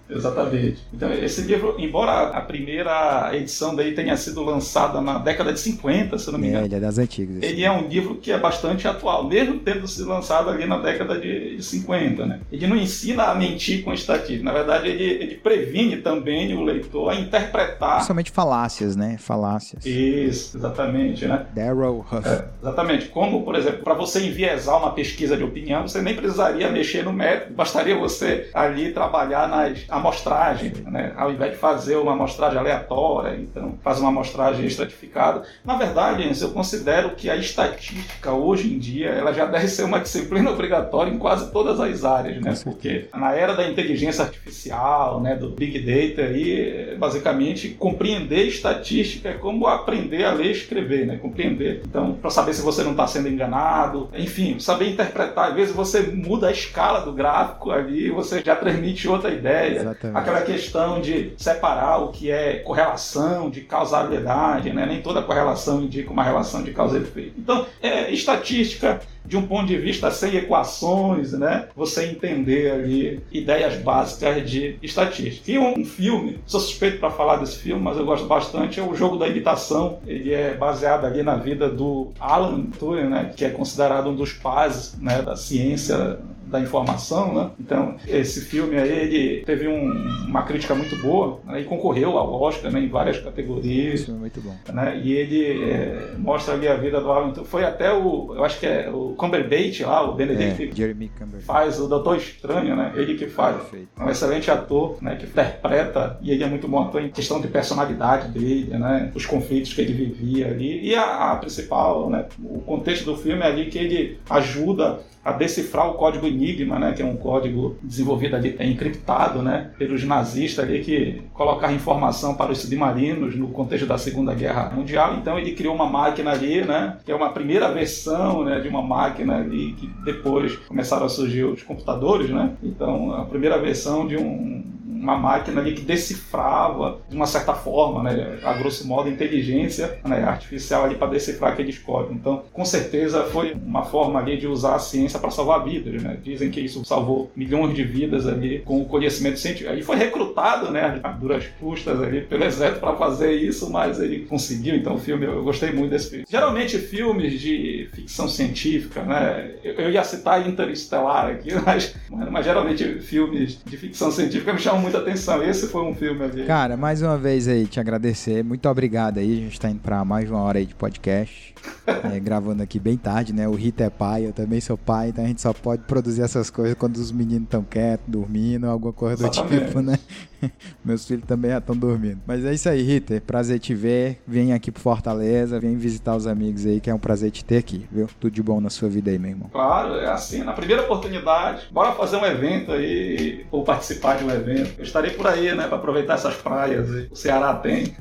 Exatamente. 0.09 0.77
Então, 0.93 1.11
esse 1.13 1.41
livro, 1.41 1.75
embora 1.77 2.29
a 2.29 2.41
primeira 2.41 3.31
edição 3.33 3.75
daí 3.75 3.93
tenha 3.93 4.15
sido 4.17 4.43
lançada 4.43 5.01
na 5.01 5.17
década 5.19 5.53
de 5.53 5.59
50, 5.59 6.17
se 6.17 6.31
não 6.31 6.39
me 6.39 6.47
É, 6.47 6.49
engano, 6.49 6.65
ele 6.65 6.75
é 6.75 6.79
das 6.79 6.97
antigas. 6.97 7.41
ele 7.43 7.63
é 7.63 7.71
um 7.71 7.87
livro 7.87 8.15
que 8.15 8.31
é 8.31 8.37
bastante 8.37 8.87
atual, 8.87 9.27
mesmo 9.27 9.59
tendo 9.59 9.87
sido 9.87 10.07
lançado 10.09 10.49
ali 10.49 10.65
na 10.65 10.77
década 10.79 11.19
de 11.19 11.37
de 11.57 11.63
50. 11.63 12.25
Né? 12.25 12.39
Ele 12.51 12.67
não 12.67 12.75
ensina 12.75 13.23
a 13.25 13.35
mentir 13.35 13.83
com 13.83 13.93
estatística. 13.93 14.43
Na 14.43 14.51
verdade, 14.53 14.87
ele, 14.89 15.03
ele 15.09 15.35
previne 15.35 15.97
também 15.97 16.53
o 16.55 16.63
leitor 16.63 17.09
a 17.09 17.15
interpretar. 17.15 17.95
Principalmente 17.95 18.31
falácias, 18.31 18.95
né? 18.95 19.17
Falácias. 19.17 19.85
Isso, 19.85 20.57
exatamente, 20.57 21.25
né? 21.25 21.45
Daryl 21.53 22.05
Huff. 22.11 22.27
É, 22.27 22.45
exatamente. 22.61 23.07
Como, 23.07 23.43
por 23.43 23.55
exemplo, 23.55 23.83
para 23.83 23.93
você 23.93 24.25
enviesar 24.25 24.77
uma 24.77 24.91
pesquisa 24.91 25.35
de 25.37 25.43
opinião, 25.43 25.87
você 25.87 26.01
nem 26.01 26.15
precisaria 26.15 26.69
mexer 26.69 27.03
no 27.03 27.13
método, 27.13 27.53
bastaria 27.53 27.97
você 27.97 28.49
ali 28.53 28.91
trabalhar 28.91 29.47
nas 29.47 29.85
amostragens, 29.89 30.79
né? 30.85 31.13
Ao 31.15 31.31
invés 31.31 31.51
de 31.51 31.57
fazer 31.57 31.95
uma 31.95 32.13
amostragem 32.13 32.57
aleatória, 32.57 33.37
então 33.37 33.77
faz 33.83 33.99
uma 33.99 34.09
amostragem 34.09 34.65
estratificada. 34.65 35.43
Na 35.63 35.75
verdade, 35.75 36.29
eu 36.41 36.49
considero 36.51 37.11
que 37.11 37.29
a 37.29 37.35
estatística 37.35 38.31
hoje 38.31 38.73
em 38.73 38.79
dia 38.79 39.09
ela 39.09 39.33
já 39.33 39.45
deve 39.45 39.67
ser 39.67 39.83
uma 39.83 39.99
disciplina 39.99 40.49
obrigatória 40.51 41.11
em 41.11 41.17
quase 41.17 41.51
todas 41.51 41.79
as 41.79 42.03
áreas, 42.03 42.41
né? 42.41 42.53
Porque 42.63 43.07
na 43.15 43.33
era 43.33 43.53
da 43.53 43.67
inteligência 43.67 44.23
artificial, 44.23 44.96
né, 45.21 45.35
do 45.35 45.49
big 45.49 45.79
data 45.79 46.23
aí, 46.23 46.95
basicamente 46.97 47.69
compreender 47.69 48.47
estatística 48.47 49.29
é 49.29 49.33
como 49.33 49.67
aprender 49.67 50.25
a 50.25 50.33
ler 50.33 50.47
e 50.47 50.51
escrever, 50.51 51.05
né? 51.05 51.17
Compreender. 51.17 51.81
Então, 51.87 52.13
para 52.13 52.29
saber 52.29 52.53
se 52.53 52.61
você 52.61 52.83
não 52.83 52.91
está 52.91 53.07
sendo 53.07 53.27
enganado, 53.27 54.09
enfim, 54.15 54.59
saber 54.59 54.89
interpretar. 54.89 55.49
Às 55.49 55.55
vezes 55.55 55.75
você 55.75 56.01
muda 56.01 56.47
a 56.47 56.51
escala 56.51 57.01
do 57.01 57.13
gráfico 57.13 57.71
ali, 57.71 58.07
e 58.07 58.11
você 58.11 58.41
já 58.43 58.55
transmite 58.55 59.07
outra 59.07 59.31
ideia. 59.31 59.81
Exatamente. 59.81 60.17
Aquela 60.17 60.41
questão 60.41 61.01
de 61.01 61.33
separar 61.37 61.97
o 61.99 62.09
que 62.09 62.31
é 62.31 62.55
correlação 62.59 63.49
de 63.49 63.61
causalidade, 63.61 64.71
né? 64.71 64.85
Nem 64.85 65.01
toda 65.01 65.21
correlação 65.21 65.81
indica 65.81 66.11
uma 66.11 66.23
relação 66.23 66.63
de 66.63 66.71
causa 66.71 66.97
e 66.97 67.01
efeito. 67.01 67.33
Então, 67.37 67.65
é, 67.81 68.11
estatística 68.11 68.99
de 69.27 69.37
um 69.37 69.45
ponto 69.45 69.67
de 69.67 69.77
vista 69.77 70.09
sem 70.09 70.35
equações, 70.35 71.33
né? 71.33 71.67
Você 71.75 72.05
entender 72.05 72.71
ali 72.71 73.21
ideias 73.31 73.75
básicas 73.75 74.49
de 74.49 74.77
estatística. 74.81 75.51
E 75.51 75.59
um 75.59 75.83
filme, 75.85 76.39
sou 76.45 76.59
suspeito 76.59 76.99
para 76.99 77.11
falar 77.11 77.37
desse 77.37 77.57
filme, 77.57 77.81
mas 77.81 77.97
eu 77.97 78.05
gosto 78.05 78.25
bastante, 78.25 78.79
é 78.79 78.83
o 78.83 78.95
Jogo 78.95 79.17
da 79.17 79.27
Imitação. 79.27 79.99
Ele 80.07 80.33
é 80.33 80.53
baseado 80.53 81.05
ali 81.05 81.21
na 81.21 81.35
vida 81.35 81.69
do 81.69 82.11
Alan 82.19 82.63
Turing, 82.79 83.09
né? 83.09 83.31
Que 83.35 83.45
é 83.45 83.49
considerado 83.49 84.09
um 84.09 84.15
dos 84.15 84.33
pais 84.33 84.97
né, 84.99 85.21
da 85.21 85.35
ciência 85.35 86.19
da 86.49 86.59
informação, 86.59 87.33
né? 87.33 87.49
Então, 87.59 87.95
esse 88.07 88.41
filme 88.41 88.77
aí, 88.77 88.89
ele 88.91 89.43
teve 89.45 89.67
um- 89.67 90.25
uma 90.27 90.43
crítica 90.43 90.73
muito 90.75 90.95
boa 90.97 91.39
né? 91.45 91.61
e 91.61 91.63
concorreu 91.65 92.17
ao 92.17 92.41
Oscar 92.41 92.71
né? 92.71 92.79
em 92.79 92.87
várias 92.89 93.19
categorias. 93.19 94.01
Isso 94.01 94.11
é 94.11 94.13
muito 94.13 94.41
bom. 94.41 94.55
Né? 94.73 95.01
E 95.03 95.13
ele 95.13 95.63
é, 95.71 96.13
mostra 96.17 96.53
ali 96.53 96.67
a 96.67 96.75
vida 96.75 96.99
do 97.01 97.11
Alan. 97.11 97.33
Foi 97.45 97.63
até 97.63 97.91
o, 97.93 98.33
eu 98.35 98.43
acho 98.43 98.59
que 98.59 98.65
é 98.65 98.89
o 98.89 99.13
Cumberbatch 99.17 99.81
lá, 99.81 100.09
o 100.09 100.13
Benedict 100.13 100.69
É, 100.71 100.75
Jeremy 100.75 101.09
Cumberbatch. 101.17 101.45
faz 101.45 101.79
o 101.79 101.87
Doutor 101.87 102.17
Estranho, 102.17 102.75
né? 102.75 102.93
Ele 102.95 103.15
que 103.15 103.27
faz. 103.27 103.55
Perfeito. 103.57 103.87
É 103.99 104.03
um 104.03 104.09
excelente 104.09 104.49
ator, 104.51 104.97
né? 105.01 105.15
Que 105.15 105.25
interpreta, 105.25 106.17
e 106.21 106.31
ele 106.31 106.43
é 106.43 106.47
muito 106.47 106.67
bom 106.67 106.81
ator 106.83 107.01
em 107.01 107.09
questão 107.09 107.39
de 107.41 107.47
personalidade 107.47 108.29
dele, 108.29 108.77
né? 108.77 109.11
Os 109.15 109.25
conflitos 109.25 109.73
que 109.73 109.81
ele 109.81 109.93
vivia 109.93 110.47
ali. 110.47 110.87
E 110.87 110.95
a, 110.95 111.31
a 111.31 111.35
principal, 111.35 112.09
né? 112.09 112.25
O 112.43 112.59
contexto 112.59 113.05
do 113.05 113.17
filme 113.17 113.41
é 113.41 113.45
ali 113.47 113.65
que 113.67 113.77
ele 113.77 114.19
ajuda 114.29 114.99
a 115.27 115.33
decifrar 115.33 115.89
o 115.89 115.95
código 115.95 116.25
Enigma, 116.25 116.79
né, 116.79 116.93
que 116.93 117.01
é 117.01 117.05
um 117.05 117.17
código 117.17 117.75
desenvolvido 117.83 118.37
ali, 118.37 118.55
é 118.57 118.65
encriptado, 118.65 119.41
né, 119.41 119.71
pelos 119.77 120.01
nazistas 120.05 120.63
ali 120.63 120.79
que 120.79 121.21
colocaram 121.33 121.75
informação 121.75 122.33
para 122.33 122.49
os 122.49 122.59
submarinos 122.59 123.35
no 123.35 123.49
contexto 123.49 123.85
da 123.85 123.97
Segunda 123.97 124.33
Guerra 124.33 124.71
Mundial. 124.73 125.17
Então 125.17 125.37
ele 125.37 125.51
criou 125.51 125.75
uma 125.75 125.85
máquina 125.85 126.31
ali, 126.31 126.61
né, 126.63 126.97
que 127.03 127.11
é 127.11 127.15
uma 127.15 127.33
primeira 127.33 127.69
versão, 127.69 128.45
né, 128.45 128.61
de 128.61 128.69
uma 128.69 128.81
máquina 128.81 129.35
ali 129.35 129.73
que 129.73 129.87
depois 130.05 130.55
começaram 130.55 131.05
a 131.05 131.09
surgir 131.09 131.43
os 131.43 131.61
computadores, 131.61 132.29
né. 132.29 132.53
Então 132.63 133.11
a 133.11 133.25
primeira 133.25 133.59
versão 133.59 134.07
de 134.07 134.15
um 134.15 134.76
uma 135.01 135.17
máquina 135.17 135.61
ali 135.61 135.73
que 135.73 135.81
decifrava 135.81 136.99
de 137.09 137.15
uma 137.15 137.27
certa 137.27 137.53
forma, 137.53 138.03
né, 138.03 138.39
a 138.43 138.53
grosso 138.53 138.87
modo, 138.87 139.09
inteligência 139.09 139.99
né, 140.03 140.23
artificial 140.23 140.85
ali 140.85 140.95
para 140.95 141.07
decifrar 141.07 141.53
aqueles 141.53 141.77
códigos. 141.77 142.15
Então, 142.15 142.43
com 142.51 142.65
certeza 142.65 143.23
foi 143.25 143.53
uma 143.53 143.83
forma 143.83 144.19
ali 144.19 144.37
de 144.37 144.47
usar 144.47 144.75
a 144.75 144.79
ciência 144.79 145.19
para 145.19 145.29
salvar 145.29 145.63
vidas, 145.63 146.01
né? 146.01 146.17
Dizem 146.23 146.49
que 146.49 146.59
isso 146.59 146.83
salvou 146.85 147.31
milhões 147.35 147.75
de 147.75 147.83
vidas 147.83 148.27
ali 148.27 148.59
com 148.59 148.81
o 148.81 148.85
conhecimento 148.85 149.39
científico. 149.39 149.71
Aí 149.71 149.81
foi 149.81 149.95
recrutado, 149.95 150.71
né, 150.71 150.99
a 151.03 151.11
duras 151.11 151.45
custas 151.59 152.01
ali 152.01 152.21
pelo 152.21 152.43
exército 152.43 152.79
para 152.79 152.95
fazer 152.95 153.33
isso, 153.33 153.69
mas 153.69 153.99
ele 153.99 154.25
conseguiu. 154.25 154.75
Então, 154.75 154.95
o 154.95 154.99
filme 154.99 155.25
eu 155.25 155.43
gostei 155.43 155.71
muito 155.71 155.91
desse 155.91 156.09
filme. 156.09 156.25
Geralmente 156.27 156.77
filmes 156.77 157.39
de 157.39 157.89
ficção 157.93 158.27
científica, 158.27 159.03
né? 159.03 159.51
Eu 159.63 159.91
ia 159.91 160.03
citar 160.03 160.47
Interestelar 160.47 161.27
aqui, 161.27 161.49
mas, 161.65 161.95
mas 162.09 162.45
geralmente 162.45 162.99
filmes 162.99 163.59
de 163.65 163.77
ficção 163.77 164.11
científica 164.11 164.53
me 164.53 164.59
chamam 164.59 164.86
muita 164.87 164.99
atenção. 164.99 165.43
Esse 165.43 165.67
foi 165.67 165.83
um 165.83 165.93
filme 165.93 166.23
ali. 166.23 166.45
Cara, 166.45 166.77
mais 166.77 167.01
uma 167.01 167.17
vez 167.17 167.47
aí, 167.47 167.67
te 167.67 167.79
agradecer. 167.79 168.43
Muito 168.43 168.67
obrigado 168.69 169.19
aí. 169.19 169.39
A 169.39 169.41
gente 169.41 169.59
tá 169.59 169.69
indo 169.69 169.81
pra 169.81 170.03
mais 170.05 170.29
uma 170.29 170.39
hora 170.39 170.59
aí 170.59 170.65
de 170.65 170.75
podcast. 170.75 171.53
é, 171.85 172.19
gravando 172.19 172.63
aqui 172.63 172.79
bem 172.79 172.97
tarde, 172.97 173.33
né? 173.33 173.47
O 173.47 173.53
Rita 173.53 173.83
é 173.83 173.89
pai, 173.89 174.25
eu 174.25 174.33
também 174.33 174.59
sou 174.61 174.77
pai, 174.77 175.09
então 175.09 175.23
a 175.23 175.27
gente 175.27 175.41
só 175.41 175.53
pode 175.53 175.83
produzir 175.83 176.21
essas 176.21 176.49
coisas 176.49 176.75
quando 176.77 176.97
os 176.97 177.11
meninos 177.11 177.43
estão 177.43 177.63
quietos, 177.63 178.05
dormindo, 178.07 178.67
alguma 178.67 178.93
coisa 178.93 179.17
do 179.17 179.29
Exatamente. 179.29 179.65
tipo, 179.65 179.81
né? 179.81 179.97
Meus 180.85 181.05
filhos 181.05 181.25
também 181.25 181.51
já 181.51 181.57
estão 181.57 181.75
dormindo. 181.75 182.19
Mas 182.25 182.45
é 182.45 182.53
isso 182.53 182.69
aí, 182.69 182.81
Rita. 182.83 183.21
Prazer 183.25 183.59
te 183.59 183.73
ver. 183.73 184.21
Vem 184.27 184.53
aqui 184.53 184.71
pro 184.71 184.81
Fortaleza, 184.81 185.59
vem 185.59 185.75
visitar 185.75 186.15
os 186.15 186.27
amigos 186.27 186.65
aí, 186.65 186.79
que 186.79 186.89
é 186.89 186.93
um 186.93 186.99
prazer 186.99 187.31
te 187.31 187.43
ter 187.43 187.57
aqui, 187.57 187.87
viu? 187.91 188.07
Tudo 188.19 188.31
de 188.31 188.43
bom 188.43 188.61
na 188.61 188.69
sua 188.69 188.87
vida 188.87 189.09
aí, 189.09 189.17
meu 189.17 189.31
irmão. 189.31 189.49
Claro, 189.51 189.95
é 189.95 190.09
assim. 190.09 190.43
Na 190.43 190.53
primeira 190.53 190.83
oportunidade, 190.83 191.67
bora 191.71 191.93
fazer 191.93 192.17
um 192.17 192.25
evento 192.25 192.71
aí, 192.71 193.45
ou 193.51 193.63
participar 193.63 194.17
de 194.17 194.25
um 194.25 194.29
evento. 194.29 194.76
Eu 194.77 194.83
estarei 194.83 195.11
por 195.11 195.25
aí, 195.25 195.55
né, 195.55 195.67
pra 195.67 195.77
aproveitar 195.77 196.13
essas 196.13 196.35
praias. 196.35 196.87
O 197.11 197.15
Ceará 197.15 197.55
tem. 197.55 197.95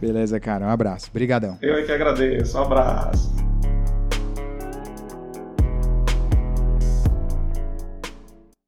Beleza, 0.00 0.40
cara. 0.40 0.66
Um 0.66 0.70
abraço. 0.70 1.08
Obrigadão. 1.10 1.56
Eu 1.62 1.76
é 1.76 1.82
que 1.82 1.92
agradeço. 1.92 2.58
Um 2.58 2.62
abraço. 2.62 3.32